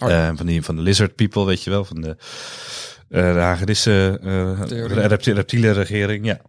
Uh, 0.05 0.31
van, 0.35 0.47
die, 0.47 0.63
van 0.63 0.77
de 0.77 0.83
Lizard 0.83 1.15
People, 1.15 1.45
weet 1.45 1.63
je 1.63 1.71
wel. 1.71 1.85
Van 1.85 2.01
de, 2.01 2.17
de 3.11 3.19
Hagedische 3.21 4.21
uh, 4.25 5.05
reptiele 5.35 5.71
regering. 5.71 6.27
Ja. 6.27 6.41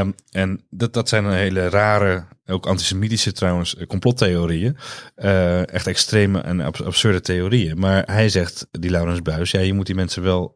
Um, 0.00 0.14
en 0.30 0.60
dat, 0.70 0.92
dat 0.92 1.08
zijn 1.08 1.24
een 1.24 1.32
hele 1.32 1.68
rare, 1.68 2.24
ook 2.46 2.66
antisemitische 2.66 3.32
trouwens, 3.32 3.76
complottheorieën. 3.86 4.76
Uh, 5.16 5.68
echt 5.72 5.86
extreme 5.86 6.40
en 6.40 6.60
absurde 6.60 7.20
theorieën. 7.20 7.78
Maar 7.78 8.02
hij 8.06 8.28
zegt, 8.28 8.66
die 8.70 8.90
Laurens 8.90 9.22
Buis, 9.22 9.50
ja, 9.50 9.60
je 9.60 9.74
moet 9.74 9.86
die 9.86 9.94
mensen 9.94 10.22
wel 10.22 10.54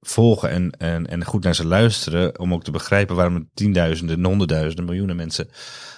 volgen 0.00 0.50
en, 0.50 0.70
en, 0.70 1.06
en 1.06 1.24
goed 1.24 1.44
naar 1.44 1.54
ze 1.54 1.66
luisteren. 1.66 2.38
Om 2.38 2.52
ook 2.54 2.64
te 2.64 2.70
begrijpen 2.70 3.16
waarom 3.16 3.50
tienduizenden, 3.54 4.24
honderdduizenden, 4.24 4.84
miljoenen 4.84 5.16
mensen 5.16 5.48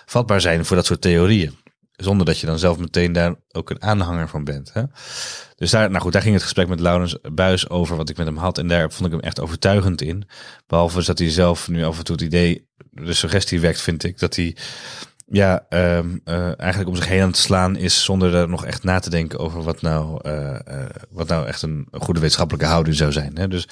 vatbaar 0.07 0.41
zijn 0.41 0.65
voor 0.65 0.77
dat 0.77 0.87
soort 0.87 1.01
theorieën. 1.01 1.57
Zonder 1.97 2.27
dat 2.27 2.39
je 2.39 2.47
dan 2.47 2.59
zelf 2.59 2.79
meteen 2.79 3.13
daar 3.13 3.35
ook 3.53 3.71
een 3.71 3.83
aanhanger 3.83 4.29
van 4.29 4.45
bent. 4.45 4.73
Hè? 4.73 4.83
Dus 5.57 5.71
daar, 5.71 5.91
nou 5.91 6.03
goed, 6.03 6.13
daar 6.13 6.23
ging 6.23 6.35
het 6.35 6.43
gesprek 6.43 6.69
met 6.69 6.81
Laurens 6.81 7.17
Buis 7.33 7.69
over 7.69 7.97
wat 7.97 8.09
ik 8.09 8.17
met 8.17 8.27
hem 8.27 8.37
had. 8.37 8.59
En 8.59 8.69
daar 8.69 8.93
vond 8.93 9.07
ik 9.07 9.13
hem 9.13 9.21
echt 9.21 9.41
overtuigend 9.41 10.03
in. 10.03 10.29
Behalve 10.67 11.05
dat 11.05 11.19
hij 11.19 11.31
zelf 11.31 11.69
nu 11.69 11.85
af 11.85 11.99
en 11.99 12.05
toe 12.05 12.15
het 12.15 12.25
idee, 12.25 12.69
de 12.91 13.13
suggestie 13.13 13.61
wekt, 13.61 13.81
vind 13.81 14.05
ik, 14.05 14.19
dat 14.19 14.37
hij 14.37 14.57
ja, 15.27 15.67
um, 15.69 16.21
uh, 16.25 16.61
eigenlijk 16.61 16.89
om 16.89 16.97
zich 16.97 17.09
heen 17.09 17.21
aan 17.21 17.29
het 17.29 17.37
slaan 17.37 17.77
is 17.77 18.05
zonder 18.05 18.35
er 18.35 18.49
nog 18.49 18.65
echt 18.65 18.85
na 18.85 18.99
te 18.99 19.11
denken 19.11 19.39
over 19.39 19.63
wat 19.63 19.83
nou, 19.83 20.21
uh, 20.27 20.59
uh, 20.69 20.85
wat 21.11 21.29
nou 21.29 21.47
echt 21.47 21.63
een 21.63 21.89
goede 21.93 22.21
wetenschappelijke 22.21 22.69
houding 22.69 22.97
zou 22.97 23.13
zijn. 23.13 23.39
Hè? 23.39 23.49
Dus, 23.49 23.67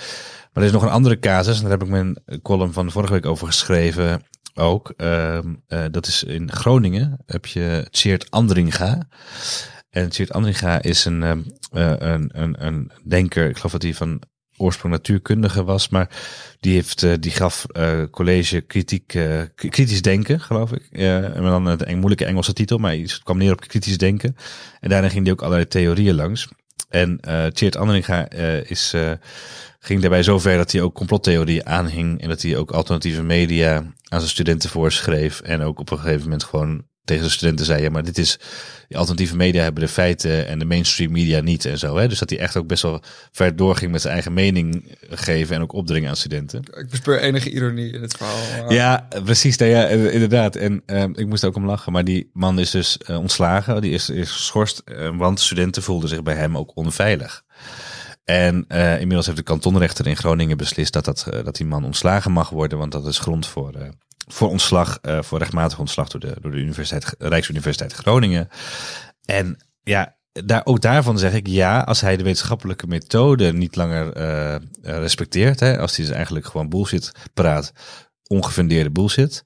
maar 0.52 0.62
er 0.62 0.68
is 0.68 0.72
nog 0.72 0.82
een 0.82 0.88
andere 0.88 1.18
casus, 1.18 1.56
en 1.56 1.62
daar 1.62 1.70
heb 1.70 1.82
ik 1.82 1.88
mijn 1.88 2.16
column 2.42 2.72
van 2.72 2.90
vorige 2.90 3.12
week 3.12 3.26
over 3.26 3.46
geschreven 3.46 4.22
ook. 4.54 4.92
Ehm, 4.96 5.54
dat 5.90 6.06
is 6.06 6.24
in 6.24 6.52
Groningen 6.52 7.18
heb 7.26 7.46
je 7.46 7.86
Tjeerd 7.90 8.30
Andringa. 8.30 9.08
En 9.90 10.08
Tjeerd 10.08 10.32
Andringa 10.32 10.82
is 10.82 11.04
een, 11.04 11.22
een, 11.70 12.30
een, 12.32 12.64
een 12.66 12.92
denker, 13.04 13.48
ik 13.48 13.56
geloof 13.56 13.72
dat 13.72 13.82
hij 13.82 13.94
van 13.94 14.22
oorsprong 14.62 14.94
natuurkundige 14.94 15.64
was, 15.64 15.88
maar 15.88 16.08
die, 16.60 16.74
heeft, 16.74 17.02
uh, 17.02 17.12
die 17.20 17.30
gaf 17.30 17.66
uh, 17.72 18.02
college 18.10 18.60
kritiek, 18.60 19.14
uh, 19.14 19.40
kritisch 19.54 20.02
denken, 20.02 20.40
geloof 20.40 20.72
ik. 20.72 20.88
en 20.90 21.42
dan 21.42 21.66
een 21.66 21.98
moeilijke 21.98 22.24
Engelse 22.24 22.52
titel, 22.52 22.78
maar 22.78 22.92
het 22.92 23.20
kwam 23.22 23.38
neer 23.38 23.52
op 23.52 23.60
kritisch 23.60 23.98
denken. 23.98 24.36
En 24.80 24.88
daarna 24.88 25.08
ging 25.08 25.22
hij 25.22 25.32
ook 25.32 25.42
allerlei 25.42 25.68
theorieën 25.68 26.14
langs. 26.14 26.48
En 26.88 27.20
uh, 27.28 27.46
Tjeerd 27.46 27.76
is, 28.70 28.94
ging 29.80 30.00
daarbij 30.00 30.22
zover 30.22 30.56
dat 30.56 30.72
hij 30.72 30.82
ook 30.82 30.94
complottheorieën 30.94 31.66
aanhing 31.66 32.20
en 32.20 32.28
dat 32.28 32.42
hij 32.42 32.56
ook 32.56 32.70
alternatieve 32.70 33.22
media 33.22 33.74
aan 34.08 34.18
zijn 34.18 34.30
studenten 34.30 34.70
voorschreef 34.70 35.40
en 35.40 35.62
ook 35.62 35.78
op 35.78 35.90
een 35.90 35.98
gegeven 35.98 36.22
moment 36.22 36.44
gewoon 36.44 36.84
tegen 37.04 37.24
de 37.24 37.30
studenten 37.30 37.66
zei, 37.66 37.82
ja, 37.82 37.90
maar 37.90 38.04
dit 38.04 38.18
is, 38.18 38.38
die 38.88 38.96
alternatieve 38.96 39.36
media 39.36 39.62
hebben 39.62 39.82
de 39.82 39.88
feiten 39.88 40.46
en 40.46 40.58
de 40.58 40.64
mainstream 40.64 41.12
media 41.12 41.40
niet 41.40 41.64
en 41.64 41.78
zo. 41.78 41.96
Hè? 41.96 42.08
Dus 42.08 42.18
dat 42.18 42.30
hij 42.30 42.38
echt 42.38 42.56
ook 42.56 42.66
best 42.66 42.82
wel 42.82 43.02
ver 43.32 43.56
doorging 43.56 43.90
met 43.90 44.00
zijn 44.00 44.12
eigen 44.12 44.32
mening 44.32 44.96
geven 45.10 45.56
en 45.56 45.62
ook 45.62 45.72
opdringen 45.72 46.08
aan 46.08 46.16
studenten. 46.16 46.60
Ik 46.60 46.90
bespeur 46.90 47.20
enige 47.20 47.50
ironie 47.50 47.92
in 47.92 48.02
het 48.02 48.16
verhaal. 48.16 48.72
Ja, 48.72 49.08
precies. 49.24 49.56
Nou 49.56 49.70
ja, 49.70 49.86
inderdaad. 49.86 50.56
En 50.56 50.82
uh, 50.86 51.02
ik 51.02 51.26
moest 51.26 51.44
ook 51.44 51.56
om 51.56 51.66
lachen, 51.66 51.92
maar 51.92 52.04
die 52.04 52.30
man 52.32 52.58
is 52.58 52.70
dus 52.70 52.98
uh, 53.10 53.18
ontslagen. 53.18 53.80
Die 53.80 53.92
is, 53.92 54.10
is 54.10 54.30
geschorst, 54.30 54.82
uh, 54.84 55.16
want 55.16 55.40
studenten 55.40 55.82
voelden 55.82 56.08
zich 56.08 56.22
bij 56.22 56.34
hem 56.34 56.56
ook 56.56 56.76
onveilig. 56.76 57.42
En 58.24 58.64
uh, 58.68 58.92
inmiddels 58.92 59.26
heeft 59.26 59.38
de 59.38 59.44
kantonrechter 59.44 60.06
in 60.06 60.16
Groningen 60.16 60.56
beslist 60.56 60.92
dat, 60.92 61.04
dat, 61.04 61.26
dat 61.44 61.56
die 61.56 61.66
man 61.66 61.84
ontslagen 61.84 62.32
mag 62.32 62.50
worden, 62.50 62.78
want 62.78 62.92
dat 62.92 63.06
is 63.06 63.18
grond 63.18 63.46
voor, 63.46 63.72
voor 64.32 64.48
ontslag, 64.48 64.98
uh, 65.02 65.22
voor 65.22 65.38
rechtmatig 65.38 65.78
ontslag 65.78 66.08
door 66.08 66.20
de, 66.20 66.36
door 66.40 66.50
de 66.50 66.56
Universiteit, 66.56 67.14
Rijksuniversiteit 67.18 67.92
Groningen. 67.92 68.48
En 69.24 69.56
ja, 69.82 70.16
daar, 70.32 70.60
ook 70.64 70.80
daarvan 70.80 71.18
zeg 71.18 71.32
ik 71.32 71.46
ja, 71.46 71.80
als 71.80 72.00
hij 72.00 72.16
de 72.16 72.22
wetenschappelijke 72.22 72.86
methode 72.86 73.52
niet 73.52 73.76
langer 73.76 74.16
uh, 74.16 74.56
respecteert, 74.82 75.60
hè, 75.60 75.78
als 75.78 75.96
hij 75.96 76.06
dus 76.06 76.14
eigenlijk 76.14 76.46
gewoon 76.46 76.68
bullshit 76.68 77.12
praat, 77.34 77.72
ongefundeerde 78.26 78.90
bullshit. 78.90 79.44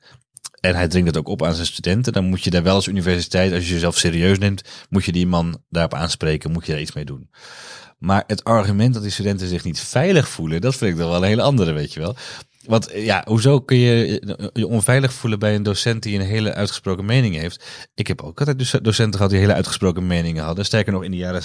En 0.61 0.75
hij 0.75 0.89
dringt 0.89 1.13
dat 1.13 1.17
ook 1.17 1.29
op 1.29 1.43
aan 1.43 1.55
zijn 1.55 1.67
studenten. 1.67 2.13
Dan 2.13 2.25
moet 2.25 2.45
je 2.45 2.51
daar 2.51 2.63
wel 2.63 2.75
als 2.75 2.87
universiteit, 2.87 3.53
als 3.53 3.67
je 3.67 3.73
jezelf 3.73 3.99
serieus 3.99 4.39
neemt, 4.39 4.63
moet 4.89 5.05
je 5.05 5.13
die 5.13 5.27
man 5.27 5.63
daarop 5.69 5.95
aanspreken, 5.95 6.53
moet 6.53 6.67
je 6.67 6.73
daar 6.73 6.81
iets 6.81 6.93
mee 6.93 7.05
doen. 7.05 7.31
Maar 7.99 8.25
het 8.27 8.45
argument 8.45 8.95
dat 8.95 9.03
die 9.03 9.13
studenten 9.13 9.49
zich 9.49 9.65
niet 9.65 9.81
veilig 9.81 10.29
voelen, 10.29 10.61
dat 10.61 10.77
vind 10.77 10.91
ik 10.91 10.99
dan 10.99 11.09
wel 11.09 11.17
een 11.17 11.29
hele 11.29 11.43
andere, 11.43 11.73
weet 11.73 11.93
je 11.93 12.01
wel. 12.01 12.17
Want 12.67 12.91
ja, 12.95 13.25
hoezo 13.29 13.61
kun 13.61 13.77
je 13.77 14.23
je 14.53 14.67
onveilig 14.67 15.13
voelen 15.13 15.39
bij 15.39 15.55
een 15.55 15.63
docent 15.63 16.03
die 16.03 16.19
een 16.19 16.27
hele 16.27 16.55
uitgesproken 16.55 17.05
mening 17.05 17.35
heeft? 17.35 17.65
Ik 17.95 18.07
heb 18.07 18.23
ook 18.23 18.39
altijd 18.39 18.85
docenten 18.85 19.15
gehad 19.15 19.31
die 19.31 19.41
hele 19.41 19.55
uitgesproken 19.55 20.07
meningen 20.07 20.45
hadden. 20.45 20.65
Sterker 20.65 20.93
nog, 20.93 21.05
in 21.05 21.11
de 21.11 21.17
jaren 21.17 21.45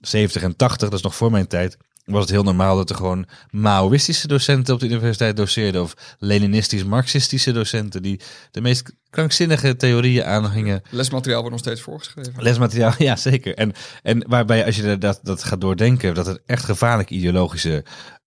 70 0.00 0.42
en 0.42 0.56
80, 0.56 0.88
dat 0.88 0.98
is 0.98 1.04
nog 1.04 1.14
voor 1.14 1.30
mijn 1.30 1.46
tijd, 1.46 1.76
was 2.04 2.20
het 2.20 2.30
heel 2.30 2.42
normaal 2.42 2.76
dat 2.76 2.90
er 2.90 2.96
gewoon 2.96 3.26
Maoïstische 3.50 4.28
docenten 4.28 4.74
op 4.74 4.80
de 4.80 4.86
universiteit 4.86 5.36
doseerden. 5.36 5.82
Of 5.82 5.94
Leninistisch-Marxistische 6.18 7.52
docenten 7.52 8.02
die 8.02 8.20
de 8.50 8.60
meest 8.60 8.92
krankzinnige 9.10 9.76
theorieën 9.76 10.24
aanhingen. 10.24 10.82
Lesmateriaal 10.90 11.40
wordt 11.40 11.56
nog 11.56 11.64
steeds 11.64 11.80
voorgeschreven. 11.80 12.42
Lesmateriaal, 12.42 12.94
ja 13.08 13.16
zeker. 13.16 13.54
En, 13.54 13.72
en 14.02 14.28
waarbij 14.28 14.64
als 14.64 14.76
je 14.76 14.98
dat, 14.98 15.20
dat 15.22 15.44
gaat 15.44 15.60
doordenken, 15.60 16.14
dat 16.14 16.26
het 16.26 16.42
echt 16.46 16.64
gevaarlijk 16.64 17.10
ideologische 17.10 17.84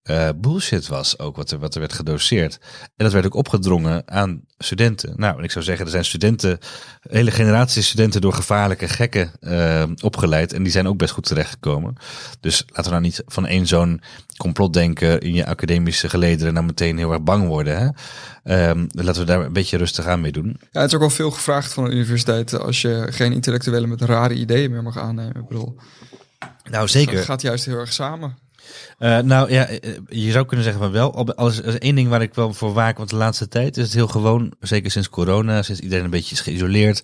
uh, 0.10 0.30
bullshit 0.36 0.88
was 0.88 1.20
ook 1.20 1.36
wat 1.36 1.52
er, 1.52 1.60
wat 1.60 1.74
er 1.74 1.80
werd 1.80 1.93
gedoseerd. 1.93 2.60
En 2.82 3.04
dat 3.06 3.12
werd 3.12 3.26
ook 3.26 3.34
opgedrongen 3.34 4.04
aan 4.06 4.41
studenten. 4.58 5.13
Nou, 5.15 5.38
en 5.38 5.43
ik 5.43 5.52
zou 5.52 5.65
zeggen, 5.65 5.86
er 5.86 5.91
zijn 5.91 6.06
studenten, 6.06 6.60
hele 7.10 7.32
generaties 7.32 7.88
studenten 7.88 8.22
door 8.22 8.34
gevaarlijke 8.34 8.88
gekken 8.88 9.32
uh, 9.41 9.84
opgeleid. 10.02 10.54
En 10.54 10.63
die 10.63 10.72
zijn 10.72 10.88
ook 10.88 10.98
best 10.98 11.13
goed 11.13 11.26
terechtgekomen. 11.26 11.96
Dus 12.39 12.63
laten 12.67 12.84
we 12.84 12.89
nou 12.89 13.02
niet 13.02 13.22
van 13.26 13.46
één 13.46 13.67
zo'n 13.67 14.02
complotdenker 14.38 15.24
in 15.24 15.34
je 15.34 15.46
academische 15.46 16.10
gelederen 16.10 16.54
nou 16.54 16.65
meteen 16.65 16.98
heel 16.98 17.12
erg 17.12 17.22
bang 17.22 17.48
worden. 17.48 17.78
Hè? 17.78 18.70
Um, 18.70 18.88
laten 18.91 19.22
we 19.22 19.28
daar 19.28 19.46
een 19.46 19.54
beetje 19.54 19.78
rustig 19.78 20.06
aan 20.06 20.22
mee 20.22 20.32
doen. 20.32 20.60
Ja, 20.72 20.82
het 20.82 20.89
is 20.89 20.93
ook 20.93 21.00
wel 21.00 21.10
veel 21.10 21.32
gevraagd 21.32 21.74
van 21.74 21.84
de 21.84 21.91
universiteit 21.91 22.60
als 22.60 22.82
je 22.82 23.08
geen 23.10 23.34
intellectuelen 23.34 23.89
met 23.89 24.02
rare 24.02 24.34
ideeën 24.34 24.72
meer 24.72 24.84
mag 24.84 24.98
aannemen. 24.98 25.36
Ik 25.36 25.48
bedoel, 25.48 25.76
nou 26.70 26.88
zeker. 26.88 27.15
Dat 27.15 27.26
gaat 27.26 27.41
juist 27.41 27.65
heel 27.65 27.78
erg 27.78 27.93
samen. 27.93 28.38
Uh, 28.99 29.19
nou 29.19 29.51
ja, 29.51 29.67
je 30.07 30.31
zou 30.31 30.45
kunnen 30.45 30.65
zeggen 30.65 30.83
van 30.83 30.91
wel. 30.91 31.36
Als, 31.36 31.63
als 31.63 31.77
één 31.77 31.95
ding 31.95 32.10
waar 32.10 32.21
ik 32.21 32.33
wel 32.33 32.53
voor 32.53 32.73
waak, 32.73 32.97
want 32.97 33.10
de 33.10 33.15
laatste 33.15 33.47
tijd 33.47 33.77
is 33.77 33.83
het 33.83 33.93
heel 33.93 34.07
gewoon, 34.07 34.53
zeker 34.60 34.91
sinds 34.91 35.10
corona, 35.10 35.62
sinds 35.62 35.81
iedereen 35.81 36.03
een 36.03 36.10
beetje 36.10 36.36
is 36.36 36.41
geïsoleerd, 36.41 37.03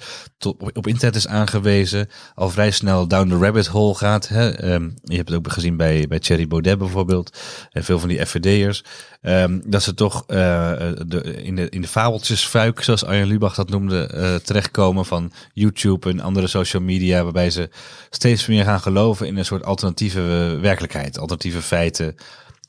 op, 0.73 0.87
internet 0.87 1.15
is 1.15 1.27
aangewezen, 1.27 2.09
al 2.35 2.49
vrij 2.49 2.71
snel 2.71 3.07
down 3.07 3.29
the 3.29 3.37
rabbit 3.37 3.67
hole 3.67 3.95
gaat. 3.95 4.27
Hè? 4.27 4.73
Um, 4.73 4.93
je 5.03 5.15
hebt 5.15 5.29
het 5.29 5.37
ook 5.37 5.51
gezien 5.51 5.77
bij, 5.77 6.07
bij 6.07 6.19
Thierry 6.19 6.47
Baudet 6.47 6.77
bijvoorbeeld, 6.77 7.37
en 7.71 7.83
veel 7.83 7.99
van 7.99 8.09
die 8.09 8.25
FVD'ers. 8.25 8.83
Um, 9.21 9.61
dat 9.65 9.83
ze 9.83 9.93
toch 9.93 10.25
de, 10.25 11.39
in, 11.43 11.55
de, 11.55 11.69
in 11.69 11.81
de 11.81 11.87
fabeltjesfuik, 11.87 12.81
zoals 12.81 13.05
Arjen 13.05 13.27
Lubach 13.27 13.55
dat 13.55 13.69
noemde, 13.69 14.41
terechtkomen 14.43 15.05
van 15.05 15.31
YouTube 15.53 16.09
en 16.09 16.19
andere 16.19 16.47
social 16.47 16.81
media, 16.81 17.23
waarbij 17.23 17.49
ze 17.49 17.69
steeds 18.09 18.47
meer 18.47 18.63
gaan 18.63 18.79
geloven 18.79 19.27
in 19.27 19.37
een 19.37 19.45
soort 19.45 19.63
alternatieve 19.63 20.57
werkelijkheid, 20.61 21.17
alternatieve 21.17 21.61
feiten, 21.61 21.81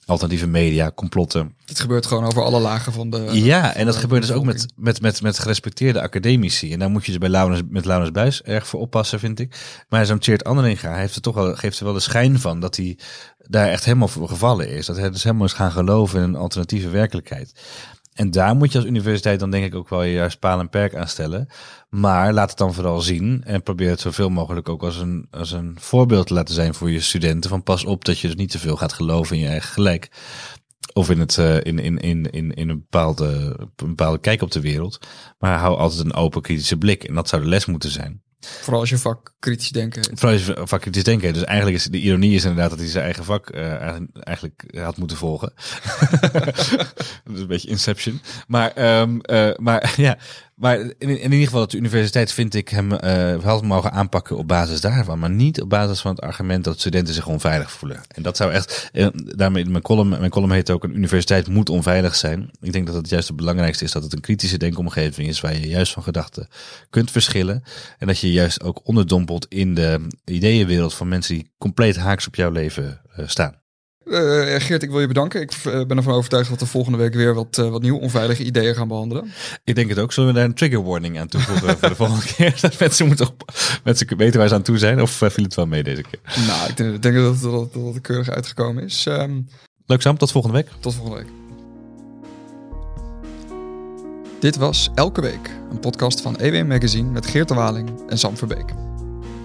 alternatieve 0.07 0.47
media, 0.47 0.93
complotten. 0.95 1.55
Het 1.65 1.81
gebeurt 1.81 2.07
gewoon 2.07 2.25
over 2.25 2.43
alle 2.43 2.61
lagen 2.61 2.93
van 2.93 3.11
de. 3.11 3.29
Ja, 3.33 3.75
en 3.75 3.87
dat 3.87 3.97
gebeurt 3.97 4.23
dus 4.23 4.33
ook 4.33 4.45
met, 4.45 4.67
met, 4.77 5.01
met, 5.01 5.23
met 5.23 5.39
gerespecteerde 5.39 6.01
academici. 6.01 6.73
En 6.73 6.79
daar 6.79 6.91
moet 6.91 7.05
je 7.05 7.11
dus 7.11 7.21
bij 7.21 7.29
Laurens, 7.29 7.63
met 7.69 7.85
Laurens 7.85 8.11
Buis 8.11 8.43
erg 8.43 8.67
voor 8.67 8.81
oppassen, 8.81 9.19
vind 9.19 9.41
ik. 9.41 9.85
Maar 9.89 10.07
zo'n 10.07 10.19
Tjeerd 10.19 10.45
Anderinga 10.45 10.91
hij 10.91 11.01
heeft 11.01 11.15
er 11.15 11.23
toch 11.23 11.35
wel, 11.35 11.55
geeft 11.55 11.79
er 11.79 11.85
wel 11.85 11.95
de 11.95 12.01
schijn 12.01 12.41
van 12.41 12.61
dat 12.61 12.77
hij 12.77 12.99
daar 13.39 13.69
echt 13.69 13.85
helemaal 13.85 14.09
voor 14.09 14.29
gevallen 14.29 14.69
is. 14.69 14.87
Dat 14.87 14.97
hij 14.97 15.11
dus 15.11 15.23
helemaal 15.23 15.47
is 15.47 15.53
gaan 15.53 15.73
geloven 15.73 16.19
in 16.19 16.25
een 16.25 16.37
alternatieve 16.37 16.89
werkelijkheid. 16.89 17.53
En 18.15 18.31
daar 18.31 18.57
moet 18.57 18.73
je 18.73 18.79
als 18.79 18.87
universiteit 18.87 19.41
dan 19.41 19.51
denk 19.51 19.65
ik 19.65 19.75
ook 19.75 19.89
wel 19.89 20.03
je 20.03 20.37
paal 20.41 20.61
en 20.61 20.69
perk 20.69 20.95
aan 20.95 21.09
stellen. 21.09 21.47
Maar 21.89 22.33
laat 22.33 22.49
het 22.49 22.59
dan 22.59 22.75
vooral 22.75 23.01
zien 23.01 23.43
en 23.45 23.63
probeer 23.63 23.91
het 23.91 24.01
zoveel 24.01 24.29
mogelijk 24.29 24.69
ook 24.69 24.83
als 24.83 24.97
een, 24.97 25.27
als 25.31 25.53
een 25.53 25.77
voorbeeld 25.81 26.27
te 26.27 26.35
laten 26.35 26.55
zijn 26.55 26.75
voor 26.75 26.91
je 26.91 27.01
studenten. 27.01 27.51
Van 27.51 27.63
pas 27.63 27.85
op 27.85 28.05
dat 28.05 28.19
je 28.19 28.27
dus 28.27 28.37
niet 28.37 28.51
te 28.51 28.59
veel 28.59 28.77
gaat 28.77 28.93
geloven 28.93 29.37
in 29.37 29.43
je 29.43 29.49
eigen 29.49 29.73
gelijk. 29.73 30.11
Of 30.93 31.11
in, 31.11 31.19
het, 31.19 31.37
uh, 31.37 31.57
in, 31.57 31.79
in, 31.79 31.99
in, 31.99 32.31
in, 32.31 32.55
in 32.55 32.69
een, 32.69 32.79
bepaalde, 32.79 33.57
een 33.77 33.89
bepaalde 33.89 34.19
kijk 34.19 34.43
op 34.43 34.51
de 34.51 34.61
wereld. 34.61 34.99
Maar 35.39 35.59
hou 35.59 35.77
altijd 35.77 36.05
een 36.05 36.15
open 36.15 36.43
kritische 36.43 36.77
blik. 36.77 37.05
En 37.05 37.15
dat 37.15 37.29
zou 37.29 37.43
de 37.43 37.49
les 37.49 37.67
moeten 37.67 37.91
zijn. 37.91 38.23
Vooral 38.61 38.81
als 38.81 38.91
je 38.91 38.99
vak 38.99 39.35
kritisch 39.39 39.71
denken. 39.71 40.05
Vooral 40.05 40.33
als 40.33 40.47
je 40.47 40.61
vak 40.65 40.81
kritisch 40.81 41.05
denken. 41.05 41.33
Dus 41.33 41.45
eigenlijk 41.45 41.77
is 41.77 41.85
de 41.85 41.99
ironie 41.99 42.35
is 42.35 42.45
inderdaad 42.45 42.71
dat 42.71 42.79
hij 42.79 42.89
zijn 42.89 43.05
eigen 43.05 43.25
vak 43.25 43.55
uh, 43.55 43.97
eigenlijk 44.21 44.65
had 44.77 44.97
moeten 44.97 45.17
volgen. 45.17 45.53
dat 47.25 47.35
is 47.35 47.41
een 47.41 47.47
beetje 47.47 47.69
Inception. 47.69 48.21
Maar, 48.47 49.01
um, 49.01 49.21
uh, 49.31 49.51
maar 49.57 49.95
ja, 49.97 50.19
maar 50.55 50.79
in, 50.81 50.95
in, 50.99 51.33
ieder 51.33 51.47
geval, 51.47 51.67
de 51.67 51.77
universiteit 51.77 52.33
vind 52.33 52.55
ik 52.55 52.69
hem 52.69 52.93
uh, 52.93 52.99
wel 53.37 53.61
mogen 53.61 53.93
aanpakken 53.93 54.37
op 54.37 54.49
basis 54.49 54.81
daarvan. 54.81 55.19
Maar 55.19 55.31
niet 55.31 55.61
op 55.61 55.69
basis 55.69 56.01
van 56.01 56.11
het 56.11 56.21
argument 56.21 56.65
dat 56.65 56.79
studenten 56.79 57.15
zich 57.15 57.27
onveilig 57.27 57.71
voelen. 57.71 58.01
En 58.09 58.23
dat 58.23 58.37
zou 58.37 58.53
echt, 58.53 58.91
daarmee, 59.15 59.65
mijn 59.65 59.83
column, 59.83 60.09
mijn 60.09 60.31
column 60.31 60.53
heet 60.53 60.71
ook, 60.71 60.85
een 60.85 60.97
universiteit 60.97 61.49
moet 61.49 61.69
onveilig 61.69 62.15
zijn. 62.15 62.51
Ik 62.61 62.73
denk 62.73 62.87
dat 62.87 62.95
het 62.95 63.09
juist 63.09 63.29
het 63.29 63.37
belangrijkste 63.37 63.85
is 63.85 63.93
dat 63.93 64.03
het 64.03 64.13
een 64.13 64.21
kritische 64.21 64.59
denkomgeving 64.59 65.29
is 65.29 65.41
waar 65.41 65.55
je 65.55 65.69
juist 65.69 65.93
van 65.93 66.03
gedachten 66.03 66.49
kunt 66.91 67.11
verschillen. 67.11 67.63
En 67.99 68.07
dat 68.07 68.19
je 68.19 68.33
juist 68.33 68.63
ook 68.63 68.81
onderdompelt 68.85 69.47
in 69.49 69.75
de 69.75 70.07
ideeënwereld 70.25 70.95
van 70.95 71.09
mensen 71.09 71.35
die 71.35 71.51
compleet 71.59 71.97
haaks 71.97 72.27
op 72.27 72.35
jouw 72.35 72.51
leven 72.51 73.01
uh, 73.19 73.27
staan. 73.27 73.63
Uh, 74.05 74.55
Geert, 74.59 74.83
ik 74.83 74.91
wil 74.91 75.01
je 75.01 75.07
bedanken. 75.07 75.43
Ik 75.43 75.51
ben 75.63 75.97
ervan 75.97 76.15
overtuigd 76.15 76.51
dat 76.51 76.61
we 76.61 76.67
volgende 76.67 76.99
week 76.99 77.15
weer 77.15 77.35
wat, 77.35 77.59
uh, 77.61 77.69
wat 77.69 77.83
nieuw 77.83 77.99
onveilige 77.99 78.45
ideeën 78.45 78.75
gaan 78.75 78.89
behandelen. 78.89 79.33
Ik 79.65 79.75
denk 79.75 79.89
het 79.89 79.99
ook. 79.99 80.13
Zullen 80.13 80.29
we 80.29 80.37
daar 80.37 80.45
een 80.45 80.55
trigger 80.55 80.85
warning 80.85 81.19
aan 81.19 81.29
toevoegen 81.29 81.79
voor 81.79 81.89
de 81.89 81.95
volgende 81.95 82.25
keer? 82.35 82.59
Dat 82.61 82.79
mensen 82.79 83.07
moeten 83.07 83.27
op, 83.27 83.53
mensen 83.85 84.17
weten 84.17 84.39
waar 84.39 84.49
ze 84.49 84.55
aan 84.55 84.63
toe 84.63 84.79
zijn. 84.79 85.03
Of 85.03 85.11
viel 85.11 85.45
het 85.45 85.55
wel 85.55 85.67
mee 85.67 85.83
deze 85.83 86.03
keer? 86.03 86.21
Nou, 86.47 86.69
ik 86.69 86.77
denk, 87.03 87.15
dat, 87.17 87.41
dat, 87.41 87.73
dat 87.73 87.95
het 87.95 88.01
keurig 88.01 88.29
uitgekomen 88.29 88.85
is. 88.85 89.07
Um, 89.07 89.49
Leuk 89.87 90.03
Sam, 90.03 90.19
tot 90.19 90.33
volgende 90.33 90.57
week. 90.57 90.69
Tot 90.81 90.95
volgende 90.95 91.19
week. 91.19 91.33
Dit 94.41 94.57
was 94.57 94.91
Elke 94.95 95.21
Week, 95.21 95.51
een 95.71 95.81
podcast 95.81 96.21
van 96.21 96.37
EWM 96.37 96.67
Magazine 96.67 97.11
met 97.11 97.27
Geert 97.27 97.49
de 97.49 97.55
Waling 97.55 97.91
en 98.09 98.19
Sam 98.19 98.37
Verbeek. 98.37 98.94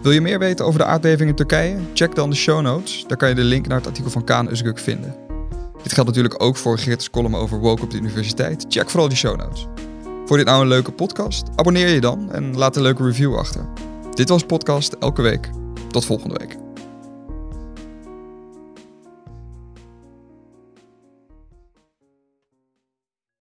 Wil 0.01 0.11
je 0.11 0.21
meer 0.21 0.39
weten 0.39 0.65
over 0.65 0.79
de 0.79 0.85
aardbeving 0.85 1.29
in 1.29 1.35
Turkije? 1.35 1.77
Check 1.93 2.15
dan 2.15 2.29
de 2.29 2.35
show 2.35 2.61
notes. 2.61 3.05
Daar 3.07 3.17
kan 3.17 3.29
je 3.29 3.35
de 3.35 3.43
link 3.43 3.67
naar 3.67 3.77
het 3.77 3.87
artikel 3.87 4.11
van 4.11 4.23
Kaan 4.23 4.49
Özgürk 4.49 4.79
vinden. 4.81 5.15
Dit 5.83 5.93
geldt 5.93 6.09
natuurlijk 6.09 6.43
ook 6.43 6.57
voor 6.57 6.77
Geert's 6.77 7.09
column 7.09 7.35
over 7.35 7.59
woke 7.59 7.81
op 7.81 7.91
de 7.91 7.97
universiteit. 7.97 8.65
Check 8.69 8.89
vooral 8.89 9.07
die 9.07 9.17
show 9.17 9.37
notes. 9.37 9.67
Voor 10.25 10.37
dit 10.37 10.45
nou 10.45 10.61
een 10.61 10.67
leuke 10.67 10.91
podcast? 10.91 11.47
Abonneer 11.55 11.87
je 11.87 12.01
dan 12.01 12.31
en 12.31 12.57
laat 12.57 12.75
een 12.75 12.81
leuke 12.81 13.03
review 13.03 13.35
achter. 13.35 13.65
Dit 14.13 14.29
was 14.29 14.43
podcast 14.43 14.93
elke 14.93 15.21
week. 15.21 15.49
Tot 15.91 16.05
volgende 16.05 16.35
week. 16.37 16.68